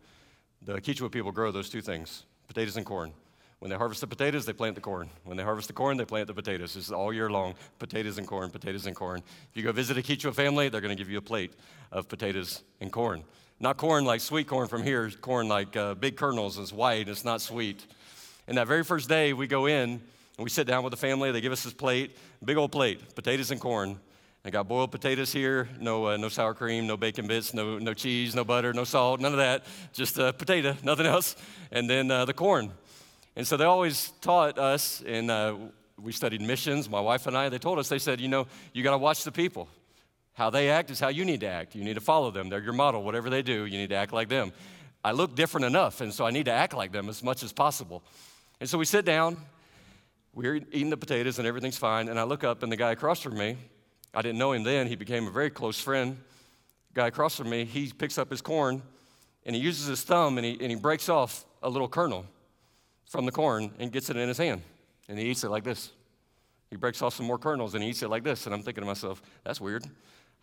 The 0.63 0.81
Quechua 0.81 1.13
people 1.13 1.31
grow 1.31 1.53
those 1.53 1.69
two 1.69 1.83
things 1.83 2.25
potatoes 2.49 2.79
and 2.79 2.87
corn. 2.87 3.13
When 3.59 3.71
they 3.71 3.77
harvest 3.77 4.01
the 4.01 4.07
potatoes, 4.07 4.47
they 4.47 4.55
plant 4.55 4.75
the 4.75 4.81
corn. 4.81 5.11
When 5.25 5.37
they 5.37 5.45
harvest 5.45 5.69
the 5.69 5.75
corn, 5.75 5.99
they 5.99 6.07
plant 6.07 6.29
the 6.29 6.33
potatoes. 6.33 6.73
This 6.73 6.87
is 6.87 6.91
all 6.91 7.13
year 7.13 7.29
long 7.29 7.55
potatoes 7.79 8.17
and 8.17 8.27
corn, 8.27 8.49
potatoes 8.49 8.87
and 8.87 8.97
corn. 8.97 9.23
If 9.51 9.59
you 9.59 9.63
go 9.63 9.73
visit 9.73 9.99
a 9.99 10.01
Quechua 10.01 10.35
family, 10.35 10.71
they're 10.71 10.81
going 10.81 10.97
to 10.97 10.99
give 10.99 11.11
you 11.11 11.19
a 11.19 11.29
plate 11.33 11.53
of 11.93 12.09
potatoes 12.09 12.63
and 12.81 12.91
corn. 12.91 13.25
Not 13.59 13.79
corn 13.79 14.05
like 14.05 14.21
sweet 14.21 14.47
corn 14.47 14.69
from 14.69 14.83
here, 14.83 15.11
corn 15.11 15.49
like 15.49 15.77
uh, 15.77 15.95
big 15.95 16.17
kernels, 16.17 16.59
it's 16.59 16.73
white, 16.73 17.09
it's 17.09 17.25
not 17.25 17.41
sweet. 17.41 17.87
And 18.47 18.59
that 18.59 18.67
very 18.67 18.85
first 18.85 19.09
day, 19.09 19.33
we 19.33 19.47
go 19.47 19.67
in 19.67 19.91
and 19.91 20.45
we 20.45 20.51
sit 20.51 20.67
down 20.67 20.85
with 20.85 20.91
the 20.91 20.99
family. 20.99 21.33
They 21.33 21.41
give 21.41 21.53
us 21.53 21.65
this 21.65 21.73
plate, 21.73 22.17
big 22.45 22.59
old 22.59 22.71
plate, 22.71 23.15
potatoes 23.15 23.51
and 23.51 23.61
corn. 23.61 23.99
I 24.45 24.51
got 24.51 24.69
boiled 24.69 24.93
potatoes 24.93 25.33
here, 25.33 25.69
no, 25.81 26.07
uh, 26.07 26.17
no 26.19 26.29
sour 26.29 26.55
cream, 26.55 26.87
no 26.87 26.97
bacon 26.97 27.27
bits, 27.27 27.53
no, 27.55 27.79
no 27.79 27.95
cheese, 27.95 28.35
no 28.35 28.45
butter, 28.45 28.73
no 28.73 28.85
salt, 28.85 29.21
none 29.21 29.33
of 29.33 29.39
that, 29.39 29.65
just 29.93 30.19
a 30.19 30.33
potato, 30.33 30.77
nothing 30.85 31.07
else. 31.07 31.35
And 31.73 31.91
then 31.91 32.11
uh, 32.11 32.27
the 32.27 32.35
corn. 32.35 32.71
And 33.35 33.47
so 33.47 33.57
they 33.57 33.65
always 33.65 34.13
taught 34.21 34.59
us, 34.59 35.03
and 35.05 35.31
uh, 35.31 35.57
we 36.01 36.13
studied 36.13 36.43
missions, 36.43 36.89
my 36.89 37.01
wife 37.01 37.27
and 37.27 37.37
I, 37.37 37.49
they 37.49 37.59
told 37.59 37.79
us, 37.79 37.89
they 37.89 37.99
said, 37.99 38.21
you 38.21 38.29
know, 38.29 38.47
you 38.73 38.85
got 38.85 38.93
to 38.93 38.99
watch 38.99 39.25
the 39.25 39.33
people. 39.33 39.69
How 40.37 40.51
they 40.51 40.69
act 40.69 40.91
is 40.91 41.01
how 41.01 41.09
you 41.09 41.25
need 41.25 41.41
to 41.41 41.47
act. 41.47 41.75
You 41.75 41.83
need 41.83 41.95
to 41.95 42.01
follow 42.03 42.31
them. 42.31 42.51
They're 42.51 42.61
your 42.61 42.75
model. 42.75 43.03
Whatever 43.03 43.31
they 43.31 43.41
do, 43.41 43.65
you 43.65 43.79
need 43.79 43.89
to 43.89 43.95
act 43.95 44.13
like 44.13 44.29
them. 44.29 44.53
I 45.03 45.13
look 45.13 45.35
different 45.35 45.65
enough, 45.65 46.03
and 46.03 46.13
so 46.13 46.27
I 46.27 46.31
need 46.31 46.45
to 46.45 46.53
act 46.53 46.75
like 46.75 46.93
them 46.93 47.09
as 47.09 47.23
much 47.23 47.43
as 47.43 47.55
possible. 47.55 48.03
And 48.61 48.69
so 48.69 48.77
we 48.77 48.85
sit 48.85 49.07
down, 49.07 49.39
we're 50.35 50.57
eating 50.57 50.91
the 50.91 50.97
potatoes, 50.99 51.39
and 51.39 51.49
everything's 51.49 51.79
fine. 51.79 52.09
And 52.09 52.21
I 52.21 52.25
look 52.25 52.45
up, 52.45 52.63
and 52.63 52.71
the 52.71 52.77
guy 52.77 52.93
across 52.93 53.23
from 53.23 53.39
me, 53.39 53.57
I 54.13 54.21
didn't 54.21 54.37
know 54.37 54.53
him 54.53 54.63
then, 54.63 54.89
he 54.89 54.95
became 54.95 55.27
a 55.27 55.31
very 55.31 55.49
close 55.49 55.81
friend. 55.81 56.19
The 56.93 57.01
guy 57.01 57.07
across 57.07 57.35
from 57.35 57.49
me, 57.49 57.65
he 57.65 57.91
picks 57.91 58.19
up 58.19 58.29
his 58.29 58.43
corn, 58.43 58.83
and 59.47 59.57
he 59.57 59.63
uses 59.63 59.87
his 59.87 60.03
thumb, 60.03 60.37
and 60.37 60.45
he, 60.45 60.59
and 60.61 60.71
he 60.71 60.77
breaks 60.77 61.09
off 61.09 61.47
a 61.63 61.71
little 61.71 61.89
kernel 61.89 62.27
from 63.07 63.25
the 63.25 63.33
corn 63.33 63.71
and 63.79 63.91
gets 63.91 64.11
it 64.11 64.19
in 64.19 64.29
his 64.29 64.37
hand, 64.37 64.61
and 65.09 65.19
he 65.19 65.31
eats 65.31 65.45
it 65.45 65.51
like 65.51 65.65
this. 65.65 65.93
He 66.71 66.77
breaks 66.77 67.01
off 67.01 67.15
some 67.15 67.27
more 67.27 67.39
kernels 67.39 67.75
and 67.75 67.83
he 67.83 67.91
eats 67.91 68.03
it 68.03 68.09
like 68.09 68.25
this. 68.25 68.47
And 68.47 68.55
I'm 68.55 68.63
thinking 68.63 68.83
to 68.83 68.87
myself, 68.87 69.23
that's 69.45 69.61
weird. 69.61 69.85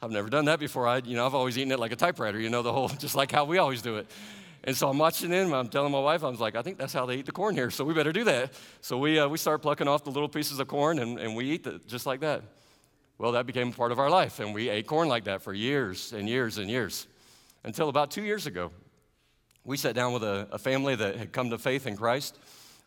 I've 0.02 0.12
never 0.12 0.30
done 0.30 0.46
that 0.46 0.60
before. 0.60 0.88
I, 0.88 0.98
you 0.98 1.16
know, 1.16 1.26
I've 1.26 1.36
always 1.36 1.58
eaten 1.58 1.72
it 1.72 1.80
like 1.80 1.92
a 1.92 1.96
typewriter, 1.96 2.40
you 2.40 2.50
know, 2.50 2.62
the 2.62 2.74
whole, 2.74 2.88
just 3.00 3.16
like 3.16 3.32
how 3.32 3.46
we 3.46 3.58
always 3.58 3.82
do 3.82 3.98
it. 3.98 4.08
And 4.66 4.76
so 4.76 4.90
I'm 4.90 4.98
watching 4.98 5.32
him. 5.32 5.54
I'm 5.54 5.68
telling 5.68 5.92
my 5.92 6.00
wife, 6.00 6.24
I 6.24 6.30
was 6.30 6.40
like, 6.40 6.56
I 6.56 6.62
think 6.62 6.78
that's 6.78 6.94
how 6.94 7.06
they 7.06 7.18
eat 7.18 7.26
the 7.26 7.32
corn 7.32 7.56
here, 7.56 7.70
so 7.70 7.84
we 7.84 7.94
better 7.94 8.14
do 8.14 8.24
that. 8.24 8.54
So 8.82 8.98
we, 8.98 9.20
uh, 9.20 9.28
we 9.28 9.38
start 9.38 9.62
plucking 9.62 9.88
off 9.88 10.04
the 10.04 10.12
little 10.12 10.30
pieces 10.30 10.60
of 10.60 10.68
corn 10.68 11.00
and, 11.00 11.20
and 11.20 11.36
we 11.36 11.52
eat 11.52 11.68
it 11.68 11.88
just 11.88 12.06
like 12.06 12.22
that. 12.22 12.44
Well, 13.18 13.34
that 13.34 13.46
became 13.46 13.72
part 13.72 13.92
of 13.92 14.00
our 14.00 14.10
life, 14.10 14.40
and 14.40 14.54
we 14.54 14.70
ate 14.70 14.88
corn 14.88 15.08
like 15.08 15.26
that 15.26 15.42
for 15.42 15.54
years 15.54 16.14
and 16.14 16.28
years 16.28 16.58
and 16.58 16.70
years. 16.70 17.08
Until 17.64 17.88
about 17.88 18.12
two 18.12 18.24
years 18.24 18.48
ago, 18.48 18.72
we 19.64 19.78
sat 19.78 19.96
down 19.96 20.14
with 20.14 20.24
a, 20.24 20.48
a 20.52 20.58
family 20.58 20.96
that 20.96 21.16
had 21.16 21.32
come 21.32 21.50
to 21.52 21.58
faith 21.58 21.88
in 21.88 21.96
Christ, 21.96 22.38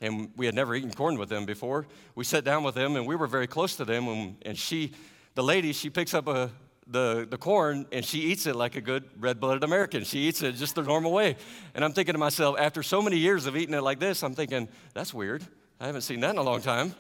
and 0.01 0.31
we 0.37 0.45
had 0.45 0.55
never 0.55 0.75
eaten 0.75 0.93
corn 0.93 1.19
with 1.19 1.29
them 1.29 1.47
before. 1.47 1.87
We 2.15 2.25
sat 2.25 2.45
down 2.45 2.65
with 2.65 2.75
them, 2.75 2.97
and 2.97 3.07
we 3.07 3.17
were 3.17 3.27
very 3.27 3.47
close 3.47 3.77
to 3.77 3.85
them, 3.85 4.09
and, 4.09 4.37
and 4.43 4.59
she, 4.59 4.93
the 5.35 5.43
lady, 5.43 5.73
she 5.73 5.89
picks 5.89 6.13
up 6.13 6.27
a, 6.27 6.51
the, 6.87 7.27
the 7.29 7.37
corn 7.37 7.87
and 7.93 8.05
she 8.05 8.19
eats 8.21 8.47
it 8.47 8.55
like 8.55 8.77
a 8.77 8.81
good 8.81 9.05
red 9.19 9.41
blooded 9.41 9.65
American. 9.65 10.05
She 10.05 10.21
eats 10.21 10.43
it 10.43 10.53
just 10.53 10.75
the 10.75 10.83
normal 10.83 11.13
way. 11.13 11.37
And 11.75 11.85
I'm 11.85 11.93
thinking 11.93 12.13
to 12.13 12.19
myself, 12.19 12.57
after 12.59 12.83
so 12.83 13.03
many 13.03 13.19
years 13.19 13.47
of 13.47 13.57
eating 13.57 13.75
it 13.75 13.83
like 13.83 13.99
this, 13.99 14.23
I'm 14.23 14.35
thinking, 14.35 14.69
that's 14.95 15.13
weird. 15.13 15.45
I 15.81 15.87
haven't 15.87 16.03
seen 16.03 16.21
that 16.21 16.31
in 16.31 16.39
a 16.39 16.43
long 16.43 16.63
time. 16.63 16.95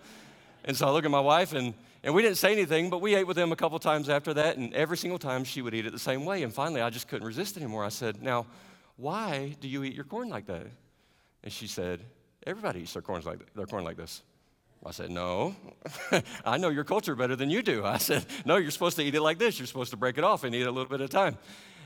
And 0.64 0.77
so 0.77 0.88
I 0.88 0.90
look 0.90 1.05
at 1.05 1.11
my 1.11 1.20
wife, 1.20 1.53
and, 1.53 1.75
and 2.03 2.12
we 2.12 2.22
didn't 2.22 2.38
say 2.38 2.53
anything, 2.53 2.90
but 2.90 3.01
we 3.01 3.14
ate 3.14 3.27
with 3.27 3.37
them 3.37 3.53
a 3.53 3.57
couple 3.57 3.79
times 3.79 4.09
after 4.09 4.35
that, 4.35 4.57
and 4.57 4.75
every 4.75 4.96
single 4.96 5.18
time 5.18 5.44
she 5.44 5.62
would 5.62 5.75
eat 5.75 5.87
it 5.87 5.92
the 5.92 5.99
same 5.99 6.25
way. 6.25 6.42
And 6.42 6.53
finally, 6.53 6.81
I 6.81 6.90
just 6.90 7.07
couldn't 7.07 7.27
resist 7.27 7.57
anymore. 7.57 7.85
I 7.85 7.88
said, 7.88 8.20
Now, 8.20 8.46
why 8.96 9.55
do 9.61 9.68
you 9.68 9.85
eat 9.85 9.94
your 9.94 10.05
corn 10.05 10.29
like 10.29 10.46
that? 10.46 10.66
And 11.44 11.53
she 11.53 11.68
said, 11.68 12.01
Everybody 12.44 12.81
eats 12.81 12.94
their 12.94 13.03
corn 13.03 13.22
like, 13.25 13.55
their 13.55 13.66
corn 13.66 13.85
like 13.85 13.96
this. 13.96 14.22
I 14.87 14.92
said, 14.92 15.11
No, 15.11 15.57
I 16.44 16.57
know 16.57 16.68
your 16.68 16.85
culture 16.85 17.14
better 17.16 17.37
than 17.37 17.51
you 17.51 17.62
do. 17.62 17.85
I 17.85 17.99
said, 17.99 18.25
No, 18.44 18.57
you're 18.57 18.70
supposed 18.70 18.96
to 18.96 19.03
eat 19.03 19.14
it 19.14 19.20
like 19.20 19.38
this. 19.38 19.59
You're 19.59 19.66
supposed 19.66 19.90
to 19.90 19.96
break 19.96 20.18
it 20.18 20.25
off 20.25 20.44
and 20.44 20.55
eat 20.55 20.62
it 20.62 20.68
a 20.68 20.70
little 20.70 20.88
bit 20.88 21.01
at 21.01 21.07
a 21.07 21.09
time. 21.09 21.37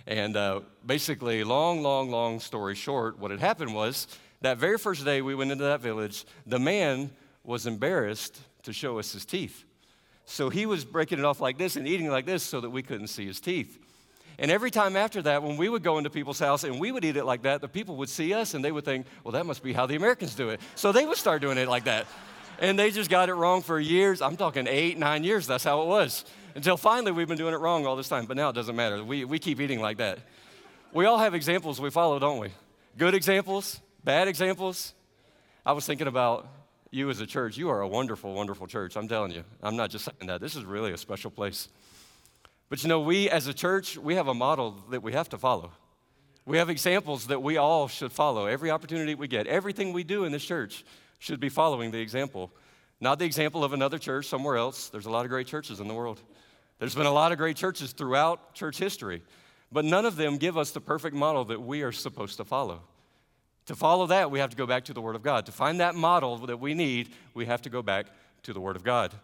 And 0.07 0.37
uh, 0.37 0.61
basically, 0.85 1.45
long, 1.45 1.83
long, 1.83 2.11
long 2.11 2.41
story 2.41 2.75
short, 2.75 3.19
what 3.19 3.31
had 3.31 3.41
happened 3.41 3.75
was 3.75 4.07
that 4.43 4.59
very 4.59 4.79
first 4.79 5.05
day 5.05 5.23
we 5.23 5.35
went 5.35 5.51
into 5.53 5.65
that 5.65 5.81
village, 5.81 6.25
the 6.47 6.59
man 6.59 7.11
was 7.45 7.67
embarrassed 7.67 8.41
to 8.63 8.73
show 8.73 8.99
us 8.99 9.13
his 9.13 9.25
teeth. 9.25 9.65
So 10.25 10.49
he 10.49 10.67
was 10.67 10.85
breaking 10.85 11.19
it 11.19 11.25
off 11.25 11.41
like 11.41 11.59
this 11.59 11.77
and 11.77 11.89
eating 11.89 12.09
like 12.09 12.27
this 12.27 12.43
so 12.43 12.61
that 12.61 12.71
we 12.71 12.83
couldn't 12.83 13.09
see 13.09 13.27
his 13.27 13.41
teeth. 13.41 13.79
And 14.39 14.51
every 14.51 14.71
time 14.71 14.97
after 14.97 15.21
that, 15.23 15.43
when 15.43 15.59
we 15.59 15.69
would 15.69 15.83
go 15.83 15.99
into 15.99 16.09
people's 16.09 16.39
house 16.39 16.65
and 16.65 16.81
we 16.81 16.93
would 16.93 17.05
eat 17.05 17.17
it 17.17 17.25
like 17.25 17.43
that, 17.43 17.61
the 17.61 17.69
people 17.69 17.97
would 17.97 18.09
see 18.09 18.33
us 18.33 18.55
and 18.55 18.65
they 18.65 18.73
would 18.73 18.85
think, 18.85 19.07
well, 19.23 19.33
that 19.33 19.45
must 19.45 19.63
be 19.63 19.75
how 19.75 19.85
the 19.85 19.97
Americans 19.97 20.35
do 20.35 20.49
it. 20.49 20.61
So 20.77 20.93
they 20.93 21.05
would 21.05 21.19
start 21.19 21.43
doing 21.43 21.59
it 21.59 21.69
like 21.69 21.85
that. 21.85 22.07
And 22.61 22.79
they 22.79 22.91
just 22.91 23.09
got 23.09 23.31
it 23.31 23.35
wrong 23.35 23.63
for 23.63 23.81
years. 23.81 24.21
I'm 24.21 24.37
talking 24.37 24.67
eight, 24.69 24.99
nine 24.99 25.25
years. 25.25 25.47
That's 25.47 25.65
how 25.65 25.81
it 25.83 25.89
was. 25.89 26.27
Until 26.55 26.77
finally, 26.77 27.11
we've 27.11 27.27
been 27.27 27.39
doing 27.39 27.55
it 27.55 27.59
wrong 27.59 27.87
all 27.87 27.97
this 27.97 28.09
time. 28.09 28.27
But 28.27 28.37
now 28.37 28.51
it 28.51 28.53
doesn't 28.53 28.77
matter. 28.77 29.03
We, 29.03 29.25
we 29.25 29.39
keep 29.39 29.61
eating 29.61 29.81
like 29.81 29.97
that. 29.97 30.19
We 30.93 31.07
all 31.07 31.19
have 31.19 31.35
examples 31.35 31.81
we 31.81 31.91
follow, 31.91 32.19
don't 32.19 32.39
we? 32.39 32.51
Good 32.99 33.15
examples, 33.15 33.81
bad 34.05 34.29
examples. 34.29 34.93
I 35.65 35.73
was 35.73 35.87
thinking 35.87 36.07
about 36.07 36.49
you 36.91 37.09
as 37.09 37.21
a 37.21 37.27
church. 37.27 37.57
You 37.57 37.71
are 37.71 37.81
a 37.81 37.89
wonderful, 37.89 38.35
wonderful 38.35 38.67
church. 38.67 38.97
I'm 38.97 39.09
telling 39.09 39.33
you. 39.33 39.45
I'm 39.63 39.77
not 39.77 39.91
just 39.91 40.05
saying 40.05 40.29
that. 40.29 40.41
This 40.43 40.55
is 40.55 40.65
really 40.65 40.93
a 40.93 40.99
special 40.99 41.31
place. 41.31 41.69
But 42.69 42.83
you 42.83 42.89
know, 42.89 43.01
we 43.01 43.31
as 43.31 43.47
a 43.47 43.55
church, 43.55 43.97
we 43.97 44.17
have 44.17 44.29
a 44.29 44.35
model 44.35 44.77
that 44.91 45.03
we 45.03 45.13
have 45.13 45.29
to 45.31 45.39
follow. 45.39 45.73
We 46.45 46.59
have 46.59 46.69
examples 46.69 47.29
that 47.29 47.43
we 47.43 47.57
all 47.57 47.89
should 47.89 48.13
follow. 48.13 48.47
Every 48.47 48.71
opportunity 48.71 49.15
we 49.15 49.29
get, 49.29 49.47
everything 49.47 49.93
we 49.93 50.05
do 50.05 50.25
in 50.25 50.33
this 50.33 50.45
church 50.45 50.85
should 51.21 51.39
be 51.39 51.49
following 51.49 51.93
the 51.93 52.01
example. 52.01 52.51
Not 53.01 53.19
the 53.19 53.25
example 53.25 53.63
of 53.63 53.73
another 53.73 53.99
church 53.99 54.27
somewhere 54.27 54.57
else. 54.57 54.89
There's 54.89 55.07
a 55.07 55.11
lot 55.11 55.25
of 55.25 55.31
great 55.31 55.47
churches 55.47 55.79
in 55.79 55.87
the 55.87 55.95
world. 55.95 56.21
There's 56.81 56.95
been 56.95 57.07
a 57.07 57.13
lot 57.13 57.31
of 57.31 57.39
great 57.39 57.57
churches 57.57 57.93
throughout 57.93 58.55
church 58.55 58.79
history, 58.79 59.23
but 59.71 59.85
none 59.85 60.07
of 60.07 60.17
them 60.17 60.39
give 60.39 60.59
us 60.59 60.73
the 60.73 60.81
perfect 60.81 61.15
model 61.15 61.45
that 61.45 61.63
we 61.63 61.83
are 61.83 61.93
supposed 61.93 62.39
to 62.39 62.45
follow. 62.45 62.81
To 63.67 63.77
follow 63.77 64.07
that, 64.09 64.31
we 64.31 64.39
have 64.39 64.51
to 64.51 64.57
go 64.57 64.67
back 64.67 64.87
to 64.87 64.95
the 64.95 65.01
Word 65.01 65.15
of 65.15 65.23
God. 65.23 65.47
To 65.47 65.53
find 65.53 65.81
that 65.81 65.95
model 65.95 66.39
that 66.39 66.57
we 66.57 66.75
need, 66.75 67.11
we 67.35 67.47
have 67.47 67.63
to 67.63 67.71
go 67.71 67.83
back 67.83 68.07
to 68.45 68.53
the 68.53 68.61
Word 68.61 68.77
of 68.77 68.83
God. 68.83 69.15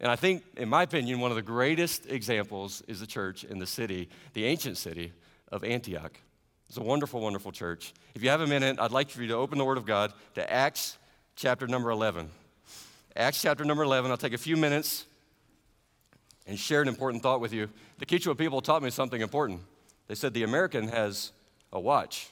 And 0.00 0.10
I 0.10 0.16
think, 0.16 0.42
in 0.56 0.68
my 0.68 0.82
opinion, 0.82 1.20
one 1.20 1.30
of 1.30 1.36
the 1.36 1.42
greatest 1.42 2.10
examples 2.10 2.82
is 2.88 3.00
the 3.00 3.06
church 3.06 3.44
in 3.44 3.58
the 3.58 3.66
city, 3.66 4.08
the 4.34 4.44
ancient 4.44 4.76
city 4.76 5.12
of 5.50 5.64
Antioch. 5.64 6.18
It's 6.68 6.76
a 6.76 6.82
wonderful, 6.82 7.20
wonderful 7.20 7.52
church. 7.52 7.94
If 8.14 8.22
you 8.22 8.30
have 8.30 8.40
a 8.40 8.46
minute, 8.46 8.78
I'd 8.80 8.90
like 8.90 9.08
for 9.10 9.22
you 9.22 9.28
to 9.28 9.34
open 9.34 9.58
the 9.58 9.64
Word 9.64 9.78
of 9.78 9.86
God 9.86 10.12
to 10.34 10.52
Acts 10.52 10.98
chapter 11.36 11.66
number 11.66 11.90
11. 11.90 12.30
Acts 13.14 13.42
chapter 13.42 13.62
number 13.62 13.82
11. 13.82 14.10
I'll 14.10 14.16
take 14.16 14.32
a 14.32 14.38
few 14.38 14.56
minutes 14.56 15.04
and 16.46 16.58
share 16.58 16.80
an 16.80 16.88
important 16.88 17.22
thought 17.22 17.42
with 17.42 17.52
you. 17.52 17.68
The 17.98 18.06
Quechua 18.06 18.36
people 18.36 18.62
taught 18.62 18.82
me 18.82 18.88
something 18.88 19.20
important. 19.20 19.60
They 20.08 20.14
said 20.14 20.32
the 20.32 20.44
American 20.44 20.88
has 20.88 21.32
a 21.72 21.78
watch, 21.78 22.30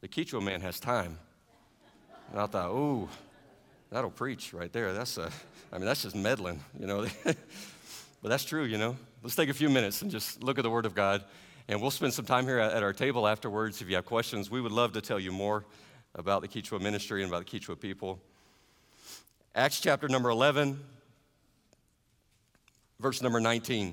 the 0.00 0.08
Quechua 0.08 0.42
man 0.42 0.62
has 0.62 0.80
time. 0.80 1.18
And 2.30 2.40
I 2.40 2.46
thought, 2.46 2.70
ooh, 2.70 3.08
that'll 3.90 4.10
preach 4.10 4.54
right 4.54 4.72
there. 4.72 4.94
That's 4.94 5.18
a, 5.18 5.30
I 5.70 5.76
mean, 5.76 5.84
that's 5.84 6.02
just 6.02 6.16
meddling, 6.16 6.62
you 6.78 6.86
know. 6.86 7.06
but 7.24 7.34
that's 8.22 8.44
true, 8.44 8.64
you 8.64 8.78
know. 8.78 8.96
Let's 9.22 9.36
take 9.36 9.50
a 9.50 9.54
few 9.54 9.68
minutes 9.68 10.00
and 10.00 10.10
just 10.10 10.42
look 10.42 10.58
at 10.58 10.62
the 10.62 10.70
Word 10.70 10.86
of 10.86 10.94
God. 10.94 11.22
And 11.68 11.82
we'll 11.82 11.90
spend 11.90 12.14
some 12.14 12.24
time 12.24 12.46
here 12.46 12.58
at 12.58 12.82
our 12.82 12.94
table 12.94 13.28
afterwards. 13.28 13.82
If 13.82 13.90
you 13.90 13.96
have 13.96 14.06
questions, 14.06 14.50
we 14.50 14.62
would 14.62 14.72
love 14.72 14.94
to 14.94 15.02
tell 15.02 15.20
you 15.20 15.32
more 15.32 15.66
about 16.14 16.40
the 16.40 16.48
Quechua 16.48 16.80
ministry 16.80 17.22
and 17.22 17.30
about 17.30 17.46
the 17.46 17.58
Quechua 17.58 17.78
people. 17.78 18.22
Acts 19.58 19.80
chapter 19.80 20.08
number 20.08 20.28
11, 20.28 20.78
verse 23.00 23.20
number 23.20 23.40
19. 23.40 23.92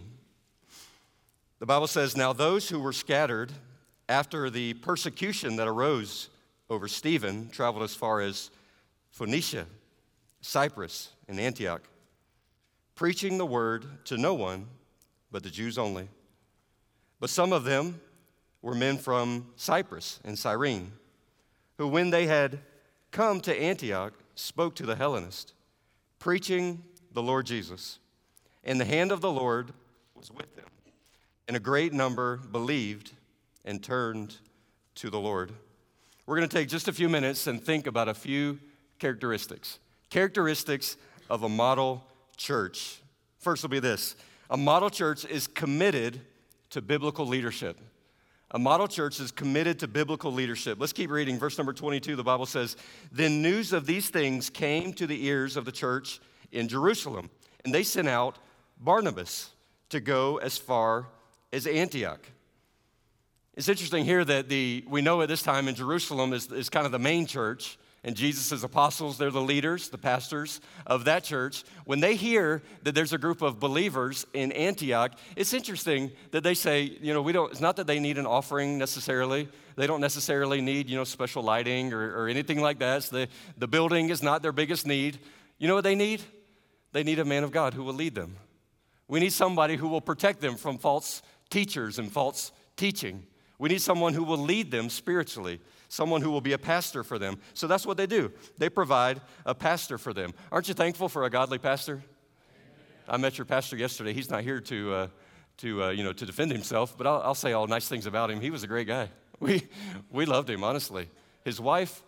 The 1.58 1.65
Bible 1.65 1.88
says, 1.88 2.15
Now 2.15 2.34
those 2.34 2.69
who 2.69 2.80
were 2.80 2.93
scattered 2.93 3.51
after 4.08 4.51
the 4.51 4.75
persecution 4.75 5.56
that 5.56 5.67
arose 5.67 6.30
over 6.69 6.88
Stephen 6.88 7.49
traveled 7.49 7.84
as 7.84 7.95
far 7.95 8.21
as 8.21 8.51
Phoenicia, 9.10 9.65
Cyprus, 10.39 11.10
and 11.28 11.39
Antioch, 11.39 11.82
preaching 12.93 13.39
the 13.39 13.45
word 13.47 14.06
to 14.06 14.17
no 14.17 14.36
one 14.36 14.67
but 15.32 15.41
the 15.41 15.49
Jews 15.49 15.80
only. 15.80 16.10
But 17.19 17.32
some 17.32 17.51
of 17.51 17.63
them 17.63 17.99
were 18.62 18.75
men 18.75 18.99
from 18.99 19.47
Cyprus 19.56 20.19
and 20.23 20.38
Cyrene, 20.38 20.91
who, 21.80 21.88
when 21.88 22.12
they 22.12 22.28
had 22.28 22.60
come 23.10 23.41
to 23.41 23.60
Antioch, 23.60 24.13
spoke 24.36 24.75
to 24.75 24.86
the 24.86 24.97
Hellenists 24.97 25.54
preaching 26.19 26.84
the 27.13 27.21
Lord 27.21 27.45
Jesus. 27.45 27.99
And 28.63 28.80
the 28.80 28.86
hand 28.86 29.12
of 29.12 29.21
the 29.21 29.32
Lord 29.32 29.71
was 30.15 30.32
with 30.32 30.56
them. 30.56 30.65
And 31.47 31.56
a 31.56 31.60
great 31.60 31.93
number 31.93 32.38
believed 32.38 33.12
and 33.63 33.84
turned 33.84 34.38
to 34.95 35.10
the 35.10 35.19
Lord. 35.19 35.51
We're 36.25 36.38
going 36.38 36.49
to 36.49 36.58
take 36.58 36.69
just 36.69 36.88
a 36.88 36.93
few 36.93 37.08
minutes 37.08 37.45
and 37.47 37.63
think 37.63 37.86
about 37.86 38.08
a 38.08 38.13
few 38.13 38.60
characteristics. 38.97 39.80
Characteristics 40.10 40.97
of 41.30 41.43
a 41.43 41.49
model 41.49 42.04
church. 42.38 43.01
First 43.39 43.63
will 43.63 43.69
be 43.69 43.80
this 43.80 44.15
a 44.49 44.58
model 44.58 44.89
church 44.89 45.25
is 45.25 45.47
committed 45.47 46.21
to 46.71 46.82
biblical 46.82 47.25
leadership. 47.25 47.80
A 48.56 48.58
model 48.58 48.88
church 48.88 49.20
is 49.20 49.34
committed 49.34 49.80
to 49.80 49.88
biblical 49.89 50.32
leadership. 50.32 50.78
Let's 50.80 50.94
keep 50.94 51.12
reading. 51.12 51.38
Verse 51.38 51.58
number 51.58 51.74
22, 51.74 52.15
the 52.15 52.24
Bible 52.24 52.46
says, 52.46 52.78
Then 53.12 53.41
news 53.41 53.74
of 53.74 53.86
these 53.86 54.08
things 54.08 54.50
came 54.50 54.94
to 54.94 55.06
the 55.06 55.26
ears 55.26 55.58
of 55.58 55.65
the 55.65 55.74
church 55.74 56.22
in 56.54 56.70
Jerusalem, 56.70 57.30
and 57.65 57.76
they 57.76 57.84
sent 57.84 58.08
out 58.08 58.38
Barnabas 58.80 59.50
to 59.89 60.00
go 60.00 60.38
as 60.38 60.58
far 60.58 61.08
as 61.52 61.68
Antioch. 61.68 62.22
It's 63.56 63.68
interesting 63.68 64.06
here 64.06 64.24
that 64.24 64.48
the, 64.48 64.86
we 64.88 65.02
know 65.02 65.22
at 65.22 65.28
this 65.28 65.44
time 65.44 65.68
in 65.68 65.76
Jerusalem 65.76 66.32
is, 66.32 66.50
is 66.50 66.70
kind 66.70 66.86
of 66.86 66.94
the 66.94 67.00
main 67.00 67.26
church, 67.26 67.78
and 68.06 68.15
Jesus' 68.15 68.62
apostles, 68.62 69.18
they're 69.18 69.32
the 69.32 69.41
leaders, 69.41 69.89
the 69.89 69.98
pastors 69.98 70.62
of 70.86 71.06
that 71.06 71.24
church. 71.24 71.63
When 71.86 72.02
they 72.02 72.15
hear 72.15 72.62
that 72.84 72.94
there's 72.94 73.13
a 73.13 73.18
group 73.18 73.41
of 73.41 73.60
believers 73.60 74.28
in 74.32 74.52
Antioch, 74.52 75.13
it's 75.36 75.56
interesting 75.56 76.12
that 76.30 76.44
they 76.44 76.54
say, 76.54 76.84
you 76.84 77.15
know, 77.15 77.24
we 77.24 77.32
don't, 77.32 77.52
it's 77.52 77.62
not 77.62 77.78
that 77.78 77.88
they 77.88 78.00
need 78.00 78.20
an 78.20 78.28
offering 78.28 78.78
necessarily. 78.78 79.50
They 79.76 79.88
don't 79.88 80.02
necessarily 80.02 80.62
need, 80.62 80.88
you 80.88 80.96
know, 80.96 81.04
special 81.04 81.41
lighting 81.41 81.94
or, 81.94 82.26
or 82.26 82.28
anything 82.28 82.62
like 82.62 82.78
that. 82.78 83.06
So 83.06 83.15
the, 83.15 83.28
the 83.58 83.68
building 83.68 84.10
is 84.10 84.22
not 84.22 84.44
their 84.44 84.52
biggest 84.52 84.86
need. 84.86 85.18
You 85.58 85.68
know 85.68 85.74
what 85.74 85.84
they 85.84 85.96
need? 85.96 86.22
They 86.91 87.04
need 87.04 87.18
a 87.18 87.26
man 87.26 87.44
of 87.44 87.52
God 87.52 87.74
who 87.74 87.84
will 87.84 87.96
lead 87.96 88.13
them. 88.13 88.36
We 89.08 89.20
need 89.20 89.34
somebody 89.34 89.78
who 89.78 89.88
will 89.88 90.00
protect 90.00 90.41
them 90.41 90.58
from 90.58 90.78
false 90.78 91.24
teachers 91.50 91.98
and 91.98 92.12
false 92.12 92.52
teaching. 92.78 93.26
We 93.58 93.70
need 93.70 93.82
someone 93.82 94.13
who 94.13 94.24
will 94.24 94.38
lead 94.38 94.70
them 94.70 94.89
spiritually 94.89 95.60
someone 95.88 96.21
who 96.21 96.32
will 96.32 96.41
be 96.41 96.54
a 96.54 96.58
pastor 96.58 97.04
for 97.04 97.19
them. 97.19 97.38
So 97.54 97.67
that's 97.67 97.86
what 97.86 97.98
they 97.98 98.08
do. 98.08 98.32
They 98.58 98.69
provide 98.69 99.21
a 99.45 99.56
pastor 99.56 99.98
for 99.98 100.13
them. 100.13 100.34
Aren't 100.52 100.67
you 100.67 100.74
thankful 100.74 101.10
for 101.10 101.26
a 101.26 101.30
godly 101.30 101.58
pastor? 101.58 102.04
I 103.08 103.17
met 103.17 103.38
your 103.38 103.45
pastor 103.45 103.78
yesterday. 103.78 104.13
He's 104.13 104.30
not 104.30 104.43
here 104.43 104.60
to, 104.62 104.93
uh, 104.93 105.08
to, 105.58 105.84
uh, 105.84 105.89
you 105.89 106.04
know, 106.04 106.13
to 106.13 106.26
defend 106.26 106.52
himself, 106.52 106.98
but 106.98 107.06
I'll, 107.06 107.21
I'll 107.21 107.36
say 107.36 107.54
all 107.54 107.67
nice 107.67 107.88
things 107.88 108.06
about 108.06 108.32
him. 108.32 108.41
He 108.41 108.50
was 108.50 108.63
a 108.63 108.67
great 108.67 108.88
guy. 108.88 109.10
We, 109.41 109.67
we 110.10 110.26
loved 110.26 110.50
him, 110.50 110.63
honestly. 110.63 111.10
His 111.43 111.60
wife 111.60 112.02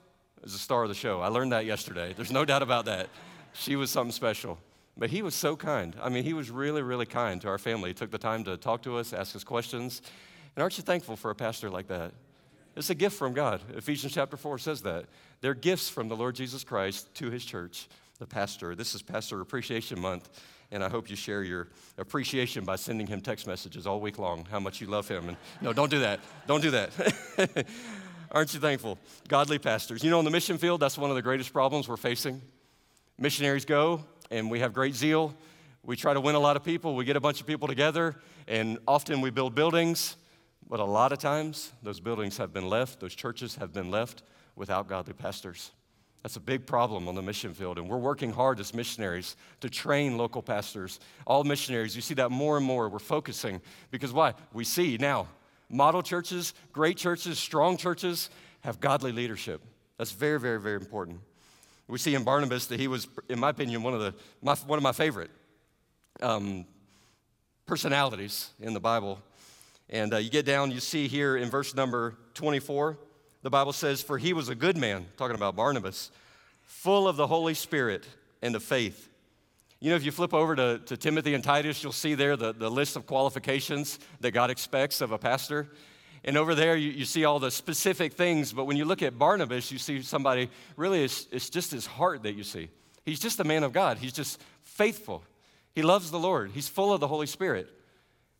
is 0.43 0.53
a 0.53 0.57
star 0.57 0.83
of 0.83 0.89
the 0.89 0.95
show. 0.95 1.19
I 1.19 1.27
learned 1.27 1.51
that 1.51 1.65
yesterday. 1.65 2.13
There's 2.15 2.31
no 2.31 2.45
doubt 2.45 2.63
about 2.63 2.85
that. 2.85 3.09
She 3.51 3.75
was 3.75 3.91
something 3.91 4.13
special. 4.13 4.57
But 4.97 5.09
he 5.09 5.21
was 5.21 5.35
so 5.35 5.55
kind. 5.55 5.95
I 6.01 6.07
mean, 6.09 6.23
he 6.23 6.33
was 6.33 6.49
really, 6.49 6.81
really 6.81 7.05
kind 7.05 7.41
to 7.41 7.49
our 7.49 7.57
family. 7.57 7.89
He 7.89 7.93
took 7.93 8.11
the 8.11 8.17
time 8.17 8.43
to 8.45 8.55
talk 8.55 8.81
to 8.83 8.97
us, 8.97 9.11
ask 9.11 9.35
us 9.35 9.43
questions. 9.43 10.01
And 10.55 10.63
aren't 10.63 10.77
you 10.77 10.83
thankful 10.83 11.15
for 11.15 11.29
a 11.29 11.35
pastor 11.35 11.69
like 11.69 11.87
that? 11.87 12.13
It's 12.77 12.91
a 12.91 12.95
gift 12.95 13.17
from 13.17 13.33
God. 13.33 13.61
Ephesians 13.75 14.13
chapter 14.13 14.37
4 14.37 14.59
says 14.59 14.83
that. 14.83 15.05
They're 15.41 15.55
gifts 15.55 15.89
from 15.89 16.09
the 16.09 16.15
Lord 16.15 16.35
Jesus 16.35 16.63
Christ 16.63 17.11
to 17.15 17.31
his 17.31 17.43
church, 17.43 17.87
the 18.19 18.27
pastor. 18.27 18.75
This 18.75 18.93
is 18.93 19.01
Pastor 19.01 19.41
Appreciation 19.41 19.99
Month, 19.99 20.29
and 20.71 20.83
I 20.83 20.89
hope 20.89 21.09
you 21.09 21.15
share 21.15 21.41
your 21.41 21.69
appreciation 21.97 22.65
by 22.65 22.75
sending 22.75 23.07
him 23.07 23.19
text 23.19 23.47
messages 23.47 23.87
all 23.87 23.99
week 23.99 24.19
long, 24.19 24.45
how 24.51 24.59
much 24.59 24.79
you 24.79 24.85
love 24.85 25.07
him. 25.07 25.27
And 25.27 25.37
no, 25.59 25.73
don't 25.73 25.89
do 25.89 26.01
that. 26.01 26.19
Don't 26.45 26.61
do 26.61 26.69
that. 26.69 26.91
Aren't 28.31 28.53
you 28.53 28.59
thankful? 28.59 28.99
Godly 29.27 29.57
pastors. 29.57 30.03
You 30.03 30.11
know, 30.11 30.19
in 30.19 30.25
the 30.25 30.31
mission 30.31 30.59
field, 30.59 30.79
that's 30.79 30.99
one 30.99 31.09
of 31.09 31.15
the 31.15 31.23
greatest 31.23 31.51
problems 31.51 31.87
we're 31.87 31.97
facing. 31.97 32.43
Missionaries 33.17 33.65
go, 33.65 34.05
and 34.29 34.51
we 34.51 34.59
have 34.59 34.73
great 34.73 34.93
zeal. 34.93 35.33
We 35.81 35.95
try 35.95 36.13
to 36.13 36.21
win 36.21 36.35
a 36.35 36.39
lot 36.39 36.55
of 36.55 36.63
people. 36.63 36.95
We 36.95 37.05
get 37.05 37.15
a 37.15 37.21
bunch 37.21 37.41
of 37.41 37.47
people 37.47 37.67
together, 37.67 38.17
and 38.47 38.77
often 38.87 39.21
we 39.21 39.31
build 39.31 39.55
buildings 39.55 40.15
but 40.69 40.79
a 40.79 40.85
lot 40.85 41.11
of 41.11 41.19
times, 41.19 41.71
those 41.81 41.99
buildings 41.99 42.37
have 42.37 42.53
been 42.53 42.67
left, 42.67 42.99
those 42.99 43.15
churches 43.15 43.55
have 43.55 43.73
been 43.73 43.89
left 43.89 44.23
without 44.55 44.87
godly 44.87 45.13
pastors. 45.13 45.71
That's 46.23 46.35
a 46.35 46.41
big 46.41 46.65
problem 46.65 47.07
on 47.07 47.15
the 47.15 47.21
mission 47.21 47.53
field, 47.53 47.77
and 47.77 47.87
we're 47.87 47.97
working 47.97 48.31
hard 48.31 48.59
as 48.59 48.73
missionaries 48.73 49.37
to 49.61 49.69
train 49.69 50.17
local 50.17 50.41
pastors. 50.41 50.99
All 51.25 51.43
missionaries, 51.43 51.95
you 51.95 52.01
see 52.01 52.15
that 52.15 52.31
more 52.31 52.57
and 52.57 52.65
more. 52.65 52.89
We're 52.89 52.99
focusing 52.99 53.61
because 53.91 54.11
why? 54.11 54.33
We 54.51 54.65
see 54.65 54.97
now 54.99 55.27
model 55.69 56.01
churches, 56.01 56.53
great 56.73 56.97
churches, 56.97 57.39
strong 57.39 57.77
churches 57.77 58.29
have 58.61 58.79
godly 58.79 59.11
leadership. 59.11 59.61
That's 59.97 60.11
very, 60.11 60.39
very, 60.39 60.59
very 60.59 60.75
important. 60.75 61.19
We 61.87 61.97
see 61.97 62.15
in 62.15 62.23
Barnabas 62.23 62.67
that 62.67 62.79
he 62.79 62.89
was, 62.89 63.07
in 63.29 63.39
my 63.39 63.49
opinion, 63.49 63.81
one 63.81 63.93
of, 63.93 64.01
the, 64.01 64.13
my, 64.41 64.55
one 64.55 64.77
of 64.77 64.83
my 64.83 64.91
favorite 64.91 65.31
um, 66.21 66.65
personalities 67.65 68.49
in 68.59 68.73
the 68.73 68.79
Bible. 68.79 69.19
And 69.89 70.13
uh, 70.13 70.17
you 70.17 70.29
get 70.29 70.45
down, 70.45 70.71
you 70.71 70.79
see 70.79 71.07
here 71.07 71.37
in 71.37 71.49
verse 71.49 71.73
number 71.73 72.15
24, 72.33 72.97
the 73.41 73.49
Bible 73.49 73.73
says, 73.73 74.01
For 74.01 74.17
he 74.17 74.33
was 74.33 74.49
a 74.49 74.55
good 74.55 74.77
man, 74.77 75.05
talking 75.15 75.35
about 75.35 75.55
Barnabas, 75.55 76.11
full 76.63 77.07
of 77.07 77.15
the 77.15 77.27
Holy 77.27 77.53
Spirit 77.53 78.05
and 78.41 78.55
of 78.55 78.63
faith. 78.63 79.09
You 79.79 79.91
know, 79.91 79.95
if 79.95 80.03
you 80.03 80.11
flip 80.11 80.33
over 80.33 80.55
to, 80.55 80.79
to 80.79 80.97
Timothy 80.97 81.33
and 81.33 81.43
Titus, 81.43 81.83
you'll 81.83 81.91
see 81.91 82.15
there 82.15 82.35
the, 82.35 82.51
the 82.51 82.69
list 82.69 82.95
of 82.95 83.05
qualifications 83.05 83.99
that 84.21 84.31
God 84.31 84.49
expects 84.49 85.01
of 85.01 85.11
a 85.11 85.17
pastor. 85.17 85.67
And 86.23 86.35
over 86.35 86.55
there, 86.55 86.75
you, 86.75 86.91
you 86.91 87.05
see 87.05 87.25
all 87.25 87.39
the 87.39 87.51
specific 87.51 88.13
things, 88.13 88.51
but 88.51 88.65
when 88.65 88.75
you 88.75 88.85
look 88.85 89.03
at 89.03 89.17
Barnabas, 89.17 89.71
you 89.71 89.77
see 89.77 90.01
somebody 90.01 90.49
really, 90.75 91.03
it's, 91.03 91.27
it's 91.31 91.49
just 91.49 91.71
his 91.71 91.85
heart 91.85 92.23
that 92.23 92.33
you 92.33 92.43
see. 92.43 92.69
He's 93.05 93.19
just 93.19 93.39
a 93.39 93.43
man 93.43 93.63
of 93.63 93.71
God, 93.71 93.99
he's 93.99 94.13
just 94.13 94.41
faithful. 94.63 95.23
He 95.73 95.83
loves 95.83 96.09
the 96.09 96.19
Lord, 96.19 96.51
he's 96.51 96.67
full 96.67 96.91
of 96.91 96.99
the 96.99 97.07
Holy 97.07 97.27
Spirit. 97.27 97.69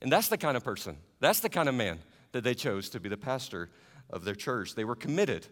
And 0.02 0.12
that's 0.12 0.28
the 0.28 0.38
kind 0.38 0.56
of 0.56 0.64
person, 0.64 0.98
that's 1.20 1.40
the 1.40 1.50
kind 1.50 1.70
of 1.70 1.76
man 1.76 2.00
that 2.32 2.44
they 2.44 2.54
chose 2.54 2.90
to 2.90 3.00
be 3.00 3.10
the 3.10 3.18
pastor 3.18 3.70
of 4.10 4.24
their 4.24 4.36
church. 4.36 4.76
They 4.76 4.86
were 4.86 4.96
committed 4.96 5.48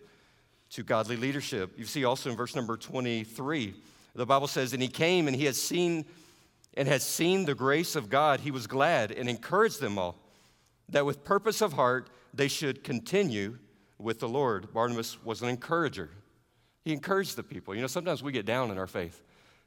to 0.72 0.84
godly 0.84 1.16
leadership. 1.16 1.74
You 1.78 1.86
see 1.86 2.06
also 2.06 2.30
in 2.30 2.36
verse 2.36 2.56
number 2.56 2.78
23, 2.78 3.74
the 4.14 4.26
Bible 4.26 4.48
says, 4.48 4.74
And 4.74 4.82
he 4.82 4.88
came 4.88 5.28
and 5.28 5.36
he 5.36 5.46
had 5.46 5.56
seen 5.56 6.06
and 6.78 6.88
had 6.88 7.02
seen 7.02 7.46
the 7.46 7.56
grace 7.56 7.96
of 7.96 8.10
God. 8.10 8.42
He 8.42 8.52
was 8.52 8.68
glad 8.68 9.12
and 9.12 9.30
encouraged 9.30 9.80
them 9.80 9.98
all 9.98 10.18
that 10.90 11.06
with 11.06 11.24
purpose 11.24 11.62
of 11.62 11.74
heart 11.74 12.10
they 12.34 12.48
should 12.48 12.84
continue 12.84 13.58
with 13.98 14.20
the 14.20 14.28
Lord. 14.28 14.74
Barnabas 14.74 15.24
was 15.24 15.42
an 15.42 15.50
encourager. 15.50 16.10
He 16.84 16.94
encouraged 16.94 17.38
the 17.38 17.44
people. 17.44 17.74
You 17.74 17.82
know, 17.82 17.88
sometimes 17.88 18.22
we 18.22 18.32
get 18.32 18.46
down 18.46 18.72
in 18.72 18.78
our 18.78 18.88
faith. 18.88 19.22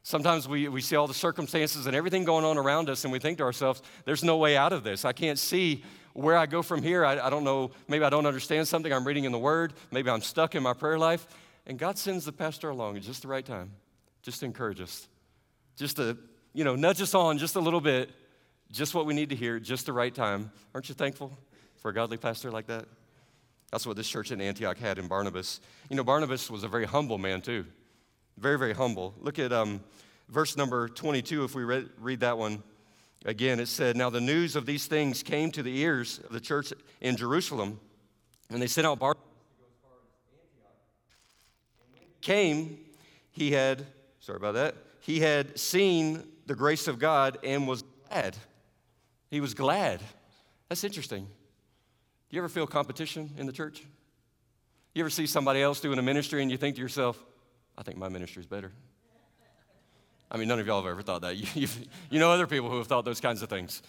Sometimes 0.09 0.47
we, 0.47 0.67
we 0.69 0.81
see 0.81 0.95
all 0.95 1.05
the 1.05 1.13
circumstances 1.13 1.85
and 1.85 1.95
everything 1.95 2.23
going 2.23 2.43
on 2.43 2.57
around 2.57 2.89
us, 2.89 3.03
and 3.03 3.13
we 3.13 3.19
think 3.19 3.37
to 3.37 3.43
ourselves, 3.43 3.83
there's 4.05 4.23
no 4.23 4.37
way 4.37 4.57
out 4.57 4.73
of 4.73 4.83
this. 4.83 5.05
I 5.05 5.13
can't 5.13 5.37
see 5.37 5.83
where 6.13 6.35
I 6.35 6.47
go 6.47 6.63
from 6.63 6.81
here. 6.81 7.05
I, 7.05 7.27
I 7.27 7.29
don't 7.29 7.43
know. 7.43 7.69
Maybe 7.87 8.03
I 8.03 8.09
don't 8.09 8.25
understand 8.25 8.67
something 8.67 8.91
I'm 8.91 9.05
reading 9.05 9.25
in 9.25 9.31
the 9.31 9.37
Word. 9.37 9.71
Maybe 9.91 10.09
I'm 10.09 10.21
stuck 10.21 10.55
in 10.55 10.63
my 10.63 10.73
prayer 10.73 10.97
life. 10.97 11.27
And 11.67 11.77
God 11.77 11.95
sends 11.99 12.25
the 12.25 12.31
pastor 12.31 12.71
along 12.71 12.97
at 12.97 13.03
just 13.03 13.21
the 13.21 13.27
right 13.27 13.45
time, 13.45 13.69
just 14.23 14.39
to 14.39 14.47
encourage 14.47 14.81
us, 14.81 15.07
just 15.75 15.97
to, 15.97 16.17
you 16.53 16.63
know, 16.63 16.75
nudge 16.75 17.03
us 17.03 17.13
on 17.13 17.37
just 17.37 17.55
a 17.55 17.59
little 17.59 17.79
bit, 17.79 18.09
just 18.71 18.95
what 18.95 19.05
we 19.05 19.13
need 19.13 19.29
to 19.29 19.35
hear, 19.35 19.59
just 19.59 19.85
the 19.85 19.93
right 19.93 20.15
time. 20.15 20.51
Aren't 20.73 20.89
you 20.89 20.95
thankful 20.95 21.37
for 21.77 21.91
a 21.91 21.93
godly 21.93 22.17
pastor 22.17 22.49
like 22.49 22.65
that? 22.65 22.85
That's 23.71 23.85
what 23.85 23.95
this 23.95 24.09
church 24.09 24.31
in 24.31 24.41
Antioch 24.41 24.79
had 24.79 24.97
in 24.97 25.07
Barnabas. 25.07 25.61
You 25.87 25.97
know, 25.97 26.03
Barnabas 26.03 26.49
was 26.49 26.63
a 26.63 26.67
very 26.67 26.85
humble 26.85 27.19
man, 27.19 27.43
too. 27.43 27.67
Very, 28.39 28.57
very 28.57 28.73
humble. 28.73 29.13
Look 29.19 29.37
at 29.37 29.51
um, 29.51 29.81
verse 30.29 30.55
number 30.55 30.87
22, 30.87 31.43
if 31.43 31.55
we 31.55 31.65
read, 31.65 31.89
read 31.99 32.21
that 32.21 32.37
one 32.37 32.63
again. 33.25 33.59
It 33.59 33.67
said, 33.67 33.97
Now 33.97 34.09
the 34.09 34.21
news 34.21 34.55
of 34.55 34.65
these 34.65 34.85
things 34.85 35.23
came 35.23 35.51
to 35.51 35.61
the 35.61 35.77
ears 35.79 36.21
of 36.25 36.31
the 36.31 36.39
church 36.39 36.71
in 37.01 37.17
Jerusalem, 37.17 37.81
and 38.49 38.61
they 38.61 38.67
sent 38.67 38.87
out 38.87 38.99
Barnabas 38.99 39.25
Came, 42.21 42.79
he 43.31 43.51
had, 43.51 43.85
sorry 44.19 44.37
about 44.37 44.53
that, 44.55 44.75
he 45.01 45.19
had 45.19 45.57
seen 45.57 46.23
the 46.45 46.55
grace 46.55 46.87
of 46.87 46.99
God 46.99 47.37
and 47.43 47.67
was 47.67 47.83
glad. 48.09 48.35
He 49.29 49.41
was 49.41 49.53
glad. 49.53 50.01
That's 50.67 50.83
interesting. 50.83 51.23
Do 51.23 52.35
you 52.35 52.41
ever 52.41 52.49
feel 52.49 52.67
competition 52.67 53.31
in 53.37 53.45
the 53.45 53.53
church? 53.53 53.83
You 54.93 55.03
ever 55.03 55.09
see 55.09 55.27
somebody 55.27 55.61
else 55.61 55.79
doing 55.79 55.97
a 55.97 56.01
ministry 56.01 56.41
and 56.41 56.51
you 56.51 56.57
think 56.57 56.75
to 56.75 56.81
yourself, 56.81 57.23
I 57.79 57.81
think 57.81 57.97
my 57.97 58.09
ministry 58.09 58.41
is 58.41 58.45
better. 58.45 58.73
I 60.29 60.37
mean, 60.37 60.49
none 60.49 60.59
of 60.59 60.67
y'all 60.67 60.81
have 60.81 60.91
ever 60.91 61.01
thought 61.01 61.21
that. 61.21 61.37
You, 61.55 61.67
you, 62.09 62.19
know 62.19 62.29
other 62.29 62.45
people 62.45 62.69
who 62.69 62.77
have 62.77 62.87
thought 62.87 63.05
those 63.05 63.21
kinds 63.21 63.41
of 63.41 63.49
things. 63.49 63.81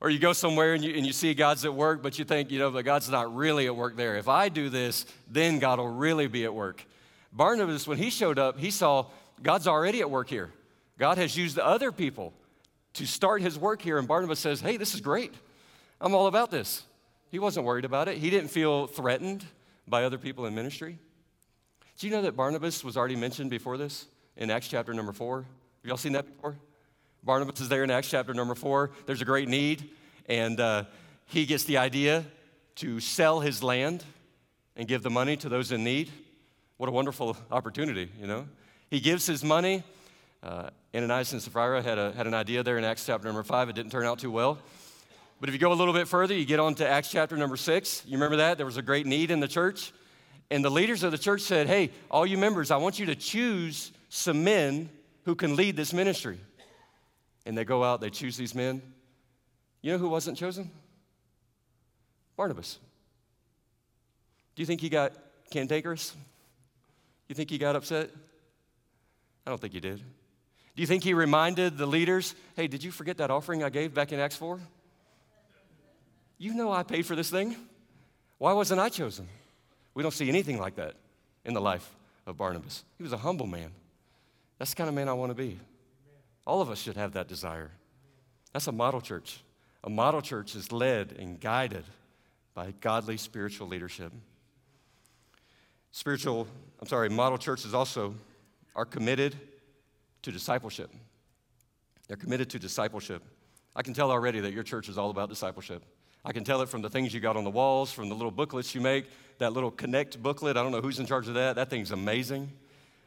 Or 0.00 0.08
you 0.08 0.20
go 0.20 0.32
somewhere 0.32 0.74
and 0.74 0.84
you, 0.84 0.94
and 0.94 1.04
you 1.04 1.12
see 1.12 1.34
God's 1.34 1.64
at 1.64 1.74
work, 1.74 2.00
but 2.00 2.16
you 2.16 2.24
think, 2.24 2.52
you 2.52 2.60
know, 2.60 2.70
but 2.70 2.84
God's 2.84 3.10
not 3.10 3.34
really 3.34 3.66
at 3.66 3.74
work 3.74 3.96
there. 3.96 4.16
If 4.16 4.28
I 4.28 4.48
do 4.48 4.68
this, 4.68 5.04
then 5.28 5.58
God 5.58 5.80
will 5.80 5.88
really 5.88 6.28
be 6.28 6.44
at 6.44 6.54
work. 6.54 6.86
Barnabas, 7.32 7.88
when 7.88 7.98
he 7.98 8.08
showed 8.08 8.38
up, 8.38 8.56
he 8.56 8.70
saw 8.70 9.06
God's 9.42 9.66
already 9.66 10.00
at 10.00 10.08
work 10.08 10.28
here. 10.28 10.50
God 10.96 11.18
has 11.18 11.36
used 11.36 11.58
other 11.58 11.90
people 11.90 12.32
to 12.94 13.04
start 13.04 13.42
his 13.42 13.58
work 13.58 13.82
here. 13.82 13.98
And 13.98 14.06
Barnabas 14.06 14.38
says, 14.38 14.60
hey, 14.60 14.76
this 14.76 14.94
is 14.94 15.00
great. 15.00 15.34
I'm 16.00 16.14
all 16.14 16.28
about 16.28 16.52
this. 16.52 16.84
He 17.32 17.40
wasn't 17.40 17.66
worried 17.66 17.84
about 17.84 18.06
it. 18.06 18.18
He 18.18 18.30
didn't 18.30 18.50
feel 18.50 18.86
threatened 18.86 19.44
by 19.88 20.04
other 20.04 20.18
people 20.18 20.46
in 20.46 20.54
ministry. 20.54 20.98
Do 21.96 22.08
you 22.08 22.12
know 22.12 22.22
that 22.22 22.34
Barnabas 22.34 22.82
was 22.82 22.96
already 22.96 23.14
mentioned 23.14 23.50
before 23.50 23.76
this 23.76 24.06
in 24.36 24.50
Acts 24.50 24.66
chapter 24.66 24.92
number 24.92 25.12
four? 25.12 25.38
Have 25.38 25.46
y'all 25.84 25.96
seen 25.96 26.12
that 26.14 26.26
before? 26.26 26.56
Barnabas 27.22 27.60
is 27.60 27.68
there 27.68 27.84
in 27.84 27.90
Acts 27.90 28.10
chapter 28.10 28.34
number 28.34 28.56
four. 28.56 28.90
There's 29.06 29.22
a 29.22 29.24
great 29.24 29.48
need, 29.48 29.88
and 30.26 30.58
uh, 30.58 30.84
he 31.26 31.46
gets 31.46 31.62
the 31.64 31.78
idea 31.78 32.24
to 32.76 32.98
sell 32.98 33.38
his 33.38 33.62
land 33.62 34.02
and 34.74 34.88
give 34.88 35.04
the 35.04 35.10
money 35.10 35.36
to 35.36 35.48
those 35.48 35.70
in 35.70 35.84
need. 35.84 36.10
What 36.78 36.88
a 36.88 36.92
wonderful 36.92 37.36
opportunity, 37.52 38.10
you 38.20 38.26
know? 38.26 38.48
He 38.90 38.98
gives 38.98 39.24
his 39.24 39.44
money. 39.44 39.84
Uh, 40.42 40.70
Ananias 40.92 41.32
and 41.32 41.40
Sapphira 41.40 41.80
had, 41.80 41.98
a, 41.98 42.10
had 42.12 42.26
an 42.26 42.34
idea 42.34 42.64
there 42.64 42.76
in 42.76 42.84
Acts 42.84 43.06
chapter 43.06 43.28
number 43.28 43.44
five. 43.44 43.68
It 43.68 43.76
didn't 43.76 43.92
turn 43.92 44.04
out 44.04 44.18
too 44.18 44.32
well. 44.32 44.58
But 45.38 45.48
if 45.48 45.54
you 45.54 45.60
go 45.60 45.72
a 45.72 45.74
little 45.74 45.94
bit 45.94 46.08
further, 46.08 46.34
you 46.34 46.44
get 46.44 46.58
on 46.58 46.74
to 46.76 46.88
Acts 46.88 47.12
chapter 47.12 47.36
number 47.36 47.56
six. 47.56 48.02
You 48.04 48.14
remember 48.14 48.38
that? 48.38 48.56
There 48.56 48.66
was 48.66 48.78
a 48.78 48.82
great 48.82 49.06
need 49.06 49.30
in 49.30 49.38
the 49.38 49.48
church. 49.48 49.92
And 50.50 50.64
the 50.64 50.70
leaders 50.70 51.02
of 51.02 51.10
the 51.10 51.18
church 51.18 51.40
said, 51.40 51.66
Hey, 51.66 51.90
all 52.10 52.26
you 52.26 52.38
members, 52.38 52.70
I 52.70 52.76
want 52.76 52.98
you 52.98 53.06
to 53.06 53.14
choose 53.14 53.92
some 54.08 54.44
men 54.44 54.88
who 55.24 55.34
can 55.34 55.56
lead 55.56 55.76
this 55.76 55.92
ministry. 55.92 56.38
And 57.46 57.56
they 57.56 57.64
go 57.64 57.82
out, 57.82 58.00
they 58.00 58.10
choose 58.10 58.36
these 58.36 58.54
men. 58.54 58.82
You 59.82 59.92
know 59.92 59.98
who 59.98 60.08
wasn't 60.08 60.38
chosen? 60.38 60.70
Barnabas. 62.36 62.78
Do 64.54 64.62
you 64.62 64.66
think 64.66 64.80
he 64.80 64.88
got 64.88 65.12
cantankerous? 65.50 66.14
You 67.28 67.34
think 67.34 67.50
he 67.50 67.58
got 67.58 67.76
upset? 67.76 68.10
I 69.46 69.50
don't 69.50 69.60
think 69.60 69.72
he 69.72 69.80
did. 69.80 69.98
Do 69.98 70.82
you 70.82 70.86
think 70.86 71.04
he 71.04 71.14
reminded 71.14 71.78
the 71.78 71.86
leaders, 71.86 72.34
hey, 72.56 72.66
did 72.66 72.82
you 72.82 72.90
forget 72.90 73.18
that 73.18 73.30
offering 73.30 73.62
I 73.62 73.70
gave 73.70 73.94
back 73.94 74.12
in 74.12 74.18
Acts 74.18 74.36
4? 74.36 74.58
You 76.38 76.54
know 76.54 76.72
I 76.72 76.82
paid 76.82 77.06
for 77.06 77.14
this 77.14 77.30
thing. 77.30 77.54
Why 78.38 78.52
wasn't 78.52 78.80
I 78.80 78.88
chosen? 78.88 79.28
We 79.94 80.02
don't 80.02 80.12
see 80.12 80.28
anything 80.28 80.58
like 80.58 80.76
that 80.76 80.94
in 81.44 81.54
the 81.54 81.60
life 81.60 81.88
of 82.26 82.36
Barnabas. 82.36 82.84
He 82.98 83.02
was 83.02 83.12
a 83.12 83.18
humble 83.18 83.46
man. 83.46 83.70
That's 84.58 84.72
the 84.72 84.76
kind 84.76 84.88
of 84.88 84.94
man 84.94 85.08
I 85.08 85.12
want 85.12 85.30
to 85.30 85.34
be. 85.34 85.58
All 86.46 86.60
of 86.60 86.70
us 86.70 86.80
should 86.80 86.96
have 86.96 87.12
that 87.12 87.28
desire. 87.28 87.70
That's 88.52 88.66
a 88.66 88.72
model 88.72 89.00
church. 89.00 89.40
A 89.82 89.90
model 89.90 90.22
church 90.22 90.54
is 90.54 90.72
led 90.72 91.12
and 91.18 91.40
guided 91.40 91.84
by 92.54 92.72
godly 92.80 93.16
spiritual 93.16 93.66
leadership. 93.66 94.12
Spiritual, 95.92 96.46
I'm 96.80 96.88
sorry, 96.88 97.08
model 97.08 97.38
churches 97.38 97.74
also 97.74 98.14
are 98.74 98.84
committed 98.84 99.36
to 100.22 100.32
discipleship. 100.32 100.90
They're 102.08 102.16
committed 102.16 102.50
to 102.50 102.58
discipleship. 102.58 103.22
I 103.76 103.82
can 103.82 103.94
tell 103.94 104.10
already 104.10 104.40
that 104.40 104.52
your 104.52 104.62
church 104.62 104.88
is 104.88 104.98
all 104.98 105.10
about 105.10 105.28
discipleship. 105.28 105.82
I 106.24 106.32
can 106.32 106.44
tell 106.44 106.62
it 106.62 106.68
from 106.68 106.82
the 106.82 106.88
things 106.88 107.12
you 107.12 107.20
got 107.20 107.36
on 107.36 107.44
the 107.44 107.50
walls, 107.50 107.92
from 107.92 108.08
the 108.08 108.14
little 108.14 108.30
booklets 108.30 108.74
you 108.74 108.80
make, 108.80 109.06
that 109.38 109.52
little 109.52 109.70
Connect 109.70 110.22
booklet. 110.22 110.56
I 110.56 110.62
don't 110.62 110.72
know 110.72 110.80
who's 110.80 110.98
in 110.98 111.06
charge 111.06 111.28
of 111.28 111.34
that. 111.34 111.56
That 111.56 111.68
thing's 111.68 111.90
amazing. 111.90 112.50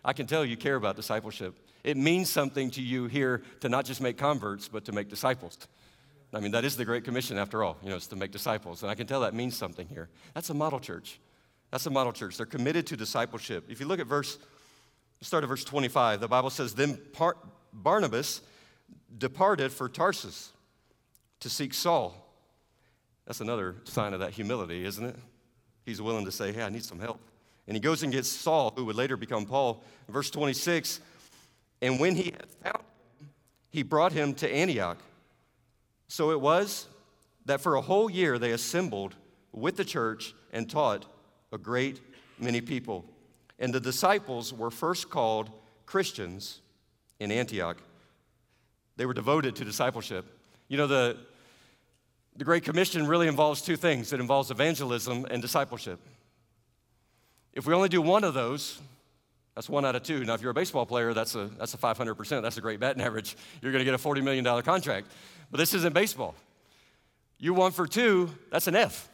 I 0.06 0.14
can 0.14 0.28
tell 0.28 0.46
you 0.46 0.56
care 0.56 0.76
about 0.76 0.96
discipleship. 0.96 1.56
It 1.84 1.98
means 1.98 2.30
something 2.30 2.70
to 2.72 2.82
you 2.82 3.08
here 3.08 3.44
to 3.62 3.70
not 3.70 3.86
just 3.86 4.02
make 4.02 4.18
converts, 4.18 4.68
but 4.68 4.86
to 4.86 4.92
make 4.92 5.10
disciples. 5.10 5.58
I 6.34 6.40
mean, 6.40 6.52
that 6.52 6.66
is 6.66 6.76
the 6.76 6.86
Great 6.86 7.06
Commission 7.06 7.38
after 7.38 7.64
all, 7.64 7.78
you 7.82 7.90
know, 7.90 7.96
it's 7.96 8.08
to 8.08 8.16
make 8.16 8.32
disciples. 8.32 8.84
And 8.84 8.92
I 8.92 8.96
can 8.96 9.08
tell 9.08 9.22
that 9.22 9.34
means 9.34 9.56
something 9.56 9.88
here. 9.88 10.10
That's 10.34 10.50
a 10.50 10.54
model 10.54 10.80
church. 10.80 11.20
That's 11.72 11.86
a 11.86 11.90
model 11.90 12.14
church. 12.14 12.38
They're 12.38 12.46
committed 12.46 12.86
to 12.88 12.98
discipleship. 12.98 13.66
If 13.70 13.80
you 13.80 13.88
look 13.88 14.00
at 14.00 14.08
verse, 14.08 14.38
start 15.22 15.44
at 15.44 15.48
verse 15.48 15.64
25, 15.64 16.20
the 16.20 16.28
Bible 16.28 16.50
says, 16.50 16.74
Then 16.74 17.00
Barnabas 17.74 18.42
departed 19.18 19.72
for 19.72 19.90
Tarsus 19.90 20.52
to 21.40 21.50
seek 21.50 21.74
Saul. 21.74 22.27
That's 23.28 23.42
another 23.42 23.76
sign 23.84 24.14
of 24.14 24.22
that 24.22 24.32
humility, 24.32 24.86
isn't 24.86 25.06
it? 25.06 25.16
He's 25.86 26.02
willing 26.02 26.26
to 26.26 26.32
say, 26.32 26.52
Hey, 26.52 26.64
I 26.64 26.70
need 26.70 26.84
some 26.84 27.00
help. 27.00 27.20
And 27.68 27.76
he 27.76 27.82
goes 27.82 28.02
and 28.02 28.12
gets 28.12 28.30
Saul, 28.30 28.74
who 28.76 28.86
would 28.86 28.96
later 28.96 29.18
become 29.18 29.46
Paul. 29.46 29.84
verse 30.08 30.32
26, 30.32 31.02
and 31.82 32.00
when 32.00 32.16
he 32.16 32.32
had 32.32 32.50
found 32.64 32.84
him, 33.20 33.30
he 33.70 33.84
brought 33.84 34.14
him 34.14 34.34
to 34.36 34.50
Antioch. 34.50 34.98
So 36.08 36.32
it 36.32 36.40
was 36.40 36.88
that 37.46 37.60
for 37.60 37.76
a 37.76 37.82
whole 37.82 38.10
year 38.10 38.40
they 38.40 38.52
assembled 38.52 39.16
with 39.52 39.76
the 39.76 39.86
church 39.86 40.34
and 40.54 40.70
taught 40.70 41.06
a 41.52 41.58
great 41.58 42.00
many 42.40 42.62
people. 42.62 43.06
And 43.60 43.74
the 43.74 43.80
disciples 43.80 44.54
were 44.54 44.72
first 44.72 45.10
called 45.10 45.50
Christians 45.86 46.62
in 47.20 47.32
Antioch. 47.32 47.78
They 48.96 49.06
were 49.06 49.14
devoted 49.14 49.56
to 49.58 49.66
discipleship. 49.66 50.26
You 50.70 50.78
know, 50.78 50.88
the, 50.88 51.18
the 52.38 52.46
Great 52.46 52.64
Commission 52.64 53.08
really 53.08 53.28
involves 53.28 53.62
two 53.62 53.76
things 53.76 54.14
it 54.14 54.20
involves 54.20 54.52
evangelism 54.52 55.26
and 55.30 55.42
discipleship. 55.42 56.00
If 57.54 57.66
we 57.66 57.74
only 57.74 57.90
do 57.90 58.02
one 58.02 58.24
of 58.24 58.36
those, 58.36 58.80
that's 59.56 59.68
one 59.68 59.84
out 59.84 59.96
of 59.96 60.04
two. 60.04 60.24
Now, 60.24 60.36
if 60.36 60.42
you're 60.42 60.52
a 60.52 60.54
baseball 60.54 60.86
player, 60.86 61.16
that's 61.16 61.34
a, 61.34 61.48
that's 61.58 61.74
a 61.74 61.78
500%. 61.78 62.44
That's 62.44 62.58
a 62.58 62.62
great 62.62 62.80
batting 62.80 63.02
average. 63.02 63.36
You're 63.62 63.72
going 63.72 63.84
to 63.84 63.86
get 63.86 63.96
a 63.96 63.98
$40 63.98 64.24
million 64.24 64.46
contract. 64.62 65.08
But 65.50 65.58
this 65.58 65.74
isn't 65.74 65.94
baseball. 65.94 66.36
You 67.40 67.56
one 67.56 67.72
for 67.72 67.88
two, 67.88 68.30
that's 68.52 68.68
an 68.68 68.76
F. 68.76 69.10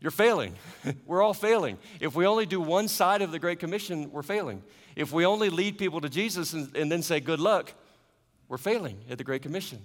You're 0.00 0.10
failing. 0.10 0.54
we're 1.06 1.22
all 1.22 1.34
failing. 1.34 1.76
If 2.00 2.14
we 2.14 2.26
only 2.26 2.46
do 2.46 2.60
one 2.60 2.88
side 2.88 3.20
of 3.20 3.30
the 3.30 3.38
Great 3.38 3.58
Commission, 3.58 4.10
we're 4.10 4.22
failing. 4.22 4.62
If 4.96 5.12
we 5.12 5.26
only 5.26 5.50
lead 5.50 5.76
people 5.76 6.00
to 6.00 6.08
Jesus 6.08 6.54
and, 6.54 6.74
and 6.74 6.90
then 6.90 7.02
say 7.02 7.20
good 7.20 7.40
luck, 7.40 7.74
we're 8.48 8.56
failing 8.56 8.98
at 9.10 9.18
the 9.18 9.24
Great 9.24 9.42
Commission. 9.42 9.80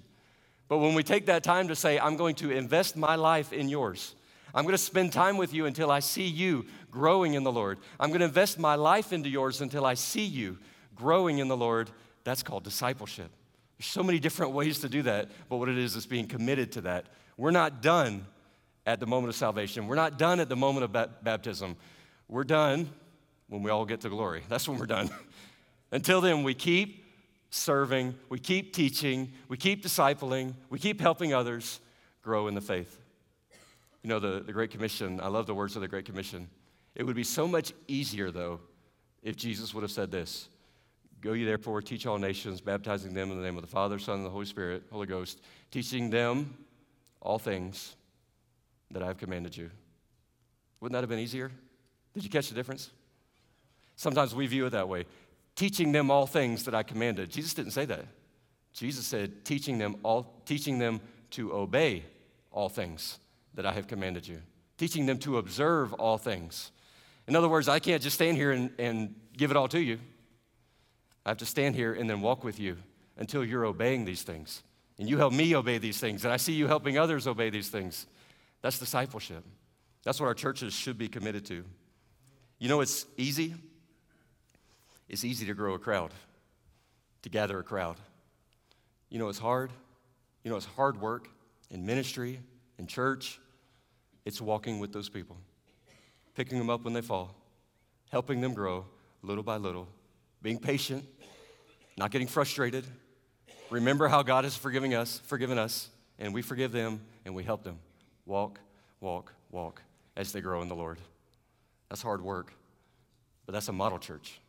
But 0.70 0.78
when 0.78 0.94
we 0.94 1.04
take 1.04 1.26
that 1.26 1.44
time 1.44 1.68
to 1.68 1.76
say, 1.76 2.00
I'm 2.00 2.16
going 2.16 2.36
to 2.36 2.52
invest 2.52 2.96
my 2.96 3.16
life 3.16 3.52
in 3.52 3.68
yours, 3.68 4.16
I'm 4.54 4.64
going 4.64 4.74
to 4.74 4.78
spend 4.78 5.12
time 5.12 5.36
with 5.36 5.54
you 5.54 5.66
until 5.66 5.92
I 5.92 6.00
see 6.00 6.28
you 6.28 6.66
growing 6.90 7.34
in 7.34 7.44
the 7.44 7.52
Lord. 7.52 7.80
I'm 8.00 8.10
going 8.10 8.22
to 8.22 8.26
invest 8.26 8.58
my 8.58 8.76
life 8.76 9.12
into 9.12 9.30
yours 9.30 9.62
until 9.62 9.86
I 9.86 9.96
see 9.96 10.26
you 10.26 10.58
growing 10.96 11.40
in 11.40 11.48
the 11.48 11.58
Lord. 11.58 11.90
That's 12.24 12.44
called 12.44 12.64
discipleship. 12.64 13.30
There's 13.78 13.88
so 13.88 14.04
many 14.04 14.20
different 14.20 14.54
ways 14.54 14.80
to 14.80 14.90
do 14.90 15.02
that, 15.04 15.30
but 15.50 15.58
what 15.58 15.70
it 15.70 15.78
is 15.78 15.96
is 15.96 16.06
being 16.06 16.28
committed 16.28 16.72
to 16.74 16.82
that. 16.82 17.08
We're 17.38 17.52
not 17.52 17.82
done 17.82 18.26
at 18.86 19.00
the 19.00 19.08
moment 19.08 19.30
of 19.30 19.36
salvation. 19.36 19.88
We're 19.88 19.96
not 19.96 20.18
done 20.18 20.40
at 20.40 20.50
the 20.50 20.56
moment 20.56 20.84
of 20.84 20.92
ba- 20.92 21.10
baptism. 21.24 21.78
We're 22.28 22.44
done 22.44 22.90
when 23.48 23.64
we 23.64 23.72
all 23.72 23.86
get 23.86 24.02
to 24.02 24.10
glory. 24.10 24.44
That's 24.50 24.68
when 24.68 24.78
we're 24.78 24.86
done. 24.86 25.10
Until 25.92 26.22
then, 26.22 26.44
we 26.44 26.54
keep 26.54 27.06
serving, 27.50 28.16
we 28.30 28.40
keep 28.40 28.74
teaching, 28.74 29.32
we 29.48 29.58
keep 29.58 29.84
discipling, 29.84 30.54
we 30.70 30.80
keep 30.80 31.02
helping 31.02 31.34
others 31.34 31.80
grow 32.22 32.48
in 32.48 32.56
the 32.56 32.62
faith. 32.62 33.00
You 34.04 34.10
know, 34.10 34.20
the, 34.20 34.42
the 34.42 34.54
Great 34.54 34.72
Commission, 34.72 35.20
I 35.22 35.28
love 35.28 35.48
the 35.48 35.56
words 35.56 35.76
of 35.76 35.82
the 35.82 35.88
Great 35.88 36.06
Commission. 36.06 36.50
It 36.96 37.04
would 37.04 37.16
be 37.16 37.24
so 37.24 37.48
much 37.48 37.74
easier, 37.88 38.32
though, 38.32 38.60
if 39.24 39.36
Jesus 39.36 39.74
would 39.74 39.82
have 39.82 39.92
said 39.92 40.12
this 40.12 40.48
Go 41.22 41.34
ye 41.34 41.44
therefore, 41.44 41.82
teach 41.82 42.06
all 42.06 42.18
nations, 42.18 42.62
baptizing 42.62 43.14
them 43.14 43.32
in 43.32 43.38
the 43.38 43.44
name 43.44 43.58
of 43.58 43.62
the 43.62 43.68
Father, 43.68 44.00
Son, 44.00 44.18
and 44.18 44.26
the 44.26 44.30
Holy 44.30 44.46
Spirit, 44.46 44.84
Holy 44.92 45.08
Ghost, 45.08 45.42
teaching 45.72 46.10
them 46.10 46.56
all 47.22 47.38
things 47.38 47.96
that 48.92 49.04
I 49.04 49.08
have 49.08 49.18
commanded 49.18 49.56
you. 49.56 49.70
Wouldn't 50.80 50.94
that 50.94 51.02
have 51.02 51.10
been 51.10 51.20
easier? 51.20 51.52
Did 52.14 52.24
you 52.24 52.30
catch 52.30 52.48
the 52.50 52.56
difference? 52.56 52.90
Sometimes 53.96 54.34
we 54.34 54.48
view 54.48 54.66
it 54.66 54.70
that 54.70 54.88
way. 54.88 55.06
Teaching 55.60 55.92
them 55.92 56.10
all 56.10 56.26
things 56.26 56.64
that 56.64 56.74
I 56.74 56.84
commanded. 56.84 57.30
Jesus 57.30 57.54
didn't 57.54 57.72
say 57.74 57.84
that. 57.84 58.06
Jesus 58.72 59.06
said, 59.06 59.44
teaching 59.44 59.78
them 59.78 59.98
all, 60.04 60.42
teaching 60.46 60.80
them 60.80 61.02
to 61.32 61.52
obey 61.54 62.06
all 62.50 62.70
things 62.70 63.20
that 63.56 63.66
I 63.66 63.74
have 63.74 63.86
commanded 63.86 64.26
you. 64.26 64.42
Teaching 64.78 65.06
them 65.06 65.18
to 65.18 65.38
observe 65.38 65.92
all 65.96 66.18
things. 66.18 66.72
In 67.28 67.36
other 67.36 67.50
words, 67.50 67.68
I 67.68 67.80
can't 67.80 68.02
just 68.02 68.16
stand 68.16 68.38
here 68.38 68.54
and, 68.54 68.72
and 68.80 69.14
give 69.36 69.52
it 69.52 69.58
all 69.58 69.68
to 69.68 69.82
you. 69.82 70.00
I 71.26 71.32
have 71.32 71.40
to 71.40 71.46
stand 71.46 71.76
here 71.76 71.92
and 71.92 72.10
then 72.10 72.22
walk 72.22 72.46
with 72.46 72.58
you 72.58 72.78
until 73.18 73.44
you're 73.44 73.66
obeying 73.66 74.06
these 74.06 74.24
things. 74.24 74.64
And 74.98 75.10
you 75.10 75.18
help 75.18 75.34
me 75.34 75.58
obey 75.58 75.78
these 75.78 76.00
things. 76.00 76.24
And 76.24 76.32
I 76.32 76.38
see 76.38 76.54
you 76.54 76.68
helping 76.68 76.98
others 76.98 77.28
obey 77.28 77.50
these 77.50 77.68
things. 77.68 78.08
That's 78.62 78.80
discipleship. 78.80 79.44
That's 80.06 80.22
what 80.22 80.28
our 80.28 80.34
churches 80.34 80.74
should 80.74 80.98
be 80.98 81.10
committed 81.10 81.46
to. 81.48 81.66
You 82.60 82.70
know, 82.70 82.80
it's 82.80 83.06
easy. 83.18 83.56
It's 85.10 85.26
easy 85.26 85.46
to 85.48 85.54
grow 85.56 85.74
a 85.74 85.80
crowd, 85.80 86.12
to 87.24 87.30
gather 87.30 87.60
a 87.60 87.64
crowd. 87.64 87.98
You 89.10 89.18
know, 89.18 89.28
it's 89.28 89.40
hard. 89.40 89.72
You 90.44 90.52
know, 90.52 90.58
it's 90.58 90.68
hard 90.68 91.02
work 91.02 91.28
in 91.72 91.86
ministry, 91.86 92.40
in 92.78 92.86
church. 92.88 93.40
It's 94.24 94.40
walking 94.40 94.80
with 94.80 94.94
those 94.94 95.10
people, 95.10 95.36
picking 96.36 96.60
them 96.60 96.70
up 96.70 96.84
when 96.84 96.94
they 96.94 97.02
fall, 97.02 97.36
helping 98.12 98.40
them 98.40 98.54
grow 98.54 98.86
little 99.24 99.44
by 99.44 99.58
little, 99.58 99.88
being 100.42 100.60
patient, 100.60 101.04
not 101.98 102.12
getting 102.12 102.28
frustrated. 102.28 102.86
Remember 103.70 104.08
how 104.08 104.22
God 104.24 104.44
has 104.44 104.56
forgiven 104.56 104.94
us, 104.94 105.22
forgiven 105.26 105.58
us, 105.58 105.90
and 106.20 106.34
we 106.34 106.42
forgive 106.42 106.72
them 106.72 107.02
and 107.26 107.36
we 107.36 107.44
help 107.44 107.64
them 107.64 107.80
walk, 108.26 108.60
walk, 109.02 109.34
walk 109.52 109.82
as 110.16 110.32
they 110.32 110.42
grow 110.42 110.62
in 110.62 110.68
the 110.68 110.76
Lord. 110.76 111.00
That's 111.90 112.02
hard 112.02 112.22
work, 112.22 112.54
but 113.46 113.54
that's 113.54 113.68
a 113.68 113.74
model 113.74 113.98
church. 113.98 114.40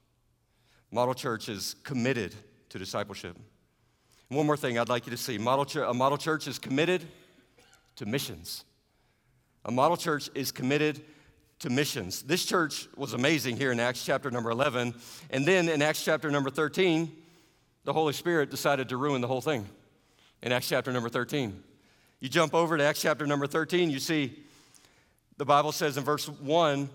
Model 0.91 1.14
church 1.14 1.49
is 1.49 1.76
committed 1.84 2.34
to 2.70 2.78
discipleship. 2.78 3.36
one 4.28 4.47
more 4.47 4.57
thing 4.57 4.78
I'd 4.78 4.88
like 4.88 5.07
you 5.07 5.11
to 5.11 5.16
see 5.16 5.38
model 5.38 5.64
ch- 5.64 5.76
a 5.76 5.95
model 5.95 6.18
church 6.18 6.49
is 6.49 6.59
committed 6.59 7.07
to 7.97 8.07
missions. 8.07 8.64
A 9.64 9.70
model 9.70 9.97
church 9.97 10.30
is 10.34 10.51
committed 10.51 11.01
to 11.61 11.70
missions. 11.70 12.22
This 12.22 12.45
church 12.45 12.88
was 12.97 13.12
amazing 13.12 13.57
here 13.57 13.70
in 13.70 13.78
Acts 13.78 14.05
chapter 14.05 14.30
number 14.30 14.51
11. 14.51 14.95
And 15.30 15.47
then 15.47 15.68
in 15.68 15.82
Acts 15.82 16.05
chapter 16.05 16.30
number 16.30 16.51
13, 16.51 17.11
the 17.84 17.93
Holy 17.93 18.12
Spirit 18.12 18.51
decided 18.51 18.88
to 18.88 18.97
ruin 18.97 19.20
the 19.20 19.28
whole 19.28 19.41
thing 19.41 19.66
in 20.43 20.53
Acts 20.53 20.68
chapter 20.68 20.93
number 20.93 21.09
13. 21.09 21.62
You 22.20 22.28
jump 22.28 22.55
over 22.55 22.76
to 22.76 22.84
Acts 22.84 23.03
chapter 23.03 23.26
number 23.26 23.47
13, 23.47 23.91
you 23.91 23.99
see 23.99 24.43
the 25.36 25.45
Bible 25.45 25.72
says 25.72 25.97
in 25.97 26.05
verse 26.05 26.28
1 26.28 26.88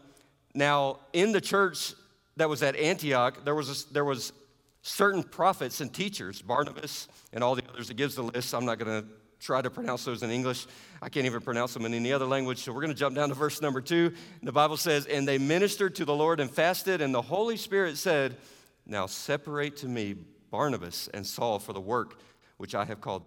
Now, 0.54 1.00
in 1.14 1.32
the 1.32 1.42
church 1.42 1.94
that 2.38 2.50
was 2.50 2.64
at 2.64 2.76
Antioch, 2.76 3.44
there 3.46 3.56
was, 3.56 3.88
a, 3.90 3.94
there 3.94 4.06
was 4.06 4.34
certain 4.82 5.24
prophets 5.24 5.82
and 5.82 5.94
teachers, 5.94 6.42
Barnabas 6.42 7.08
and 7.34 7.44
all 7.44 7.56
the 7.56 7.64
others. 7.70 7.90
It 7.90 7.98
gives 7.98 8.16
the 8.16 8.24
list. 8.24 8.54
I'm 8.54 8.66
not 8.66 8.80
going 8.80 9.04
to 9.04 9.08
try 9.40 9.62
to 9.62 9.70
pronounce 9.70 10.06
those 10.06 10.24
in 10.24 10.30
English. 10.30 10.66
I 11.02 11.10
can't 11.10 11.26
even 11.26 11.42
pronounce 11.42 11.74
them 11.74 11.86
in 11.86 11.94
any 11.94 12.12
other 12.12 12.26
language. 12.26 12.60
So 12.60 12.72
we're 12.72 12.82
going 12.82 12.94
to 12.94 13.00
jump 13.00 13.16
down 13.16 13.30
to 13.30 13.36
verse 13.36 13.62
number 13.62 13.82
two. 13.82 14.14
The 14.44 14.52
Bible 14.52 14.78
says, 14.78 15.06
And 15.06 15.28
they 15.28 15.38
ministered 15.38 15.96
to 15.96 16.06
the 16.06 16.16
Lord 16.16 16.40
and 16.40 16.50
fasted, 16.50 17.02
and 17.02 17.14
the 17.14 17.22
Holy 17.22 17.58
Spirit 17.58 17.98
said, 17.98 18.38
Now 18.86 19.06
separate 19.06 19.78
to 19.78 19.88
me 19.88 20.16
Barnabas 20.52 21.10
and 21.14 21.26
Saul 21.26 21.60
for 21.60 21.74
the 21.74 21.82
work 21.82 22.20
which 22.58 22.76
I 22.76 22.86
have 22.86 23.02
called. 23.02 23.24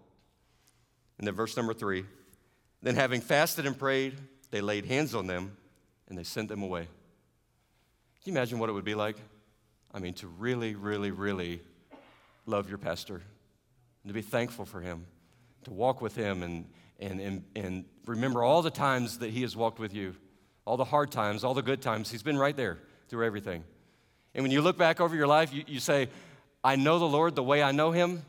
And 1.19 1.27
then 1.27 1.35
verse 1.35 1.57
number 1.57 1.75
three. 1.75 2.05
Then 2.83 2.95
having 2.95 3.21
fasted 3.21 3.67
and 3.67 3.79
prayed, 3.79 4.15
they 4.51 4.61
laid 4.61 4.87
hands 4.87 5.15
on 5.15 5.27
them 5.27 5.57
and 6.09 6.17
they 6.17 6.25
sent 6.25 6.49
them 6.49 6.63
away. 6.63 6.89
Can 8.23 8.33
you 8.33 8.39
imagine 8.39 8.59
what 8.59 8.69
it 8.69 8.73
would 8.73 8.85
be 8.85 8.95
like? 8.95 9.17
I 9.93 10.01
mean, 10.01 10.15
to 10.15 10.27
really, 10.27 10.75
really, 10.75 11.11
really 11.11 11.61
love 12.47 12.69
your 12.69 12.79
pastor 12.79 13.15
and 14.03 14.09
to 14.09 14.13
be 14.13 14.23
thankful 14.23 14.65
for 14.65 14.81
him, 14.81 15.07
to 15.65 15.71
walk 15.71 16.01
with 16.01 16.17
him 16.17 16.43
and, 16.43 16.67
and, 16.99 17.21
and, 17.21 17.45
and 17.55 17.85
remember 18.07 18.43
all 18.43 18.63
the 18.63 18.71
times 18.71 19.19
that 19.19 19.31
he 19.31 19.43
has 19.43 19.57
walked 19.57 19.79
with 19.79 19.95
you, 19.95 20.15
all 20.65 20.77
the 20.77 20.85
hard 20.85 21.11
times, 21.11 21.45
all 21.45 21.55
the 21.55 21.63
good 21.63 21.81
times. 21.81 22.11
He's 22.11 22.23
been 22.23 22.37
right 22.37 22.57
there 22.57 22.79
through 23.09 23.25
everything. 23.25 23.65
And 24.35 24.43
when 24.43 24.51
you 24.51 24.61
look 24.61 24.77
back 24.77 25.01
over 25.01 25.17
your 25.17 25.27
life, 25.27 25.53
you, 25.53 25.65
you 25.67 25.81
say, 25.81 26.09
I 26.63 26.77
know 26.77 26.99
the 26.99 27.07
Lord 27.09 27.35
the 27.35 27.43
way 27.43 27.63
I 27.63 27.73
know 27.73 27.93
him 27.93 28.23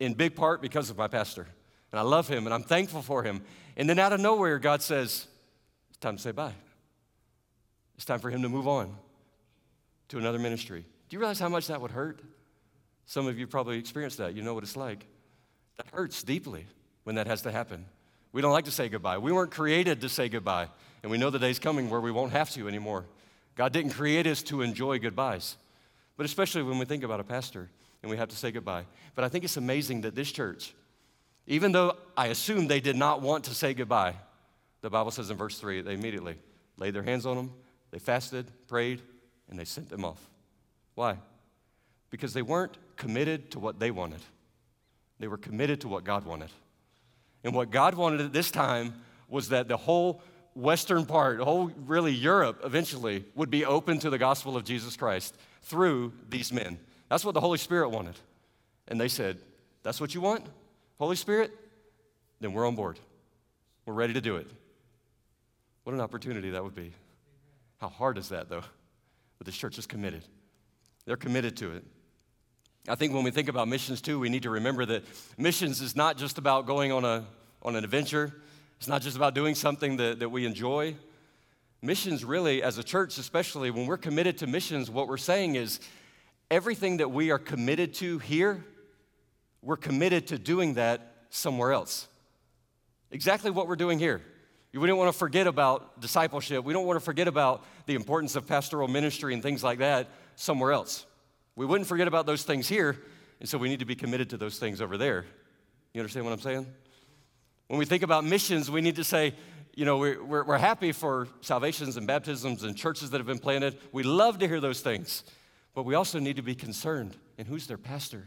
in 0.00 0.14
big 0.14 0.34
part 0.34 0.62
because 0.62 0.90
of 0.90 0.96
my 0.96 1.06
pastor. 1.06 1.46
And 1.92 1.98
I 1.98 2.02
love 2.02 2.28
him 2.28 2.46
and 2.46 2.54
I'm 2.54 2.62
thankful 2.62 3.02
for 3.02 3.22
him. 3.22 3.42
And 3.76 3.88
then 3.88 3.98
out 3.98 4.12
of 4.12 4.20
nowhere, 4.20 4.58
God 4.58 4.82
says, 4.82 5.26
It's 5.90 5.98
time 5.98 6.16
to 6.16 6.22
say 6.22 6.32
bye. 6.32 6.54
It's 7.96 8.04
time 8.04 8.20
for 8.20 8.30
him 8.30 8.42
to 8.42 8.48
move 8.48 8.66
on 8.66 8.96
to 10.08 10.18
another 10.18 10.38
ministry. 10.38 10.84
Do 11.08 11.14
you 11.14 11.18
realize 11.18 11.38
how 11.38 11.48
much 11.48 11.66
that 11.68 11.80
would 11.80 11.90
hurt? 11.90 12.20
Some 13.06 13.26
of 13.26 13.38
you 13.38 13.46
probably 13.46 13.78
experienced 13.78 14.18
that. 14.18 14.34
You 14.34 14.42
know 14.42 14.54
what 14.54 14.62
it's 14.62 14.76
like. 14.76 15.06
That 15.76 15.86
hurts 15.92 16.22
deeply 16.22 16.66
when 17.04 17.14
that 17.16 17.26
has 17.26 17.42
to 17.42 17.52
happen. 17.52 17.86
We 18.32 18.42
don't 18.42 18.52
like 18.52 18.66
to 18.66 18.70
say 18.70 18.88
goodbye. 18.88 19.18
We 19.18 19.32
weren't 19.32 19.50
created 19.50 20.02
to 20.02 20.08
say 20.08 20.28
goodbye. 20.28 20.68
And 21.02 21.10
we 21.10 21.18
know 21.18 21.30
the 21.30 21.38
day's 21.38 21.58
coming 21.58 21.88
where 21.88 22.00
we 22.00 22.10
won't 22.10 22.32
have 22.32 22.50
to 22.50 22.68
anymore. 22.68 23.06
God 23.54 23.72
didn't 23.72 23.92
create 23.92 24.26
us 24.26 24.42
to 24.44 24.62
enjoy 24.62 24.98
goodbyes. 24.98 25.56
But 26.16 26.26
especially 26.26 26.62
when 26.62 26.78
we 26.78 26.84
think 26.84 27.04
about 27.04 27.20
a 27.20 27.24
pastor 27.24 27.70
and 28.02 28.10
we 28.10 28.16
have 28.16 28.28
to 28.28 28.36
say 28.36 28.50
goodbye. 28.50 28.84
But 29.14 29.24
I 29.24 29.28
think 29.28 29.44
it's 29.44 29.56
amazing 29.56 30.02
that 30.02 30.14
this 30.14 30.30
church, 30.30 30.74
even 31.46 31.72
though 31.72 31.96
I 32.16 32.26
assume 32.26 32.66
they 32.66 32.80
did 32.80 32.96
not 32.96 33.22
want 33.22 33.44
to 33.44 33.54
say 33.54 33.72
goodbye, 33.72 34.14
the 34.80 34.90
Bible 34.90 35.10
says 35.10 35.30
in 35.30 35.36
verse 35.36 35.58
3 35.58 35.80
they 35.80 35.94
immediately 35.94 36.36
laid 36.76 36.94
their 36.94 37.02
hands 37.02 37.26
on 37.26 37.36
them, 37.36 37.52
they 37.90 37.98
fasted, 37.98 38.46
prayed, 38.68 39.00
and 39.50 39.58
they 39.58 39.64
sent 39.64 39.88
them 39.88 40.04
off. 40.04 40.28
Why? 40.94 41.18
Because 42.10 42.32
they 42.32 42.42
weren't 42.42 42.76
committed 42.96 43.50
to 43.52 43.58
what 43.58 43.78
they 43.78 43.90
wanted, 43.90 44.20
they 45.18 45.28
were 45.28 45.38
committed 45.38 45.80
to 45.82 45.88
what 45.88 46.04
God 46.04 46.24
wanted. 46.24 46.50
And 47.44 47.54
what 47.54 47.70
God 47.70 47.94
wanted 47.94 48.20
at 48.20 48.32
this 48.32 48.50
time 48.50 48.94
was 49.28 49.50
that 49.50 49.68
the 49.68 49.76
whole 49.76 50.22
western 50.54 51.06
part, 51.06 51.38
whole 51.38 51.70
really 51.86 52.12
Europe 52.12 52.60
eventually 52.64 53.24
would 53.36 53.48
be 53.48 53.64
open 53.64 54.00
to 54.00 54.10
the 54.10 54.18
gospel 54.18 54.56
of 54.56 54.64
Jesus 54.64 54.96
Christ 54.96 55.36
through 55.62 56.12
these 56.28 56.52
men. 56.52 56.78
That's 57.08 57.24
what 57.24 57.34
the 57.34 57.40
Holy 57.40 57.58
Spirit 57.58 57.90
wanted. 57.90 58.16
And 58.88 59.00
they 59.00 59.08
said, 59.08 59.38
That's 59.82 60.00
what 60.00 60.14
you 60.14 60.20
want, 60.20 60.44
Holy 60.98 61.16
Spirit? 61.16 61.52
Then 62.40 62.52
we're 62.52 62.66
on 62.66 62.74
board. 62.74 62.98
We're 63.86 63.94
ready 63.94 64.12
to 64.14 64.20
do 64.20 64.36
it. 64.36 64.50
What 65.84 65.94
an 65.94 66.00
opportunity 66.00 66.50
that 66.50 66.62
would 66.62 66.74
be. 66.74 66.92
How 67.80 67.88
hard 67.88 68.18
is 68.18 68.28
that, 68.28 68.48
though? 68.48 68.64
But 69.38 69.46
this 69.46 69.56
church 69.56 69.78
is 69.78 69.86
committed. 69.86 70.24
They're 71.06 71.16
committed 71.16 71.56
to 71.58 71.72
it. 71.72 71.84
I 72.88 72.94
think 72.94 73.12
when 73.12 73.22
we 73.22 73.30
think 73.30 73.48
about 73.48 73.68
missions 73.68 74.00
too, 74.00 74.18
we 74.18 74.28
need 74.28 74.44
to 74.44 74.50
remember 74.50 74.86
that 74.86 75.04
missions 75.36 75.80
is 75.80 75.94
not 75.94 76.16
just 76.16 76.38
about 76.38 76.66
going 76.66 76.90
on, 76.90 77.04
a, 77.04 77.24
on 77.62 77.76
an 77.76 77.84
adventure, 77.84 78.32
it's 78.78 78.88
not 78.88 79.02
just 79.02 79.16
about 79.16 79.34
doing 79.34 79.54
something 79.54 79.96
that, 79.96 80.20
that 80.20 80.28
we 80.28 80.46
enjoy. 80.46 80.96
Missions, 81.82 82.24
really, 82.24 82.62
as 82.62 82.78
a 82.78 82.84
church, 82.84 83.18
especially 83.18 83.70
when 83.70 83.86
we're 83.86 83.96
committed 83.98 84.38
to 84.38 84.46
missions, 84.46 84.90
what 84.90 85.08
we're 85.08 85.16
saying 85.16 85.56
is 85.56 85.80
everything 86.50 86.96
that 86.98 87.10
we 87.10 87.30
are 87.30 87.38
committed 87.38 87.94
to 87.94 88.18
here, 88.18 88.64
we're 89.62 89.76
committed 89.76 90.28
to 90.28 90.38
doing 90.38 90.74
that 90.74 91.14
somewhere 91.30 91.72
else. 91.72 92.08
Exactly 93.10 93.50
what 93.50 93.68
we're 93.68 93.76
doing 93.76 93.98
here. 93.98 94.22
We 94.72 94.86
don't 94.86 94.98
want 94.98 95.12
to 95.12 95.18
forget 95.18 95.46
about 95.46 96.00
discipleship. 96.00 96.64
We 96.64 96.72
don't 96.72 96.86
want 96.86 96.98
to 96.98 97.04
forget 97.04 97.26
about 97.26 97.64
the 97.86 97.94
importance 97.94 98.36
of 98.36 98.46
pastoral 98.46 98.86
ministry 98.86 99.34
and 99.34 99.42
things 99.42 99.64
like 99.64 99.78
that 99.78 100.08
somewhere 100.36 100.72
else. 100.72 101.06
We 101.56 101.66
wouldn't 101.66 101.88
forget 101.88 102.06
about 102.06 102.26
those 102.26 102.42
things 102.42 102.68
here, 102.68 102.96
and 103.40 103.48
so 103.48 103.58
we 103.58 103.68
need 103.68 103.80
to 103.80 103.86
be 103.86 103.96
committed 103.96 104.30
to 104.30 104.36
those 104.36 104.58
things 104.58 104.80
over 104.80 104.96
there. 104.96 105.24
You 105.94 106.00
understand 106.00 106.26
what 106.26 106.32
I'm 106.32 106.40
saying? 106.40 106.66
When 107.66 107.78
we 107.78 107.84
think 107.84 108.02
about 108.02 108.24
missions, 108.24 108.70
we 108.70 108.80
need 108.80 108.96
to 108.96 109.04
say, 109.04 109.34
you 109.74 109.84
know, 109.84 109.98
we're, 109.98 110.22
we're, 110.22 110.44
we're 110.44 110.58
happy 110.58 110.92
for 110.92 111.28
salvations 111.40 111.96
and 111.96 112.06
baptisms 112.06 112.62
and 112.62 112.76
churches 112.76 113.10
that 113.10 113.18
have 113.18 113.26
been 113.26 113.38
planted. 113.38 113.78
We 113.92 114.02
love 114.02 114.38
to 114.38 114.48
hear 114.48 114.60
those 114.60 114.80
things. 114.80 115.24
But 115.74 115.84
we 115.84 115.94
also 115.94 116.18
need 116.18 116.34
to 116.36 116.42
be 116.42 116.56
concerned 116.56 117.16
in 117.36 117.46
who's 117.46 117.68
their 117.68 117.78
pastor? 117.78 118.26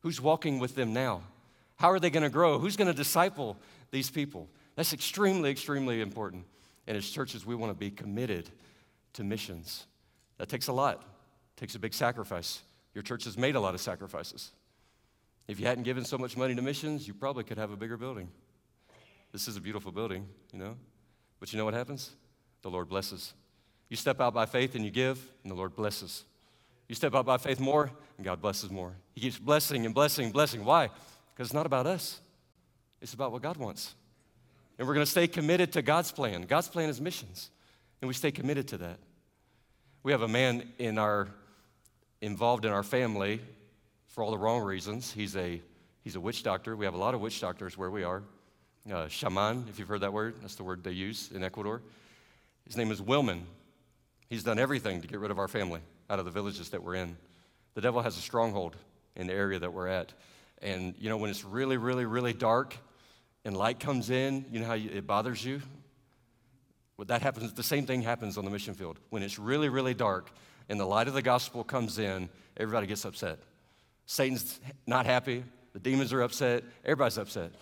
Who's 0.00 0.20
walking 0.20 0.58
with 0.58 0.74
them 0.74 0.92
now? 0.92 1.22
How 1.76 1.90
are 1.90 1.98
they 1.98 2.10
going 2.10 2.24
to 2.24 2.28
grow? 2.28 2.58
Who's 2.58 2.76
going 2.76 2.88
to 2.88 2.94
disciple 2.94 3.56
these 3.90 4.10
people? 4.10 4.48
That's 4.76 4.92
extremely, 4.92 5.50
extremely 5.50 6.00
important. 6.00 6.44
And 6.86 6.96
as 6.96 7.08
churches, 7.08 7.46
we 7.46 7.54
want 7.54 7.70
to 7.70 7.78
be 7.78 7.90
committed 7.90 8.50
to 9.14 9.24
missions. 9.24 9.86
That 10.38 10.48
takes 10.48 10.68
a 10.68 10.72
lot, 10.72 11.02
it 11.56 11.60
takes 11.60 11.74
a 11.74 11.78
big 11.78 11.94
sacrifice. 11.94 12.62
Your 12.94 13.02
church 13.02 13.24
has 13.24 13.36
made 13.36 13.56
a 13.56 13.60
lot 13.60 13.74
of 13.74 13.80
sacrifices. 13.80 14.52
If 15.48 15.60
you 15.60 15.66
hadn't 15.66 15.84
given 15.84 16.04
so 16.04 16.16
much 16.16 16.36
money 16.36 16.54
to 16.54 16.62
missions, 16.62 17.06
you 17.06 17.14
probably 17.14 17.44
could 17.44 17.58
have 17.58 17.70
a 17.70 17.76
bigger 17.76 17.96
building. 17.96 18.28
This 19.32 19.48
is 19.48 19.56
a 19.56 19.60
beautiful 19.60 19.92
building, 19.92 20.26
you 20.52 20.58
know? 20.58 20.76
But 21.40 21.52
you 21.52 21.58
know 21.58 21.64
what 21.64 21.74
happens? 21.74 22.12
The 22.62 22.70
Lord 22.70 22.88
blesses. 22.88 23.34
You 23.88 23.96
step 23.96 24.20
out 24.20 24.32
by 24.32 24.46
faith 24.46 24.74
and 24.74 24.84
you 24.84 24.90
give, 24.90 25.20
and 25.42 25.50
the 25.50 25.56
Lord 25.56 25.74
blesses. 25.74 26.24
You 26.88 26.94
step 26.94 27.14
out 27.14 27.26
by 27.26 27.38
faith 27.38 27.60
more, 27.60 27.90
and 28.16 28.24
God 28.24 28.40
blesses 28.40 28.70
more. 28.70 28.92
He 29.14 29.20
keeps 29.20 29.38
blessing 29.38 29.84
and 29.86 29.94
blessing 29.94 30.26
and 30.26 30.32
blessing. 30.32 30.64
Why? 30.64 30.88
Because 31.34 31.48
it's 31.48 31.54
not 31.54 31.66
about 31.66 31.86
us, 31.86 32.20
it's 33.00 33.14
about 33.14 33.32
what 33.32 33.42
God 33.42 33.56
wants. 33.56 33.94
And 34.78 34.88
we're 34.88 34.94
going 34.94 35.06
to 35.06 35.10
stay 35.10 35.26
committed 35.26 35.72
to 35.72 35.82
God's 35.82 36.10
plan. 36.10 36.42
God's 36.42 36.68
plan 36.68 36.88
is 36.88 37.00
missions, 37.00 37.50
and 38.00 38.08
we 38.08 38.14
stay 38.14 38.32
committed 38.32 38.68
to 38.68 38.78
that. 38.78 38.98
We 40.02 40.12
have 40.12 40.22
a 40.22 40.28
man 40.28 40.68
in 40.78 40.98
our 40.98 41.28
involved 42.20 42.64
in 42.64 42.72
our 42.72 42.82
family 42.82 43.40
for 44.08 44.24
all 44.24 44.30
the 44.30 44.38
wrong 44.38 44.62
reasons. 44.62 45.12
He's 45.12 45.36
a 45.36 45.60
he's 46.02 46.16
a 46.16 46.20
witch 46.20 46.42
doctor. 46.42 46.76
We 46.76 46.84
have 46.84 46.94
a 46.94 46.98
lot 46.98 47.14
of 47.14 47.20
witch 47.20 47.40
doctors 47.40 47.78
where 47.78 47.90
we 47.90 48.02
are. 48.02 48.22
Uh, 48.90 49.08
shaman, 49.08 49.66
if 49.68 49.78
you've 49.78 49.88
heard 49.88 50.02
that 50.02 50.12
word, 50.12 50.34
that's 50.42 50.56
the 50.56 50.64
word 50.64 50.84
they 50.84 50.92
use 50.92 51.30
in 51.32 51.42
Ecuador. 51.42 51.80
His 52.66 52.76
name 52.76 52.90
is 52.90 53.00
Wilman. 53.00 53.42
He's 54.28 54.42
done 54.42 54.58
everything 54.58 55.00
to 55.00 55.08
get 55.08 55.20
rid 55.20 55.30
of 55.30 55.38
our 55.38 55.48
family 55.48 55.80
out 56.10 56.18
of 56.18 56.24
the 56.24 56.30
villages 56.30 56.70
that 56.70 56.82
we're 56.82 56.96
in. 56.96 57.16
The 57.74 57.80
devil 57.80 58.02
has 58.02 58.16
a 58.16 58.20
stronghold 58.20 58.76
in 59.16 59.26
the 59.26 59.32
area 59.32 59.58
that 59.58 59.72
we're 59.72 59.88
at. 59.88 60.12
And, 60.60 60.94
you 60.98 61.08
know, 61.08 61.16
when 61.16 61.30
it's 61.30 61.44
really, 61.44 61.76
really, 61.76 62.04
really 62.04 62.32
dark 62.32 62.76
and 63.44 63.56
light 63.56 63.80
comes 63.80 64.10
in, 64.10 64.44
you 64.50 64.60
know 64.60 64.66
how 64.66 64.74
you, 64.74 64.90
it 64.90 65.06
bothers 65.06 65.44
you? 65.44 65.60
Well, 66.96 67.06
that 67.06 67.22
happens, 67.22 67.52
the 67.52 67.62
same 67.62 67.86
thing 67.86 68.02
happens 68.02 68.38
on 68.38 68.44
the 68.44 68.50
mission 68.50 68.74
field. 68.74 68.98
When 69.10 69.22
it's 69.22 69.38
really, 69.38 69.68
really 69.68 69.94
dark 69.94 70.30
and 70.68 70.78
the 70.78 70.86
light 70.86 71.08
of 71.08 71.14
the 71.14 71.22
gospel 71.22 71.64
comes 71.64 71.98
in, 71.98 72.28
everybody 72.56 72.86
gets 72.86 73.04
upset. 73.04 73.38
Satan's 74.06 74.60
not 74.86 75.06
happy, 75.06 75.44
the 75.72 75.80
demons 75.80 76.12
are 76.12 76.22
upset, 76.22 76.62
everybody's 76.84 77.18
upset. 77.18 77.52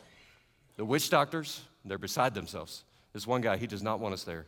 The 0.76 0.84
witch 0.84 1.08
doctors, 1.10 1.62
they're 1.84 1.98
beside 1.98 2.34
themselves. 2.34 2.84
This 3.12 3.26
one 3.26 3.40
guy, 3.40 3.56
he 3.56 3.66
does 3.66 3.82
not 3.82 4.00
want 4.00 4.14
us 4.14 4.24
there. 4.24 4.46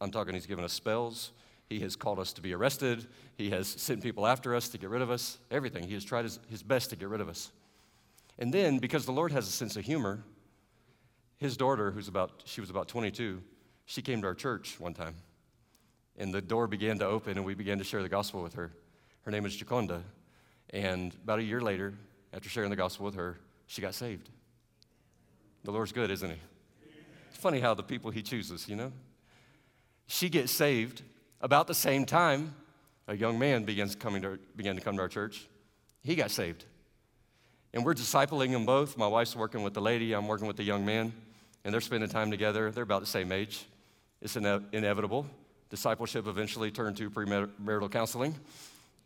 I'm 0.00 0.10
talking, 0.10 0.34
he's 0.34 0.46
given 0.46 0.64
us 0.64 0.72
spells, 0.72 1.32
he 1.68 1.80
has 1.80 1.96
called 1.96 2.18
us 2.18 2.32
to 2.34 2.40
be 2.40 2.52
arrested. 2.54 3.06
He 3.36 3.50
has 3.50 3.66
sent 3.66 4.02
people 4.02 4.26
after 4.26 4.54
us 4.54 4.68
to 4.70 4.78
get 4.78 4.90
rid 4.90 5.02
of 5.02 5.10
us. 5.10 5.38
Everything. 5.50 5.84
He 5.84 5.94
has 5.94 6.04
tried 6.04 6.24
his, 6.24 6.38
his 6.48 6.62
best 6.62 6.90
to 6.90 6.96
get 6.96 7.08
rid 7.08 7.20
of 7.20 7.28
us. 7.28 7.50
And 8.38 8.52
then, 8.52 8.78
because 8.78 9.06
the 9.06 9.12
Lord 9.12 9.32
has 9.32 9.48
a 9.48 9.50
sense 9.50 9.76
of 9.76 9.84
humor, 9.84 10.22
his 11.44 11.56
daughter, 11.56 11.90
who's 11.90 12.08
about, 12.08 12.42
she 12.44 12.60
was 12.60 12.70
about 12.70 12.88
22, 12.88 13.40
she 13.84 14.02
came 14.02 14.20
to 14.22 14.26
our 14.26 14.34
church 14.34 14.80
one 14.80 14.94
time. 14.94 15.14
And 16.16 16.32
the 16.32 16.40
door 16.40 16.66
began 16.66 16.98
to 16.98 17.06
open, 17.06 17.36
and 17.36 17.44
we 17.44 17.54
began 17.54 17.78
to 17.78 17.84
share 17.84 18.02
the 18.02 18.08
gospel 18.08 18.42
with 18.42 18.54
her. 18.54 18.72
Her 19.22 19.30
name 19.30 19.44
is 19.46 19.56
Jaconda. 19.56 20.02
And 20.70 21.14
about 21.22 21.40
a 21.40 21.42
year 21.42 21.60
later, 21.60 21.94
after 22.32 22.48
sharing 22.48 22.70
the 22.70 22.76
gospel 22.76 23.04
with 23.04 23.14
her, 23.14 23.38
she 23.66 23.82
got 23.82 23.94
saved. 23.94 24.30
The 25.64 25.70
Lord's 25.70 25.92
good, 25.92 26.10
isn't 26.10 26.30
He? 26.30 26.36
It's 27.28 27.38
funny 27.38 27.60
how 27.60 27.74
the 27.74 27.82
people 27.82 28.10
He 28.10 28.22
chooses, 28.22 28.68
you 28.68 28.76
know? 28.76 28.92
She 30.06 30.28
gets 30.28 30.52
saved, 30.52 31.02
about 31.40 31.66
the 31.66 31.74
same 31.74 32.06
time, 32.06 32.54
a 33.06 33.14
young 33.14 33.38
man 33.38 33.64
begins 33.64 33.94
coming 33.94 34.22
to, 34.22 34.38
began 34.56 34.76
to 34.76 34.80
come 34.80 34.96
to 34.96 35.02
our 35.02 35.08
church. 35.08 35.46
He 36.02 36.14
got 36.14 36.30
saved. 36.30 36.64
And 37.74 37.84
we're 37.84 37.94
discipling 37.94 38.52
them 38.52 38.64
both. 38.64 38.96
My 38.96 39.08
wife's 39.08 39.36
working 39.36 39.62
with 39.62 39.74
the 39.74 39.82
lady, 39.82 40.14
I'm 40.14 40.26
working 40.26 40.46
with 40.46 40.56
the 40.56 40.62
young 40.62 40.86
man, 40.86 41.12
and 41.64 41.72
they're 41.72 41.80
spending 41.80 42.10
time 42.10 42.30
together. 42.30 42.70
They're 42.70 42.82
about 42.82 43.00
the 43.00 43.06
same 43.06 43.32
age. 43.32 43.64
It's 44.20 44.36
ine- 44.36 44.66
inevitable 44.72 45.26
discipleship 45.74 46.28
eventually 46.28 46.70
turned 46.70 46.96
to 46.96 47.10
premarital 47.10 47.90
counseling. 47.90 48.32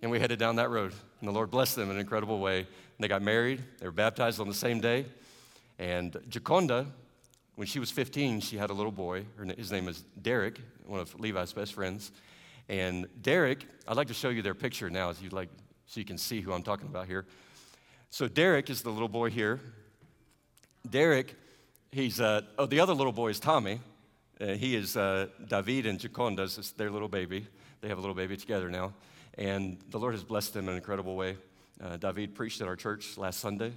And 0.02 0.10
we 0.10 0.20
headed 0.20 0.38
down 0.38 0.56
that 0.56 0.68
road. 0.68 0.92
And 1.20 1.28
the 1.28 1.32
Lord 1.32 1.50
blessed 1.50 1.76
them 1.76 1.88
in 1.88 1.96
an 1.96 2.00
incredible 2.00 2.40
way. 2.40 2.58
And 2.58 2.66
they 2.98 3.08
got 3.08 3.22
married, 3.22 3.62
they 3.78 3.86
were 3.86 3.92
baptized 3.92 4.38
on 4.38 4.48
the 4.48 4.54
same 4.54 4.78
day. 4.78 5.06
And 5.78 6.12
Jaconda, 6.28 6.84
when 7.54 7.66
she 7.66 7.78
was 7.78 7.90
15, 7.90 8.40
she 8.40 8.58
had 8.58 8.68
a 8.68 8.74
little 8.74 8.92
boy. 8.92 9.24
His 9.56 9.72
name 9.72 9.88
is 9.88 10.04
Derek, 10.20 10.60
one 10.84 11.00
of 11.00 11.18
Levi's 11.18 11.54
best 11.54 11.72
friends. 11.72 12.12
And 12.68 13.06
Derek, 13.22 13.64
I'd 13.86 13.96
like 13.96 14.08
to 14.08 14.14
show 14.14 14.28
you 14.28 14.42
their 14.42 14.54
picture 14.54 14.90
now, 14.90 15.08
as 15.08 15.22
you 15.22 15.30
like, 15.30 15.48
so 15.86 16.00
you 16.00 16.04
can 16.04 16.18
see 16.18 16.42
who 16.42 16.52
I'm 16.52 16.62
talking 16.62 16.86
about 16.86 17.06
here. 17.06 17.24
So 18.10 18.28
Derek 18.28 18.68
is 18.68 18.82
the 18.82 18.90
little 18.90 19.08
boy 19.08 19.30
here. 19.30 19.58
Derek, 20.88 21.34
he's 21.90 22.20
uh, 22.20 22.42
oh 22.58 22.66
the 22.66 22.80
other 22.80 22.94
little 22.94 23.12
boy 23.12 23.28
is 23.28 23.40
Tommy. 23.40 23.80
Uh, 24.40 24.48
he 24.48 24.76
is 24.76 24.96
uh, 24.96 25.26
David 25.48 25.86
and 25.86 25.98
Jaconda's 25.98 26.72
their 26.72 26.90
little 26.90 27.08
baby. 27.08 27.46
They 27.80 27.88
have 27.88 27.98
a 27.98 28.00
little 28.00 28.14
baby 28.14 28.36
together 28.36 28.70
now, 28.70 28.92
and 29.36 29.78
the 29.90 29.98
Lord 29.98 30.14
has 30.14 30.24
blessed 30.24 30.54
them 30.54 30.64
in 30.64 30.70
an 30.70 30.76
incredible 30.76 31.16
way. 31.16 31.36
Uh, 31.82 31.96
David 31.96 32.34
preached 32.34 32.60
at 32.60 32.68
our 32.68 32.76
church 32.76 33.16
last 33.16 33.40
Sunday. 33.40 33.72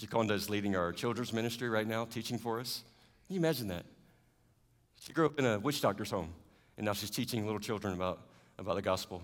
Jaconda 0.00 0.32
is 0.32 0.50
leading 0.50 0.76
our 0.76 0.92
children's 0.92 1.32
ministry 1.32 1.68
right 1.68 1.86
now, 1.86 2.04
teaching 2.04 2.38
for 2.38 2.60
us. 2.60 2.82
Can 3.26 3.34
you 3.34 3.40
imagine 3.40 3.68
that? 3.68 3.84
She 5.00 5.12
grew 5.12 5.26
up 5.26 5.38
in 5.38 5.44
a 5.44 5.58
witch 5.58 5.80
doctor's 5.80 6.10
home, 6.10 6.32
and 6.76 6.86
now 6.86 6.92
she's 6.92 7.10
teaching 7.10 7.44
little 7.44 7.60
children 7.60 7.94
about, 7.94 8.20
about 8.58 8.76
the 8.76 8.82
gospel. 8.82 9.22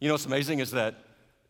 You 0.00 0.08
know 0.08 0.14
what's 0.14 0.26
amazing 0.26 0.58
is 0.58 0.70
that 0.72 0.96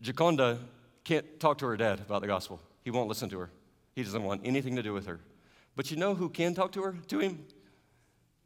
Jaconda 0.02 0.58
can't 1.04 1.40
talk 1.40 1.58
to 1.58 1.66
her 1.66 1.76
dad 1.76 2.00
about 2.00 2.20
the 2.20 2.26
gospel. 2.26 2.60
He 2.82 2.90
won't 2.90 3.08
listen 3.08 3.28
to 3.30 3.38
her. 3.38 3.50
He 3.94 4.02
doesn't 4.02 4.22
want 4.22 4.42
anything 4.44 4.76
to 4.76 4.82
do 4.82 4.92
with 4.92 5.06
her. 5.06 5.20
But 5.74 5.90
you 5.90 5.96
know 5.96 6.14
who 6.14 6.28
can 6.28 6.54
talk 6.54 6.72
to 6.72 6.82
her, 6.82 6.94
to 7.08 7.18
him? 7.18 7.44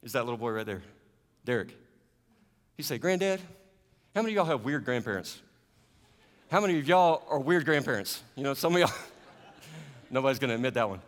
Is 0.02 0.12
that 0.12 0.24
little 0.24 0.38
boy 0.38 0.50
right 0.50 0.66
there, 0.66 0.82
Derek. 1.44 1.76
He 2.76 2.82
say, 2.82 2.98
Granddad, 2.98 3.40
how 4.14 4.22
many 4.22 4.32
of 4.32 4.36
y'all 4.36 4.44
have 4.44 4.64
weird 4.64 4.84
grandparents? 4.84 5.40
How 6.50 6.60
many 6.60 6.78
of 6.78 6.86
y'all 6.86 7.22
are 7.28 7.40
weird 7.40 7.64
grandparents? 7.64 8.22
You 8.36 8.44
know, 8.44 8.54
some 8.54 8.74
of 8.74 8.80
y'all, 8.80 8.90
nobody's 10.10 10.38
gonna 10.38 10.54
admit 10.54 10.74
that 10.74 10.88
one. 10.88 11.00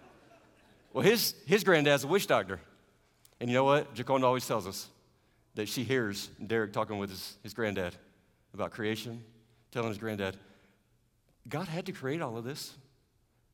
Well, 0.92 1.04
his, 1.04 1.34
his 1.46 1.62
granddad's 1.62 2.04
a 2.04 2.08
witch 2.08 2.26
doctor. 2.26 2.58
And 3.40 3.48
you 3.48 3.54
know 3.54 3.64
what? 3.64 3.94
Jaconda 3.94 4.24
always 4.24 4.46
tells 4.46 4.66
us 4.66 4.88
that 5.54 5.68
she 5.68 5.84
hears 5.84 6.28
Derek 6.44 6.72
talking 6.72 6.98
with 6.98 7.10
his, 7.10 7.38
his 7.42 7.54
granddad 7.54 7.94
about 8.52 8.72
creation, 8.72 9.22
telling 9.70 9.90
his 9.90 9.98
granddad, 9.98 10.36
God 11.48 11.68
had 11.68 11.86
to 11.86 11.92
create 11.92 12.20
all 12.20 12.36
of 12.36 12.44
this, 12.44 12.74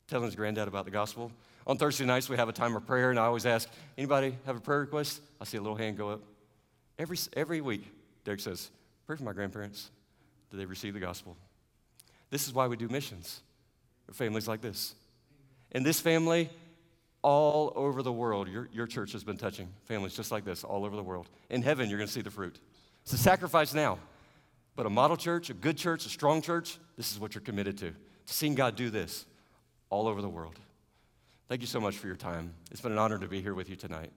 telling 0.09 0.27
his 0.27 0.37
granddad 0.37 0.69
about 0.69 0.85
the 0.85 0.91
gospel. 0.91 1.31
On 1.67 1.79
Thursday 1.79 2.05
nights, 2.05 2.29
we 2.29 2.37
have 2.37 2.49
a 2.49 2.53
time 2.53 2.77
of 2.77 2.87
prayer, 2.87 3.11
and 3.11 3.19
I 3.19 3.25
always 3.25 3.47
ask, 3.47 3.69
anybody 3.97 4.37
have 4.45 4.57
a 4.57 4.61
prayer 4.61 4.81
request? 4.81 5.23
I 5.41 5.45
see 5.45 5.57
a 5.57 5.63
little 5.63 5.77
hand 5.77 5.97
go 5.97 6.11
up. 6.11 6.21
Every, 6.99 7.17
every 7.35 7.61
week, 7.61 7.91
Derek 8.25 8.41
says, 8.41 8.71
pray 9.07 9.17
for 9.17 9.25
my 9.25 9.33
grandparents. 9.33 9.91
Did 10.51 10.61
they 10.61 10.67
receive 10.67 10.95
the 10.95 11.01
gospel? 11.01 11.37
This 12.31 12.47
is 12.47 12.53
why 12.53 12.67
we 12.67 12.77
do 12.77 12.89
missions 12.89 13.41
for 14.07 14.13
families 14.13 14.47
like 14.47 14.61
this. 14.61 14.95
And 15.73 15.85
this 15.85 16.01
family 16.01 16.51
all 17.23 17.73
over 17.75 18.03
the 18.03 18.13
world. 18.13 18.49
Your, 18.49 18.69
your 18.71 18.87
church 18.87 19.13
has 19.13 19.25
been 19.25 19.39
touching 19.39 19.69
families 19.87 20.15
just 20.15 20.31
like 20.31 20.45
this 20.45 20.63
all 20.63 20.85
over 20.85 20.95
the 20.95 21.03
world. 21.03 21.31
In 21.49 21.63
heaven, 21.63 21.89
you're 21.89 21.99
going 21.99 22.07
to 22.07 22.13
see 22.13 22.21
the 22.21 22.31
fruit. 22.31 22.61
It's 23.03 23.15
a 23.15 23.19
sacrifice 23.19 23.73
now. 23.73 23.99
But 24.77 24.87
a 24.87 24.91
model 24.91 25.17
church, 25.17 25.49
a 25.49 25.55
good 25.55 25.79
church, 25.79 26.05
a 26.05 26.11
strong 26.11 26.43
church, 26.43 26.79
this 26.97 27.13
is 27.13 27.19
what 27.19 27.35
you're 27.35 27.43
committed 27.43 27.79
to. 27.79 27.91
To 27.91 28.33
seeing 28.33 28.55
God 28.55 28.77
do 28.77 28.91
this 28.91 29.25
all 29.89 30.07
over 30.07 30.21
the 30.21 30.29
world. 30.29 30.59
Thank 31.47 31.61
you 31.61 31.67
so 31.67 31.79
much 31.79 31.99
for 31.99 32.07
your 32.07 32.17
time. 32.17 32.55
It's 32.71 32.81
been 32.81 32.93
an 32.93 32.99
honor 32.99 33.19
to 33.19 33.29
be 33.29 33.43
here 33.43 33.53
with 33.53 33.69
you 33.69 33.77
tonight. 33.77 34.13